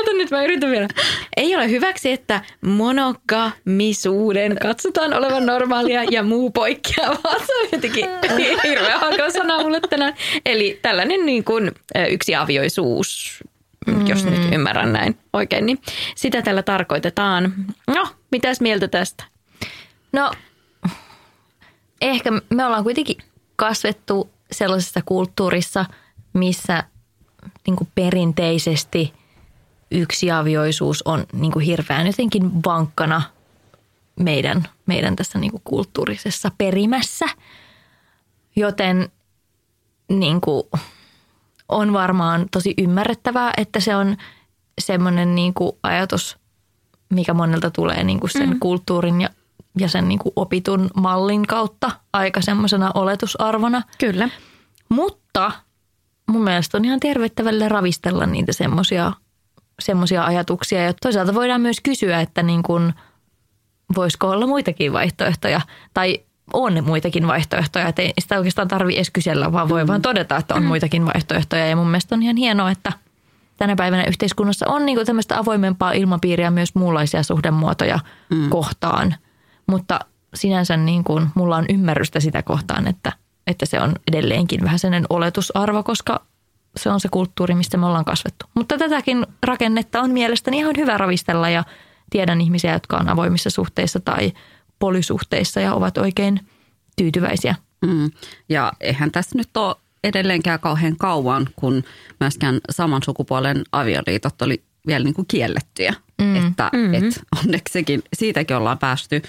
Oota 0.04 0.16
nyt, 0.16 0.30
mä 0.30 0.44
yritän 0.44 0.70
vielä. 0.70 0.88
Ei 1.36 1.56
ole 1.56 1.70
hyväksi, 1.70 2.12
että 2.12 2.40
monogamisuuden 2.60 4.56
katsotaan 4.62 5.14
olevan 5.14 5.46
normaalia 5.46 6.04
ja 6.10 6.22
muu 6.22 6.50
poikkeavaa. 6.50 7.38
Se 7.46 7.60
on 7.60 7.68
jotenkin 7.72 8.06
hirveän 8.68 9.00
hankala 9.00 9.30
sana 9.30 9.62
mulle 9.62 9.80
tänään. 9.80 10.14
Eli 10.46 10.78
tällainen 10.82 11.26
niin 11.26 11.44
kuin 11.44 11.72
yksiavioisuus, 12.10 13.40
mm. 13.86 14.06
jos 14.06 14.24
nyt 14.24 14.52
ymmärrän 14.52 14.92
näin 14.92 15.18
oikein, 15.32 15.66
niin 15.66 15.78
sitä 16.14 16.42
tällä 16.42 16.62
tarkoitetaan. 16.62 17.54
No, 17.86 18.08
mitäs 18.30 18.60
mieltä 18.60 18.88
tästä? 18.88 19.24
No, 20.12 20.32
ehkä 22.00 22.30
me 22.50 22.64
ollaan 22.64 22.84
kuitenkin 22.84 23.16
kasvettu 23.56 24.30
sellaisessa 24.52 25.00
kulttuurissa, 25.04 25.84
missä 26.32 26.84
niin 27.66 27.76
kuin 27.76 27.88
perinteisesti 27.94 29.12
yksiavioisuus 29.94 31.02
on 31.02 31.26
niin 31.32 31.52
kuin 31.52 31.64
hirveän 31.64 32.06
jotenkin 32.06 32.64
vankkana 32.66 33.22
meidän, 34.20 34.68
meidän 34.86 35.16
tässä 35.16 35.38
niin 35.38 35.50
kuin 35.50 35.62
kulttuurisessa 35.64 36.50
perimässä. 36.58 37.26
Joten 38.56 39.08
niin 40.08 40.40
kuin, 40.40 40.62
on 41.68 41.92
varmaan 41.92 42.46
tosi 42.50 42.74
ymmärrettävää, 42.78 43.52
että 43.56 43.80
se 43.80 43.96
on 43.96 44.16
semmoinen 44.80 45.34
niin 45.34 45.54
kuin 45.54 45.72
ajatus, 45.82 46.38
mikä 47.10 47.34
monelta 47.34 47.70
tulee 47.70 48.04
niin 48.04 48.20
kuin 48.20 48.30
sen 48.30 48.50
mm. 48.50 48.60
kulttuurin 48.60 49.20
ja, 49.20 49.28
ja 49.78 49.88
sen 49.88 50.08
niin 50.08 50.18
kuin 50.18 50.32
opitun 50.36 50.90
mallin 50.96 51.46
kautta 51.46 51.90
aika 52.12 52.40
semmoisena 52.40 52.90
oletusarvona. 52.94 53.82
Kyllä. 53.98 54.28
Mutta 54.88 55.52
mun 56.26 56.44
mielestä 56.44 56.78
on 56.78 56.84
ihan 56.84 57.00
tervettä 57.00 57.44
välillä 57.44 57.68
ravistella 57.68 58.26
niitä 58.26 58.52
semmoisia 58.52 59.12
semmoisia 59.80 60.24
ajatuksia. 60.24 60.84
Ja 60.84 60.94
toisaalta 61.02 61.34
voidaan 61.34 61.60
myös 61.60 61.80
kysyä, 61.82 62.20
että 62.20 62.42
niin 62.42 62.62
kuin, 62.62 62.94
voisiko 63.96 64.30
olla 64.30 64.46
muitakin 64.46 64.92
vaihtoehtoja. 64.92 65.60
Tai 65.94 66.20
on 66.52 66.84
muitakin 66.84 67.26
vaihtoehtoja, 67.26 67.88
että 67.88 68.02
ei 68.02 68.12
sitä 68.18 68.38
oikeastaan 68.38 68.68
tarvitse 68.68 68.98
edes 68.98 69.10
kysellä, 69.10 69.52
vaan 69.52 69.68
voi 69.68 69.84
mm. 69.84 69.88
vaan 69.88 70.02
todeta, 70.02 70.36
että 70.36 70.54
on 70.54 70.62
mm. 70.62 70.68
muitakin 70.68 71.06
vaihtoehtoja. 71.06 71.66
Ja 71.66 71.76
mun 71.76 71.86
mielestä 71.86 72.14
on 72.14 72.22
ihan 72.22 72.36
hienoa, 72.36 72.70
että 72.70 72.92
tänä 73.56 73.76
päivänä 73.76 74.04
yhteiskunnassa 74.04 74.66
on 74.68 74.86
niin 74.86 74.96
kuin 74.96 75.06
tämmöistä 75.06 75.38
avoimempaa 75.38 75.92
ilmapiiriä 75.92 76.50
myös 76.50 76.74
muunlaisia 76.74 77.22
suhdemuotoja 77.22 77.98
mm. 78.30 78.50
kohtaan. 78.50 79.14
Mutta 79.66 80.00
sinänsä 80.34 80.76
niin 80.76 81.04
kuin 81.04 81.28
mulla 81.34 81.56
on 81.56 81.64
ymmärrystä 81.68 82.20
sitä 82.20 82.42
kohtaan, 82.42 82.86
että, 82.86 83.12
että 83.46 83.66
se 83.66 83.80
on 83.80 83.94
edelleenkin 84.08 84.64
vähän 84.64 84.78
sellainen 84.78 85.06
oletusarvo, 85.10 85.82
koska 85.82 86.20
se 86.76 86.90
on 86.90 87.00
se 87.00 87.08
kulttuuri, 87.08 87.54
mistä 87.54 87.76
me 87.76 87.86
ollaan 87.86 88.04
kasvettu. 88.04 88.46
Mutta 88.54 88.78
tätäkin 88.78 89.26
rakennetta 89.42 90.00
on 90.00 90.10
mielestäni 90.10 90.58
ihan 90.58 90.74
hyvä 90.76 90.98
ravistella 90.98 91.48
ja 91.48 91.64
tiedän 92.10 92.40
ihmisiä, 92.40 92.72
jotka 92.72 92.96
on 92.96 93.08
avoimissa 93.08 93.50
suhteissa 93.50 94.00
tai 94.00 94.32
polysuhteissa 94.78 95.60
ja 95.60 95.74
ovat 95.74 95.98
oikein 95.98 96.40
tyytyväisiä. 96.96 97.54
Mm. 97.86 98.10
Ja 98.48 98.72
eihän 98.80 99.10
tässä 99.10 99.38
nyt 99.38 99.56
ole 99.56 99.76
edelleenkään 100.04 100.60
kauhean 100.60 100.96
kauan, 100.96 101.48
kun 101.56 101.84
myöskään 102.20 102.60
saman 102.70 103.02
sukupuolen 103.02 103.64
avioliitot 103.72 104.42
oli 104.42 104.62
vielä 104.86 105.04
niin 105.04 105.14
kuin 105.14 105.26
kiellettyjä. 105.26 105.94
Mm. 106.18 106.36
Että 106.36 106.70
mm-hmm. 106.72 106.94
et 106.94 107.04
onneksi 107.38 107.72
sekin, 107.72 108.02
siitäkin 108.16 108.56
ollaan 108.56 108.78
päästy 108.78 109.22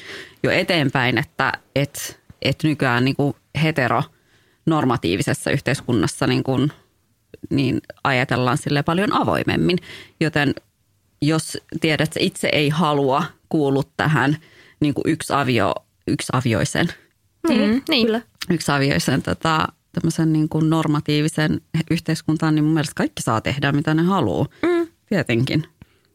jo 0.43 0.51
eteenpäin, 0.51 1.17
että 1.17 1.53
et, 1.75 2.21
et 2.41 2.57
nykyään 2.63 3.05
niin 3.05 3.15
kuin 3.15 3.35
heteronormatiivisessa 3.63 5.51
yhteiskunnassa 5.51 6.27
niin, 6.27 6.43
kuin, 6.43 6.71
niin 7.49 7.81
ajatellaan 8.03 8.57
sille 8.57 8.83
paljon 8.83 9.13
avoimemmin. 9.13 9.77
Joten 10.19 10.55
jos 11.21 11.57
tiedät, 11.81 12.07
että 12.07 12.19
itse 12.19 12.49
ei 12.51 12.69
halua 12.69 13.23
kuulu 13.49 13.83
tähän 13.97 14.37
niin 14.79 14.93
kuin 14.93 15.03
yksi 15.05 15.33
avio, 15.33 15.73
yksi 16.07 16.27
avioisen, 16.33 16.87
Niin, 17.47 17.83
niin. 17.89 18.05
Kyllä. 18.07 18.21
yksi 18.49 18.71
avioisen 18.71 19.21
tota, 19.21 19.67
tämmöisen 19.91 20.33
niin 20.33 20.49
kuin 20.49 20.69
normatiivisen 20.69 21.61
yhteiskuntaan, 21.91 22.55
niin 22.55 22.65
mun 22.65 22.73
mielestä 22.73 22.95
kaikki 22.95 23.21
saa 23.21 23.41
tehdä, 23.41 23.71
mitä 23.71 23.93
ne 23.93 24.01
haluaa. 24.03 24.45
Mm. 24.61 24.87
Tietenkin. 25.09 25.63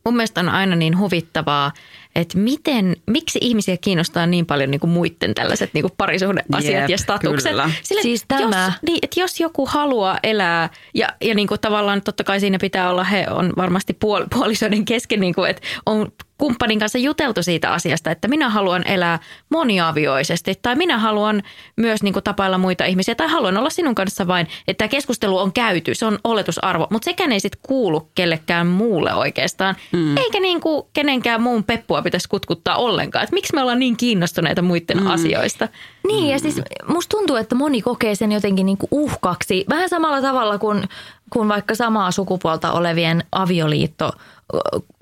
Mun 0.05 0.17
mielestä 0.17 0.41
on 0.41 0.49
aina 0.49 0.77
niin 0.77 0.99
huvittavaa, 0.99 1.73
että 2.15 2.39
miten, 2.39 2.97
miksi 3.07 3.39
ihmisiä 3.43 3.77
kiinnostaa 3.77 4.27
niin 4.27 4.47
paljon 4.47 4.71
niin 4.71 4.81
kuin 4.81 4.91
muiden 4.91 5.35
tällaiset 5.35 5.75
niin 5.75 5.83
kuin 5.83 5.93
parisuhdeasiat 5.97 6.81
Jep, 6.81 6.91
ja 6.91 6.99
statukset. 6.99 7.51
kyllä. 7.51 7.71
Sille, 7.83 8.03
Siis 8.03 8.25
tämä. 8.29 8.65
Jos, 8.65 8.75
niin, 8.83 8.99
että 9.03 9.21
jos 9.21 9.41
joku 9.41 9.67
haluaa 9.67 10.19
elää, 10.23 10.71
ja, 10.95 11.09
ja 11.21 11.35
niin 11.35 11.49
kuin 11.49 11.61
tavallaan 11.61 12.03
totta 12.03 12.25
kai 12.25 12.41
siinä 12.41 12.59
pitää 12.61 12.91
olla, 12.91 13.05
he 13.05 13.27
on 13.31 13.53
varmasti 13.57 13.93
puol, 13.93 14.25
puolisoiden 14.35 14.85
kesken, 14.85 15.21
niin 15.21 15.35
kuin, 15.35 15.51
että 15.51 15.63
on 15.87 16.13
kumppanin 16.41 16.79
kanssa 16.79 16.99
juteltu 16.99 17.43
siitä 17.43 17.73
asiasta, 17.73 18.11
että 18.11 18.29
minä 18.29 18.49
haluan 18.49 18.87
elää 18.87 19.19
moniavioisesti 19.51 20.55
tai 20.63 20.75
minä 20.75 20.99
haluan 20.99 21.43
myös 21.77 22.03
niin 22.03 22.13
kuin, 22.13 22.25
tapailla 22.25 22.59
muita 22.59 22.85
ihmisiä 22.85 23.15
tai 23.15 23.29
haluan 23.29 23.57
olla 23.57 23.71
sinun 23.71 23.95
kanssa 23.95 24.27
vain, 24.27 24.47
että 24.69 24.79
tämä 24.79 24.89
keskustelu 24.89 25.39
on 25.39 25.53
käyty, 25.53 25.95
se 25.95 26.07
on 26.07 26.19
oletusarvo, 26.25 26.87
mutta 26.91 27.05
sekään 27.05 27.33
ei 27.33 27.41
sitten 27.41 27.61
kuulu 27.67 28.11
kellekään 28.15 28.67
muulle 28.67 29.15
oikeastaan, 29.15 29.75
mm. 29.93 30.17
eikä 30.17 30.41
niin 30.41 30.61
kuin 30.61 30.87
kenenkään 30.93 31.43
muun 31.43 31.65
peppua 31.65 32.03
pitäisi 32.03 32.29
kutkuttaa 32.29 32.77
ollenkaan, 32.77 33.23
että 33.23 33.35
miksi 33.35 33.55
me 33.55 33.61
ollaan 33.63 33.79
niin 33.79 33.97
kiinnostuneita 33.97 34.63
muiden 34.63 35.01
mm. 35.01 35.07
asioista. 35.07 35.69
Niin 36.07 36.29
ja 36.29 36.39
siis 36.39 36.61
musta 36.89 37.17
tuntuu, 37.17 37.37
että 37.37 37.55
moni 37.55 37.83
kokee 37.83 38.15
sen 38.15 38.33
jotenkin 38.33 38.67
niin 38.67 38.79
kuin 38.79 38.89
uhkaksi. 38.91 39.65
Vähän 39.69 39.89
samalla 39.89 40.23
tavalla 40.23 40.59
kuin, 40.59 40.89
kuin 41.31 41.49
vaikka 41.49 41.75
samaa 41.75 42.11
sukupuolta 42.11 42.73
olevien 42.73 43.25
avioliitto. 43.33 44.13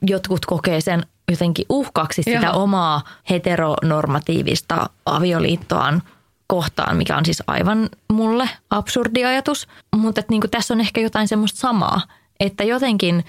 Jotkut 0.02 0.46
kokee 0.46 0.80
sen 0.80 1.06
jotenkin 1.30 1.66
uhkaksi 1.68 2.22
sitä 2.22 2.46
Joo. 2.46 2.62
omaa 2.62 3.02
heteronormatiivista 3.30 4.90
avioliittoaan 5.06 6.02
kohtaan, 6.46 6.96
mikä 6.96 7.16
on 7.16 7.24
siis 7.24 7.42
aivan 7.46 7.88
mulle 8.12 8.48
absurdi 8.70 9.24
ajatus. 9.24 9.68
Mutta 9.96 10.22
niin 10.30 10.42
tässä 10.50 10.74
on 10.74 10.80
ehkä 10.80 11.00
jotain 11.00 11.28
semmoista 11.28 11.60
samaa, 11.60 12.00
että 12.40 12.64
jotenkin 12.64 13.24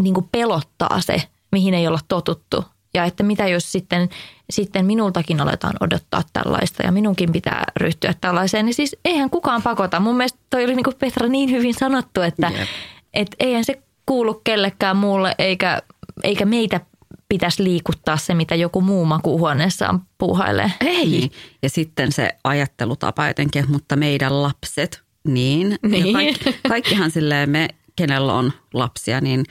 niin 0.00 0.28
pelottaa 0.32 1.00
se, 1.00 1.22
mihin 1.52 1.74
ei 1.74 1.86
olla 1.86 2.00
totuttu. 2.08 2.64
Ja 2.96 3.04
että 3.04 3.22
mitä 3.22 3.48
jos 3.48 3.72
sitten, 3.72 4.08
sitten 4.50 4.86
minultakin 4.86 5.40
aletaan 5.40 5.74
odottaa 5.80 6.22
tällaista 6.32 6.82
ja 6.82 6.92
minunkin 6.92 7.32
pitää 7.32 7.64
ryhtyä 7.76 8.14
tällaiseen. 8.20 8.66
Niin 8.66 8.74
siis 8.74 8.96
eihän 9.04 9.30
kukaan 9.30 9.62
pakota. 9.62 10.00
Mun 10.00 10.16
mielestä 10.16 10.38
toi 10.50 10.64
oli 10.64 10.74
niin 10.74 10.84
kuin 10.84 10.96
Petra 10.98 11.28
niin 11.28 11.50
hyvin 11.50 11.74
sanottu, 11.74 12.20
että 12.20 12.52
Jep. 12.58 12.68
et 13.14 13.36
eihän 13.40 13.64
se 13.64 13.82
kuulu 14.06 14.34
kellekään 14.34 14.96
muulle 14.96 15.34
eikä, 15.38 15.82
eikä 16.22 16.44
meitä 16.44 16.80
pitäisi 17.28 17.64
liikuttaa 17.64 18.16
se, 18.16 18.34
mitä 18.34 18.54
joku 18.54 18.80
muu 18.80 19.04
makuuhuoneessaan 19.04 20.02
puuhailee. 20.18 20.72
Ei. 20.80 21.30
Ja 21.62 21.70
sitten 21.70 22.12
se 22.12 22.30
ajattelutapa 22.44 23.26
jotenkin, 23.26 23.64
mutta 23.68 23.96
meidän 23.96 24.42
lapset, 24.42 25.02
niin. 25.28 25.76
Niin. 25.82 26.06
Ja 26.06 26.12
kaikki, 26.12 26.58
kaikkihan 26.68 27.10
silleen 27.10 27.50
me, 27.50 27.68
kenellä 27.96 28.34
on 28.34 28.52
lapsia, 28.74 29.20
niin 29.20 29.44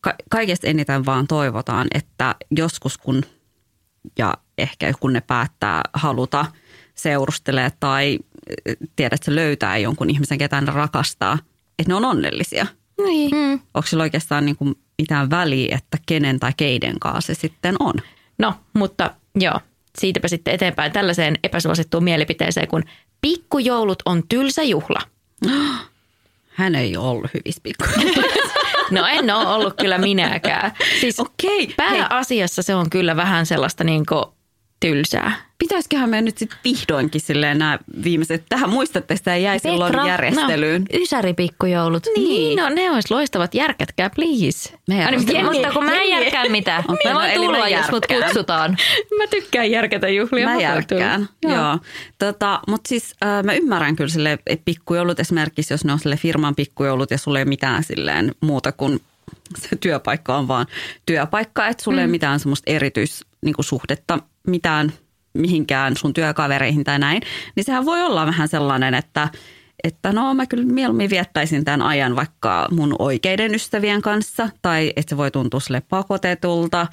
ka- 0.00 0.14
kaikesta 0.30 0.66
eniten 0.66 1.06
vaan 1.06 1.26
toivotaan, 1.26 1.86
että 1.94 2.34
joskus 2.50 2.98
kun, 2.98 3.22
ja 4.18 4.34
ehkä 4.58 4.92
kun 5.00 5.12
ne 5.12 5.20
päättää 5.20 5.82
haluta 5.94 6.46
seurustelee 6.94 7.72
tai 7.80 8.18
tiedät, 8.96 9.12
että 9.12 9.24
se 9.24 9.34
löytää 9.34 9.78
jonkun 9.78 10.10
ihmisen, 10.10 10.38
ketä 10.38 10.60
ne 10.60 10.72
rakastaa, 10.72 11.38
että 11.78 11.90
ne 11.90 11.94
on 11.94 12.04
onnellisia. 12.04 12.66
Niin. 13.04 13.30
Mm. 13.34 13.52
Onko 13.52 13.86
sillä 13.86 14.02
oikeastaan 14.02 14.46
niin 14.46 14.56
kuin 14.56 14.74
mitään 14.98 15.30
väliä, 15.30 15.76
että 15.76 15.98
kenen 16.06 16.40
tai 16.40 16.52
keiden 16.56 16.98
kanssa 17.00 17.34
se 17.34 17.40
sitten 17.40 17.76
on? 17.80 17.94
No, 18.38 18.54
mutta 18.74 19.14
joo, 19.34 19.60
siitäpä 19.98 20.28
sitten 20.28 20.54
eteenpäin 20.54 20.92
tällaiseen 20.92 21.34
epäsuosittuun 21.44 22.04
mielipiteeseen, 22.04 22.68
kun 22.68 22.82
pikkujoulut 23.20 24.02
on 24.04 24.22
tylsä 24.28 24.62
juhla. 24.62 25.00
Hän 26.58 26.74
ei 26.74 26.96
ole 26.96 27.08
ollut 27.08 27.30
hyvissä 27.34 27.60
pikku. 27.62 27.84
No 28.90 29.06
en 29.06 29.30
ole 29.30 29.46
ollut 29.46 29.74
kyllä 29.80 29.98
minäkään. 29.98 30.72
Siis 31.00 31.20
Okei, 31.20 31.74
pääasiassa 31.76 32.62
se 32.62 32.74
on 32.74 32.90
kyllä 32.90 33.16
vähän 33.16 33.46
sellaista 33.46 33.84
niin 33.84 34.06
tylsää. 34.80 35.32
Pitäisiköhän 35.58 36.10
me 36.10 36.20
nyt 36.20 36.38
sitten 36.38 36.58
vihdoinkin 36.64 37.20
silleen 37.20 37.58
nämä 37.58 37.78
viimeiset, 38.04 38.44
tähän 38.48 38.70
muistatte 38.70 39.16
sitä 39.16 39.36
jäi 39.36 39.58
silloin 39.58 39.92
Petra, 39.92 40.06
järjestelyyn. 40.08 40.82
No, 40.92 40.98
ysäripikkujoulut. 41.00 42.06
Niin, 42.16 42.56
no 42.58 42.68
ne 42.68 42.90
olisi 42.90 43.14
loistavat. 43.14 43.54
Järkätkää, 43.54 44.10
please. 44.10 44.70
Me 44.88 44.94
Aina 44.94 45.02
järjestetään. 45.04 45.44
Jenni- 45.44 45.52
Mutta 45.56 45.72
kun 45.72 45.84
mä 45.84 46.00
en 46.02 46.08
järkää 46.10 46.48
mitään. 46.48 46.84
Okei, 46.88 47.12
Mä 47.12 47.18
no 47.20 47.20
voin 47.26 47.34
tulla, 47.34 47.58
mä 47.58 47.68
jos 47.68 47.90
mut 47.90 48.06
kutsutaan. 48.06 48.76
Mä 49.18 49.26
tykkään 49.26 49.70
järkätä 49.70 50.08
juhlia. 50.08 50.44
Mä 50.46 50.52
voin 50.52 50.62
järkkään, 50.62 51.28
tulla. 51.42 51.54
joo. 51.54 51.78
Tota, 52.18 52.60
Mutta 52.68 52.88
siis 52.88 53.14
äh, 53.24 53.44
mä 53.44 53.52
ymmärrän 53.54 53.96
kyllä 53.96 54.10
sille, 54.10 54.32
että 54.46 54.64
pikkujoulut 54.64 55.20
esimerkiksi, 55.20 55.74
jos 55.74 55.84
ne 55.84 55.92
on 55.92 55.98
sille 55.98 56.16
firman 56.16 56.54
pikkujoulut 56.54 57.10
ja 57.10 57.18
sulla 57.18 57.38
ei 57.38 57.42
ole 57.42 57.48
mitään 57.48 57.84
silleen 57.84 58.32
muuta 58.40 58.72
kuin 58.72 59.00
se 59.56 59.76
työpaikka 59.76 60.36
on 60.36 60.48
vaan 60.48 60.66
työpaikka, 61.06 61.66
että 61.66 61.82
sulla 61.82 61.96
mm. 61.96 62.02
ei 62.02 62.06
mitään 62.06 62.40
semmoista 62.40 62.72
erityissuhdetta 62.72 64.18
mitään 64.46 64.92
mihinkään 65.34 65.96
sun 65.96 66.12
työkavereihin 66.12 66.84
tai 66.84 66.98
näin, 66.98 67.22
niin 67.56 67.64
sehän 67.64 67.84
voi 67.86 68.02
olla 68.02 68.26
vähän 68.26 68.48
sellainen, 68.48 68.94
että 68.94 69.28
että 69.84 70.12
no 70.12 70.34
mä 70.34 70.46
kyllä 70.46 70.64
mieluummin 70.64 71.10
viettäisin 71.10 71.64
tämän 71.64 71.82
ajan 71.82 72.16
vaikka 72.16 72.68
mun 72.70 72.96
oikeiden 72.98 73.54
ystävien 73.54 74.02
kanssa 74.02 74.48
tai 74.62 74.92
että 74.96 75.10
se 75.10 75.16
voi 75.16 75.30
tuntua 75.30 75.60
sille 75.60 75.82
pakotetulta. 75.88 76.86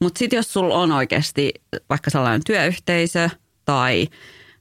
Mutta 0.00 0.18
sitten 0.18 0.36
jos 0.36 0.52
sulla 0.52 0.74
on 0.74 0.92
oikeasti 0.92 1.52
vaikka 1.88 2.10
sellainen 2.10 2.44
työyhteisö 2.46 3.30
tai, 3.64 4.08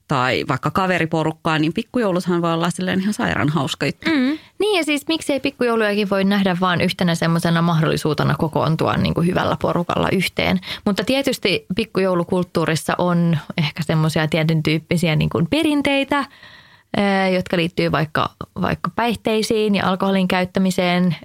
tai 0.07 0.43
vaikka 0.49 0.71
kaveriporukkaa, 0.71 1.59
niin 1.59 1.73
pikkujoulushan 1.73 2.41
voi 2.41 2.53
olla 2.53 2.69
silleen 2.69 2.99
ihan 2.99 3.13
sairaan 3.13 3.49
hauska 3.49 3.85
juttu. 3.85 4.09
Mm. 4.09 4.37
Niin 4.59 4.77
ja 4.77 4.83
siis 4.83 5.07
miksei 5.07 5.39
pikkujoulujakin 5.39 6.09
voi 6.09 6.23
nähdä 6.23 6.57
vaan 6.61 6.81
yhtenä 6.81 7.15
semmoisena 7.15 7.61
mahdollisuutena 7.61 8.35
kokoontua 8.35 8.93
niin 8.93 9.13
kuin 9.13 9.27
hyvällä 9.27 9.57
porukalla 9.61 10.09
yhteen. 10.11 10.59
Mutta 10.85 11.03
tietysti 11.03 11.65
pikkujoulukulttuurissa 11.75 12.95
on 12.97 13.37
ehkä 13.57 13.83
semmoisia 13.83 14.27
tietyn 14.27 14.63
tyyppisiä 14.63 15.15
niin 15.15 15.29
kuin 15.29 15.47
perinteitä, 15.49 16.25
ää, 16.97 17.29
jotka 17.29 17.57
liittyy 17.57 17.91
vaikka, 17.91 18.29
vaikka 18.61 18.91
päihteisiin 18.95 19.75
ja 19.75 19.89
alkoholin 19.89 20.27
käyttämiseen, 20.27 21.15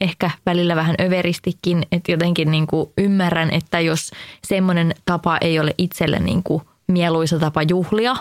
ehkä 0.00 0.30
välillä 0.46 0.76
vähän 0.76 0.94
överistikin, 1.00 1.82
että 1.92 2.12
jotenkin 2.12 2.50
niin 2.50 2.66
kuin 2.66 2.90
ymmärrän, 2.98 3.50
että 3.50 3.80
jos 3.80 4.10
semmoinen 4.46 4.94
tapa 5.04 5.38
ei 5.40 5.58
ole 5.58 5.74
itselle 5.78 6.18
niin 6.18 6.42
kuin 6.42 6.62
mieluisa 6.90 7.38
tapa 7.38 7.62
juhlia, 7.62 8.16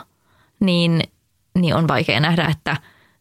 niin, 0.59 1.03
niin 1.55 1.75
on 1.75 1.87
vaikea 1.87 2.19
nähdä, 2.19 2.45
että, 2.45 2.77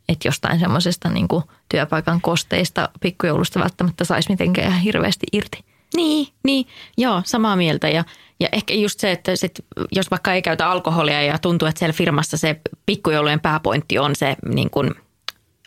että 0.08 0.28
jostain 0.28 0.60
semmoisesta 0.60 1.08
niin 1.08 1.28
työpaikan 1.68 2.20
kosteista 2.20 2.88
pikkujoulusta 3.00 3.60
välttämättä 3.60 4.04
saisi 4.04 4.30
mitenkään 4.30 4.80
hirveästi 4.80 5.26
irti. 5.32 5.64
Niin, 5.94 6.28
niin, 6.44 6.66
joo, 6.96 7.22
samaa 7.24 7.56
mieltä. 7.56 7.88
Ja, 7.88 8.04
ja 8.40 8.48
ehkä 8.52 8.74
just 8.74 9.00
se, 9.00 9.12
että 9.12 9.36
sit, 9.36 9.64
jos 9.92 10.10
vaikka 10.10 10.32
ei 10.32 10.42
käytä 10.42 10.70
alkoholia 10.70 11.22
ja 11.22 11.38
tuntuu, 11.38 11.68
että 11.68 11.78
siellä 11.78 11.92
firmassa 11.92 12.36
se 12.36 12.60
pikkujoulujen 12.86 13.40
pääpointti 13.40 13.98
on 13.98 14.16
se 14.16 14.36
niin 14.48 14.70
kuin 14.70 14.94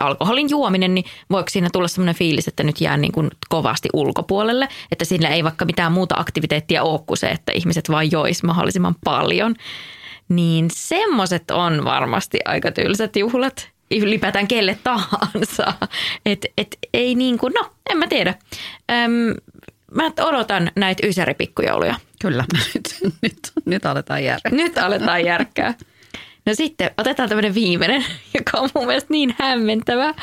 alkoholin 0.01 0.49
juominen, 0.49 0.95
niin 0.95 1.05
voiko 1.29 1.49
siinä 1.49 1.69
tulla 1.73 1.87
sellainen 1.87 2.15
fiilis, 2.15 2.47
että 2.47 2.63
nyt 2.63 2.81
jää 2.81 2.97
niin 2.97 3.11
kuin 3.11 3.31
kovasti 3.49 3.89
ulkopuolelle, 3.93 4.67
että 4.91 5.05
sillä 5.05 5.29
ei 5.29 5.43
vaikka 5.43 5.65
mitään 5.65 5.91
muuta 5.91 6.15
aktiviteettia 6.17 6.83
ole 6.83 6.99
kuin 7.07 7.17
se, 7.17 7.27
että 7.27 7.51
ihmiset 7.51 7.89
vaan 7.89 8.11
jois 8.11 8.43
mahdollisimman 8.43 8.95
paljon. 9.03 9.55
Niin 10.29 10.67
semmoiset 10.73 11.51
on 11.51 11.85
varmasti 11.85 12.39
aika 12.45 12.71
tylsät 12.71 13.15
juhlat 13.15 13.69
ylipäätään 13.91 14.47
kelle 14.47 14.77
tahansa. 14.83 15.73
Et, 16.25 16.45
et 16.57 16.77
ei 16.93 17.15
niin 17.15 17.37
kuin, 17.37 17.53
no 17.53 17.71
en 17.89 17.97
mä 17.97 18.07
tiedä. 18.07 18.33
Öm, 18.91 19.35
mä 19.95 20.11
odotan 20.19 20.71
näitä 20.75 21.07
ysäripikkujouluja. 21.07 21.95
Kyllä, 22.21 22.45
nyt, 22.73 23.13
nyt, 23.21 23.39
nyt 23.65 23.85
aletaan 23.85 24.23
järjestää. 24.23 24.51
Nyt 24.51 24.77
aletaan 24.77 25.25
järkkää. 25.25 25.73
No 26.45 26.53
sitten 26.55 26.91
otetaan 26.97 27.29
tämmöinen 27.29 27.53
viimeinen, 27.53 28.05
joka 28.37 28.57
on 28.57 28.69
mun 28.75 28.85
mielestä 28.87 29.13
niin 29.13 29.35
hämmentävä. 29.39 30.13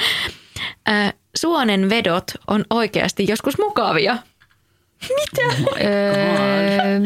Äh, 0.88 1.14
suonen 1.36 1.90
vedot 1.90 2.24
on 2.46 2.64
oikeasti 2.70 3.26
joskus 3.28 3.58
mukavia. 3.58 4.18
Öö, 5.80 7.00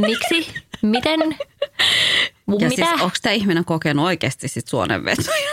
miksi? 0.00 0.54
Miten? 0.82 1.20
Ja 2.60 2.68
Mitä? 2.68 2.68
siis 2.68 2.88
onko 2.92 3.16
tämä 3.22 3.32
ihminen 3.32 3.64
kokenut 3.64 4.04
oikeasti 4.04 4.48
sit 4.48 4.68
suonenvetoja? 4.68 5.50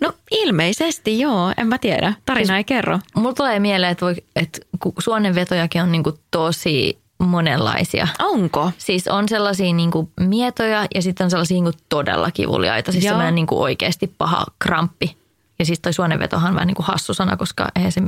No 0.00 0.12
ilmeisesti 0.30 1.20
joo, 1.20 1.52
en 1.56 1.66
mä 1.66 1.78
tiedä. 1.78 2.12
Tarina 2.26 2.56
ei 2.56 2.64
kerro. 2.64 2.98
Mulla 3.16 3.32
tulee 3.34 3.60
mieleen, 3.60 3.92
että, 3.92 4.06
voi, 4.06 4.14
että 4.36 4.58
suonenvetojakin 4.98 5.82
on 5.82 5.92
niinku 5.92 6.18
tosi 6.30 7.01
monenlaisia. 7.24 8.08
Onko? 8.18 8.70
Siis 8.78 9.08
on 9.08 9.28
sellaisia 9.28 9.72
niinku 9.72 10.10
mietoja 10.20 10.86
ja 10.94 11.02
sitten 11.02 11.24
on 11.24 11.30
sellaisia 11.30 11.54
niinku 11.54 11.72
todella 11.88 12.30
kivuliaita. 12.30 12.92
Siis 12.92 13.04
Joo. 13.04 13.10
semmoinen 13.10 13.34
niinku 13.34 13.62
oikeasti 13.62 14.14
paha 14.18 14.44
kramppi 14.58 15.16
Ja 15.58 15.64
siis 15.64 15.80
toi 15.80 15.92
suonenvetohan 15.92 16.48
on 16.48 16.54
vähän 16.54 16.66
niin 16.66 16.74
kuin 16.74 16.86
hassu 16.86 17.14
sana, 17.14 17.36
koska 17.36 17.68
eihän 17.76 17.92
se, 17.92 18.00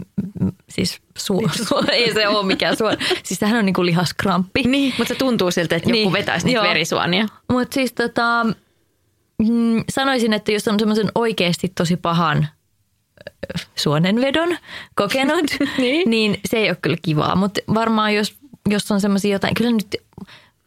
siis 0.68 1.00
su, 1.18 1.42
su, 1.68 1.84
ei 1.92 2.14
se 2.14 2.28
ole 2.28 2.46
mikään 2.46 2.76
suon. 2.76 2.96
Siis 3.22 3.40
sehän 3.40 3.58
on 3.58 3.66
niin 3.66 3.74
kuin 3.74 3.86
lihaskramppi. 3.86 4.62
Niin, 4.62 4.94
mutta 4.98 5.14
se 5.14 5.18
tuntuu 5.18 5.50
siltä, 5.50 5.76
että 5.76 5.88
joku 5.88 5.92
Niin, 5.92 6.12
vetäisi 6.12 6.46
niitä 6.46 6.58
joo. 6.58 6.68
verisuonia. 6.68 7.26
Mutta 7.52 7.74
siis 7.74 7.92
tota, 7.92 8.46
mm, 9.38 9.84
sanoisin, 9.90 10.32
että 10.32 10.52
jos 10.52 10.68
on 10.68 10.78
semmoisen 10.78 11.12
oikeasti 11.14 11.72
tosi 11.74 11.96
pahan 11.96 12.48
suonenvedon 13.76 14.56
kokenut, 14.94 15.44
niin. 15.78 16.10
niin 16.10 16.40
se 16.46 16.56
ei 16.56 16.68
ole 16.68 16.78
kyllä 16.82 16.96
kivaa. 17.02 17.36
Mutta 17.36 17.60
varmaan 17.74 18.14
jos, 18.14 18.36
jos 18.70 18.92
on 18.92 19.00
semmoisia 19.00 19.32
jotain, 19.32 19.54
kyllä 19.54 19.70
nyt 19.70 19.96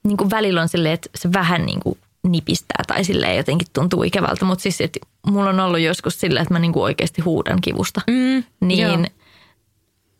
niin 0.03 0.17
kuin 0.17 0.29
välillä 0.29 0.61
on 0.61 0.69
silleen, 0.69 0.93
että 0.93 1.09
se 1.15 1.33
vähän 1.33 1.65
niin 1.65 1.79
kuin 1.79 1.97
nipistää 2.23 2.83
tai 2.87 3.03
silleen 3.03 3.37
jotenkin 3.37 3.67
tuntuu 3.73 4.03
ikävältä. 4.03 4.45
Mutta 4.45 4.61
siis, 4.61 4.81
että 4.81 4.99
mulla 5.27 5.49
on 5.49 5.59
ollut 5.59 5.79
joskus 5.79 6.19
silleen, 6.19 6.41
että 6.41 6.53
mä 6.53 6.59
niin 6.59 6.73
kuin 6.73 6.83
oikeasti 6.83 7.21
huudan 7.21 7.61
kivusta. 7.61 8.01
Mm, 8.07 8.43
Niin, 8.59 9.07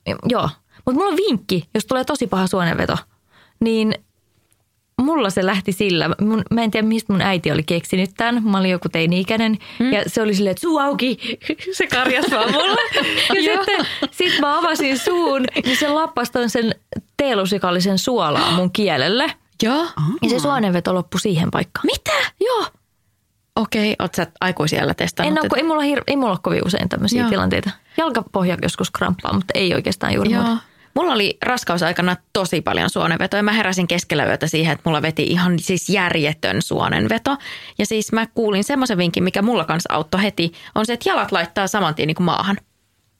joo. 0.08 0.18
joo. 0.30 0.50
Mutta 0.86 1.00
mulla 1.00 1.12
on 1.12 1.18
vinkki, 1.18 1.68
jos 1.74 1.86
tulee 1.86 2.04
tosi 2.04 2.28
paha 2.28 2.48
suonenveto, 2.48 2.98
niin 3.60 3.96
mulla 5.02 5.30
se 5.30 5.46
lähti 5.46 5.72
sillä. 5.72 6.10
Mun, 6.22 6.44
mä 6.52 6.64
en 6.64 6.72
tiedä, 6.72 6.88
mistä 6.88 7.14
mun 7.14 7.22
äiti 7.22 7.52
oli 7.52 7.64
keksinyt 7.64 8.10
tämän. 8.18 8.44
Mä 8.44 8.58
olin 8.58 8.72
joku 8.72 8.90
teini-ikäinen 8.90 9.58
mm. 9.80 9.94
ja 9.94 10.04
se 10.08 10.22
oli 10.22 10.36
silleen, 10.36 10.52
että 10.52 10.62
suu 10.62 10.78
auki. 10.78 11.18
se 11.78 11.88
karjas 11.88 12.26
vaan 12.32 12.52
mulle. 12.52 12.82
ja 13.36 13.58
sitten 13.58 13.86
sit 13.86 13.97
mä 14.48 14.58
avasin 14.60 15.00
suun, 15.00 15.44
niin 15.66 15.78
se 15.78 15.90
lappasi 15.90 16.32
ton 16.32 16.50
sen 16.50 16.76
teelusikallisen 17.18 17.98
suolaa 17.98 18.52
mun 18.52 18.72
kielelle. 18.72 19.34
Joo. 19.64 19.88
Ja 20.22 20.30
se 20.30 20.40
suonenveto 20.40 20.94
loppui 20.94 21.20
siihen 21.20 21.52
paikkaan. 21.52 21.86
Mitä? 21.86 22.12
Joo. 22.40 22.66
Okei, 23.56 23.96
oot 24.00 24.16
sä 24.16 24.28
aikuisiellä 24.42 24.94
testannut? 24.94 25.32
En 25.32 25.42
ole, 25.42 25.50
tätä? 25.50 25.58
ei, 25.58 25.64
mulla, 25.64 25.82
hir- 25.82 26.04
ei 26.08 26.16
mulla 26.16 26.32
ole 26.32 26.40
kovin 26.44 26.66
usein 26.66 26.90
tämmöisiä 26.90 27.22
Joo. 27.22 27.30
tilanteita. 27.30 27.70
Jalkapohja 27.98 28.58
joskus 28.62 28.92
kramppaa, 28.92 29.34
mutta 29.34 29.52
ei 29.56 29.74
oikeastaan 29.76 30.14
juuri 30.14 30.32
Joo. 30.32 30.44
muuta. 30.44 30.62
Mulla 30.94 31.14
oli 31.14 31.38
raskausaikana 31.46 32.16
tosi 32.34 32.62
paljon 32.62 32.90
suonenvetoja. 32.90 33.44
Mä 33.44 33.52
heräsin 33.52 33.88
keskellä 33.88 34.26
yötä 34.26 34.48
siihen, 34.48 34.72
että 34.74 34.90
mulla 34.90 35.02
veti 35.02 35.24
ihan 35.24 35.60
siis 35.60 35.90
järjetön 35.90 36.62
suonenveto. 36.62 37.38
Ja 37.80 37.86
siis 37.86 38.12
mä 38.12 38.28
kuulin 38.28 38.64
semmoisen 38.64 38.98
vinkin, 38.98 39.24
mikä 39.24 39.42
mulla 39.42 39.66
kanssa 39.66 39.94
auttoi 39.94 40.24
heti, 40.24 40.52
on 40.76 40.86
se, 40.86 40.94
että 40.94 41.10
jalat 41.10 41.32
laittaa 41.32 41.68
saman 41.68 41.96
tien 41.96 42.08
niin 42.08 42.16
kuin 42.16 42.26
maahan. 42.26 42.58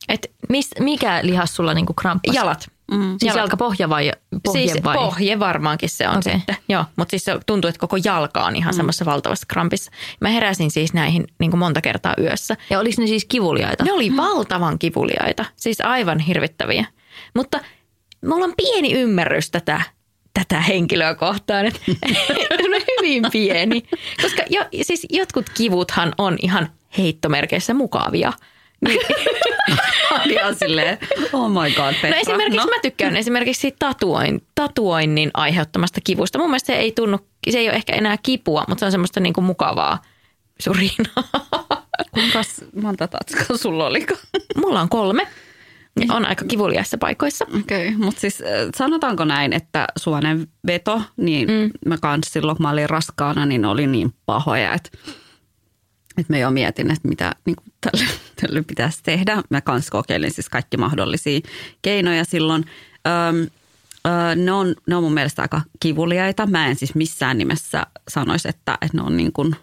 Et 0.10 0.32
Mis, 0.50 0.70
mikä 0.80 1.20
lihas 1.24 1.56
sulla 1.56 1.74
niinku 1.74 1.94
kramppasi? 1.94 2.38
jalat. 2.38 2.68
Mm. 2.92 3.10
Siis 3.10 3.22
jalat. 3.24 3.38
jalkapohja 3.38 3.90
vai 3.90 4.12
pohje 4.44 4.68
siis 4.68 4.84
vai? 4.84 4.96
pohje 4.96 5.40
varmaankin 5.40 5.90
se 5.90 6.10
on 6.10 6.18
Okei. 6.18 6.34
sitten. 6.34 6.56
Joo, 6.70 6.86
mutta 6.96 7.10
siis 7.10 7.26
se 7.26 7.40
tuntuu, 7.46 7.70
että 7.70 7.80
koko 7.80 7.98
jalka 8.04 8.46
on 8.46 8.56
ihan 8.56 8.74
mm. 8.74 8.76
semmoisessa 8.76 9.06
valtavassa 9.06 9.46
krampissa. 9.48 9.92
Mä 10.22 10.30
heräsin 10.30 10.72
siis 10.72 10.94
näihin 10.94 11.28
niin 11.40 11.52
kuin 11.52 11.60
monta 11.60 11.82
kertaa 11.82 12.14
yössä. 12.20 12.58
Ja 12.70 12.80
oliko 12.80 13.02
ne 13.02 13.08
siis 13.08 13.26
kivuliaita? 13.26 13.84
Ne 13.84 13.92
oli 13.92 14.18
valtavan 14.18 14.80
kivuliaita, 14.80 15.46
siis 15.56 15.82
aivan 15.82 16.20
hirvittäviä. 16.20 16.86
Mutta 17.36 17.60
mulla 18.26 18.46
on 18.46 18.54
pieni 18.58 18.94
ymmärrys 18.94 19.52
tätä, 19.52 19.82
tätä 20.34 20.62
henkilöä 20.62 21.16
kohtaan, 21.16 21.66
että 21.66 21.80
no 22.72 22.80
hyvin 22.88 23.24
pieni. 23.32 23.84
Koska 24.22 24.44
jo, 24.50 24.66
siis 24.82 25.08
jotkut 25.10 25.50
kivuthan 25.50 26.14
on 26.18 26.38
ihan 26.42 26.70
heittomerkeissä 26.98 27.74
mukavia. 27.74 28.34
Niin, 28.86 29.00
Ihan 30.30 30.56
silleen, 30.56 30.98
oh 31.34 31.50
my 31.50 31.72
god, 31.76 31.94
Petra. 31.94 32.10
no 32.10 32.16
esimerkiksi 32.16 32.58
no. 32.58 32.66
mä 32.66 32.82
tykkään 32.82 33.16
esimerkiksi 33.16 33.62
siitä 33.62 33.78
tatuoin, 33.80 34.42
tatuoinnin 34.56 35.32
aiheuttamasta 35.34 36.02
kivusta. 36.04 36.40
Mun 36.40 36.50
mielestä 36.50 36.68
se 36.68 36.80
ei 36.80 36.92
tunnu, 36.92 37.20
se 37.50 37.58
ei 37.58 37.68
ole 37.70 37.76
ehkä 37.76 37.94
enää 37.94 38.18
kipua, 38.24 38.64
mutta 38.68 38.80
se 38.80 38.86
on 38.86 38.92
semmoista 38.92 39.20
niinku 39.20 39.42
mukavaa 39.42 40.02
surinaa. 40.60 41.24
Kuinka 42.12 42.42
monta 42.82 43.08
tatskaa 43.08 43.58
sulla 43.58 43.86
oliko? 43.86 44.14
Mulla 44.58 44.82
on 44.82 44.90
kolme. 44.90 45.28
Ja 46.00 46.14
on 46.14 46.26
aika 46.26 46.46
kivuliaissa 46.46 46.98
paikoissa. 46.98 47.46
Okei, 47.60 47.88
okay. 47.88 47.98
mutta 47.98 48.22
siis 48.22 48.42
äh, 48.42 48.48
sanotaanko 48.76 49.26
näin, 49.26 49.54
että 49.54 49.88
suonen 49.98 50.48
veto, 50.68 51.02
niin 51.18 51.48
mm. 51.48 51.72
mä 51.86 51.98
kans 51.98 52.28
silloin 52.34 52.58
kun 52.58 52.64
mä 52.64 52.70
olin 52.70 52.90
raskaana, 52.90 53.46
niin 53.46 53.66
oli 53.66 53.88
niin 53.88 54.14
pahoja, 54.26 54.74
että, 54.74 54.90
että 56.18 56.34
mä 56.34 56.38
jo 56.38 56.52
mietin, 56.52 56.92
että 56.92 57.08
mitä 57.08 57.36
niin 57.46 57.56
kuin 57.56 57.74
tälle, 57.82 58.06
tälle 58.42 58.62
pitäisi 58.62 59.00
tehdä. 59.04 59.44
Mä 59.50 59.62
kans 59.62 59.90
kokeilin 59.90 60.34
siis 60.34 60.50
kaikki 60.50 60.78
mahdollisia 60.78 61.40
keinoja 61.82 62.24
silloin. 62.24 62.66
Öm, 63.30 63.48
ö, 64.08 64.36
ne, 64.36 64.52
on, 64.52 64.76
ne 64.88 64.96
on 64.96 65.04
mun 65.04 65.14
mielestä 65.14 65.42
aika 65.42 65.62
kivuliaita. 65.80 66.46
Mä 66.46 66.68
en 66.68 66.76
siis 66.76 66.96
missään 66.96 67.38
nimessä 67.38 67.88
sanoisi, 68.08 68.50
että, 68.50 68.78
että 68.82 68.98
ne 68.98 69.04
on 69.04 69.18
niin 69.18 69.34
kuin, 69.34 69.56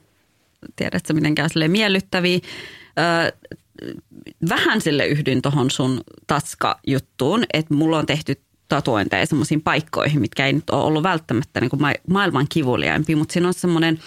tiedätkö, 0.77 1.13
mitenkään 1.13 1.51
silleen 1.51 1.71
miellyttäviä. 1.71 2.39
Ö, 2.99 3.33
vähän 4.49 4.81
sille 4.81 5.07
yhdyn 5.07 5.43
tuohon 5.43 5.71
sun 5.71 6.01
tatska-juttuun, 6.27 7.45
että 7.53 7.75
mulla 7.75 7.99
on 7.99 8.07
tehty 8.07 8.41
tatuointeja 8.69 9.27
semmoisiin 9.27 9.63
paikkoihin, 9.63 10.21
mitkä 10.21 10.47
ei 10.47 10.53
nyt 10.53 10.71
ole 10.71 10.85
ollut 10.85 11.03
välttämättä 11.03 11.61
niin 11.61 11.71
kuin 11.71 11.81
ma- 11.81 11.93
maailman 12.09 12.47
kivuliaimpia, 12.49 13.17
mutta 13.17 13.33
siinä 13.33 13.49
on 13.49 13.55
semmoinen 13.55 13.99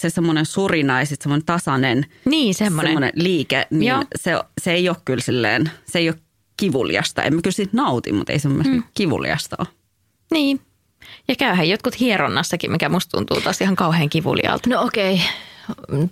se 0.00 0.10
semmoinen 0.10 0.46
surina 0.46 0.98
ja 1.00 1.06
sitten 1.06 1.22
semmoinen 1.24 1.46
tasainen 1.46 2.06
Niin, 2.24 2.54
semmoinen. 2.54 2.88
semmoinen 2.90 3.12
liike, 3.14 3.66
niin 3.70 3.88
Joo. 3.90 4.04
se, 4.16 4.32
se 4.60 4.72
ei 4.72 4.88
ole 4.88 4.96
kyllä 5.04 5.22
silleen, 5.22 5.70
se 5.86 5.98
ei 5.98 6.08
ole 6.08 6.16
kivuliasta. 6.56 7.22
En 7.22 7.34
mä 7.34 7.42
kyllä 7.42 7.54
siitä 7.54 7.76
nauti, 7.76 8.12
mutta 8.12 8.32
ei 8.32 8.38
se 8.38 8.48
mun 8.48 8.62
mm. 8.66 8.82
kivuliasta 8.94 9.56
ole. 9.58 9.68
Niin. 10.30 10.60
Ja 11.28 11.36
käyhän 11.36 11.68
jotkut 11.68 12.00
hieronnassakin, 12.00 12.72
mikä 12.72 12.88
musta 12.88 13.16
tuntuu 13.16 13.40
taas 13.40 13.60
ihan 13.60 13.76
kauhean 13.76 14.08
kivulialta. 14.08 14.70
No 14.70 14.82
okei. 14.82 15.20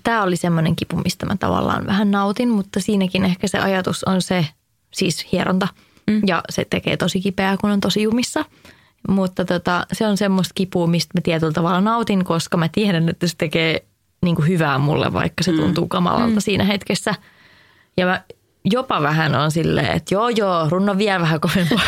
Tämä 0.05 0.23
oli 0.23 0.37
semmoinen 0.37 0.77
kipu, 0.77 0.97
mistä 0.97 1.27
mä 1.27 1.37
tavallaan 1.37 1.87
vähän 1.87 2.11
nautin, 2.11 2.49
mutta 2.49 2.81
siinäkin 2.81 3.25
ehkä 3.25 3.49
se 3.49 3.59
ajatus 3.59 4.05
on 4.05 4.23
se, 4.23 4.47
siis 4.95 5.27
hieronta. 5.33 5.69
Mm. 6.07 6.21
Ja 6.27 6.43
se 6.51 6.67
tekee 6.71 6.97
tosi 6.97 7.21
kipeää, 7.21 7.57
kun 7.57 7.71
on 7.71 7.81
tosi 7.81 8.03
jumissa. 8.03 8.45
Mutta 9.09 9.45
tota, 9.45 9.87
se 9.93 10.07
on 10.07 10.17
semmoista 10.17 10.53
kipua, 10.55 10.87
mistä 10.87 11.19
mä 11.19 11.21
tietyllä 11.21 11.53
tavalla 11.53 11.81
nautin, 11.81 12.25
koska 12.25 12.57
mä 12.57 12.69
tiedän, 12.69 13.09
että 13.09 13.27
se 13.27 13.35
tekee 13.39 13.85
niin 14.23 14.37
kuin 14.37 14.49
hyvää 14.49 14.79
mulle, 14.79 15.13
vaikka 15.13 15.45
se 15.45 15.53
tuntuu 15.53 15.89
kamalalta 15.89 16.35
mm. 16.35 16.41
siinä 16.41 16.65
hetkessä. 16.65 17.15
Ja 17.97 18.07
mä 18.07 18.23
jopa 18.65 19.03
vähän 19.03 19.35
on 19.35 19.51
silleen, 19.51 19.97
että 19.97 20.15
joo 20.15 20.29
joo, 20.29 20.69
runno 20.69 20.99
vielä 20.99 21.21
vähän 21.21 21.41
kovempaa. 21.41 21.81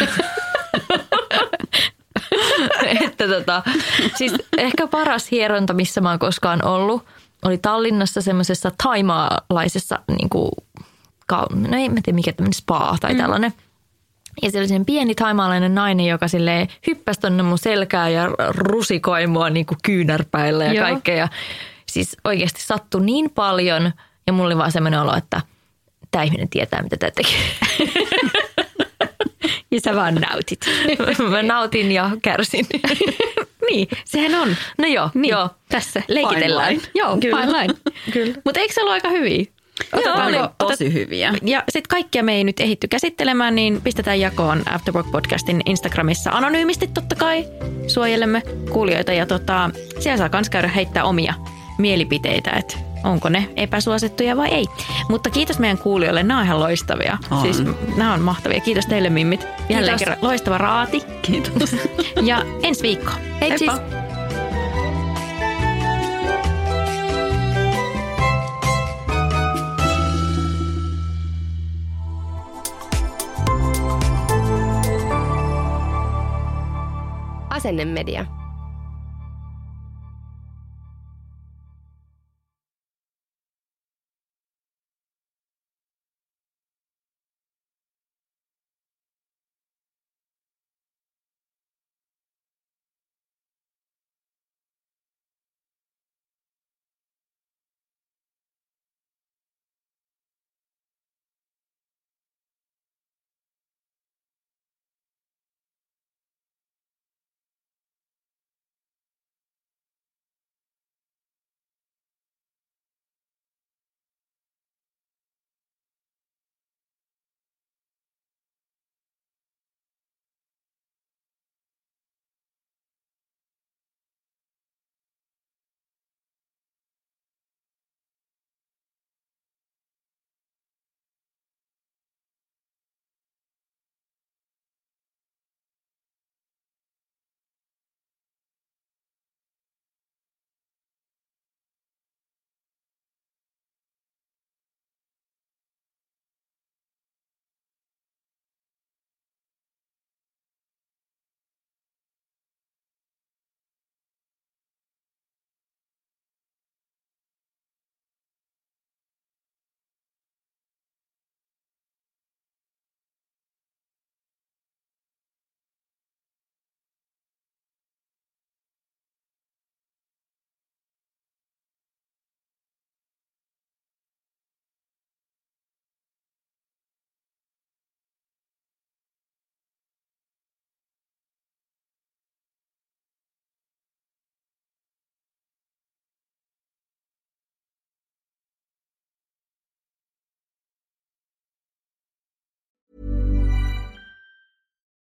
että 3.05 3.29
tota, 3.29 3.63
siis 4.17 4.35
ehkä 4.59 4.87
paras 4.87 5.31
hieronta, 5.31 5.75
missä 5.75 6.01
mä 6.01 6.11
oon 6.11 6.19
koskaan 6.19 6.65
ollut, 6.65 7.07
oli 7.45 7.59
Tallinnassa 7.59 8.21
semmoisessa 8.21 8.71
taimaalaisessa, 8.83 9.99
niin 10.09 10.31
kuin, 10.31 10.51
no 11.51 11.77
ei 11.77 11.89
mä 11.89 12.01
tiedä 12.05 12.15
mikä 12.15 12.33
tämmöinen 12.33 12.55
spa 12.55 12.97
tai 13.01 13.15
tällainen. 13.15 13.53
Ja 14.43 14.51
siellä 14.51 14.63
oli 14.63 14.69
sen 14.69 14.85
pieni 14.85 15.15
taimaalainen 15.15 15.75
nainen, 15.75 16.07
joka 16.07 16.29
sille 16.29 16.69
hyppäsi 16.87 17.21
tonne 17.21 17.43
mun 17.43 17.59
selkään 17.59 18.13
ja 18.13 18.29
rusikoi 18.49 19.27
mua 19.27 19.51
niin 19.51 19.67
kuin 19.67 19.79
kyynärpäillä 19.83 20.65
ja 20.65 20.73
Joo. 20.73 20.85
kaikkea. 20.89 21.17
Ja 21.17 21.29
siis 21.87 22.17
oikeasti 22.25 22.63
sattui 22.63 23.05
niin 23.05 23.31
paljon 23.31 23.93
ja 24.27 24.33
mulla 24.33 24.47
oli 24.47 24.57
vaan 24.57 24.73
semmoinen 24.73 25.01
olo, 25.01 25.17
että 25.17 25.41
tämä 26.11 26.23
ihminen 26.25 26.49
tietää, 26.49 26.83
mitä 26.83 26.97
tämä 26.97 27.11
tekee. 27.11 27.41
Ja 29.73 29.81
sä 29.81 29.97
vaan 29.97 30.15
nautit. 30.15 30.61
Mä 31.31 31.43
nautin 31.43 31.93
ja 31.93 32.11
kärsin. 32.23 32.67
niin, 33.71 33.89
sehän 34.05 34.35
on. 34.35 34.57
No 34.79 34.87
joo, 34.89 35.11
Niin, 35.15 35.31
joo. 35.31 35.49
tässä 35.69 36.03
leikitellään. 36.09 36.69
Fine 36.69 36.81
line. 36.81 36.91
Joo, 36.95 37.17
Kyllä. 37.21 37.41
fine 37.47 37.53
line. 37.53 37.75
Mutta 38.45 38.61
eikö 38.61 38.75
se 38.75 38.81
ollut 38.81 38.93
aika 38.93 39.09
hyviä? 39.09 39.45
Joo, 40.05 40.27
oli 40.27 40.37
tosi 40.59 40.93
hyviä. 40.93 41.35
Ja 41.43 41.63
sitten 41.69 41.89
kaikkia 41.89 42.23
me 42.23 42.35
ei 42.35 42.45
nyt 42.45 42.61
ehitty 42.61 42.89
käsittelemään, 42.89 43.55
niin 43.55 43.81
pistetään 43.81 44.21
jakoon 44.21 44.63
Afterwork 44.73 45.11
Podcastin 45.11 45.63
Instagramissa 45.67 46.31
anonyymisti 46.31 46.87
totta 46.87 47.15
kai. 47.15 47.45
Suojelemme 47.87 48.43
kuulijoita 48.73 49.13
ja 49.13 49.27
tota, 49.27 49.71
siellä 49.99 50.17
saa 50.19 50.29
myös 50.33 50.51
käydä 50.51 50.69
heittää 50.69 51.05
omia 51.05 51.35
mielipiteitä, 51.79 52.51
että 52.51 52.77
onko 53.05 53.29
ne 53.29 53.49
epäsuosittuja 53.57 54.37
vai 54.37 54.49
ei. 54.49 54.67
Mutta 55.09 55.31
kiitos 55.31 55.59
meidän 55.59 55.79
kuulijoille, 55.79 56.23
nämä 56.23 56.41
on 56.41 56.47
ihan 56.47 56.61
loistavia. 56.61 57.19
On. 57.31 57.43
Siis 57.43 57.63
nämä 57.97 58.15
on 58.15 58.21
mahtavia. 58.21 58.61
Kiitos 58.61 58.87
teille 58.87 59.11
mimmit. 59.11 59.41
Jälleen 59.41 59.85
Kiitos. 59.85 59.99
kerran 59.99 60.19
loistava 60.23 60.59
raati. 60.59 61.03
Kiitos. 61.23 61.77
Ja 62.23 62.45
ensi 62.63 62.83
viikko. 62.83 63.13
Hei 63.41 63.59
siis. 63.59 63.73
Asennemedia. 77.61 78.40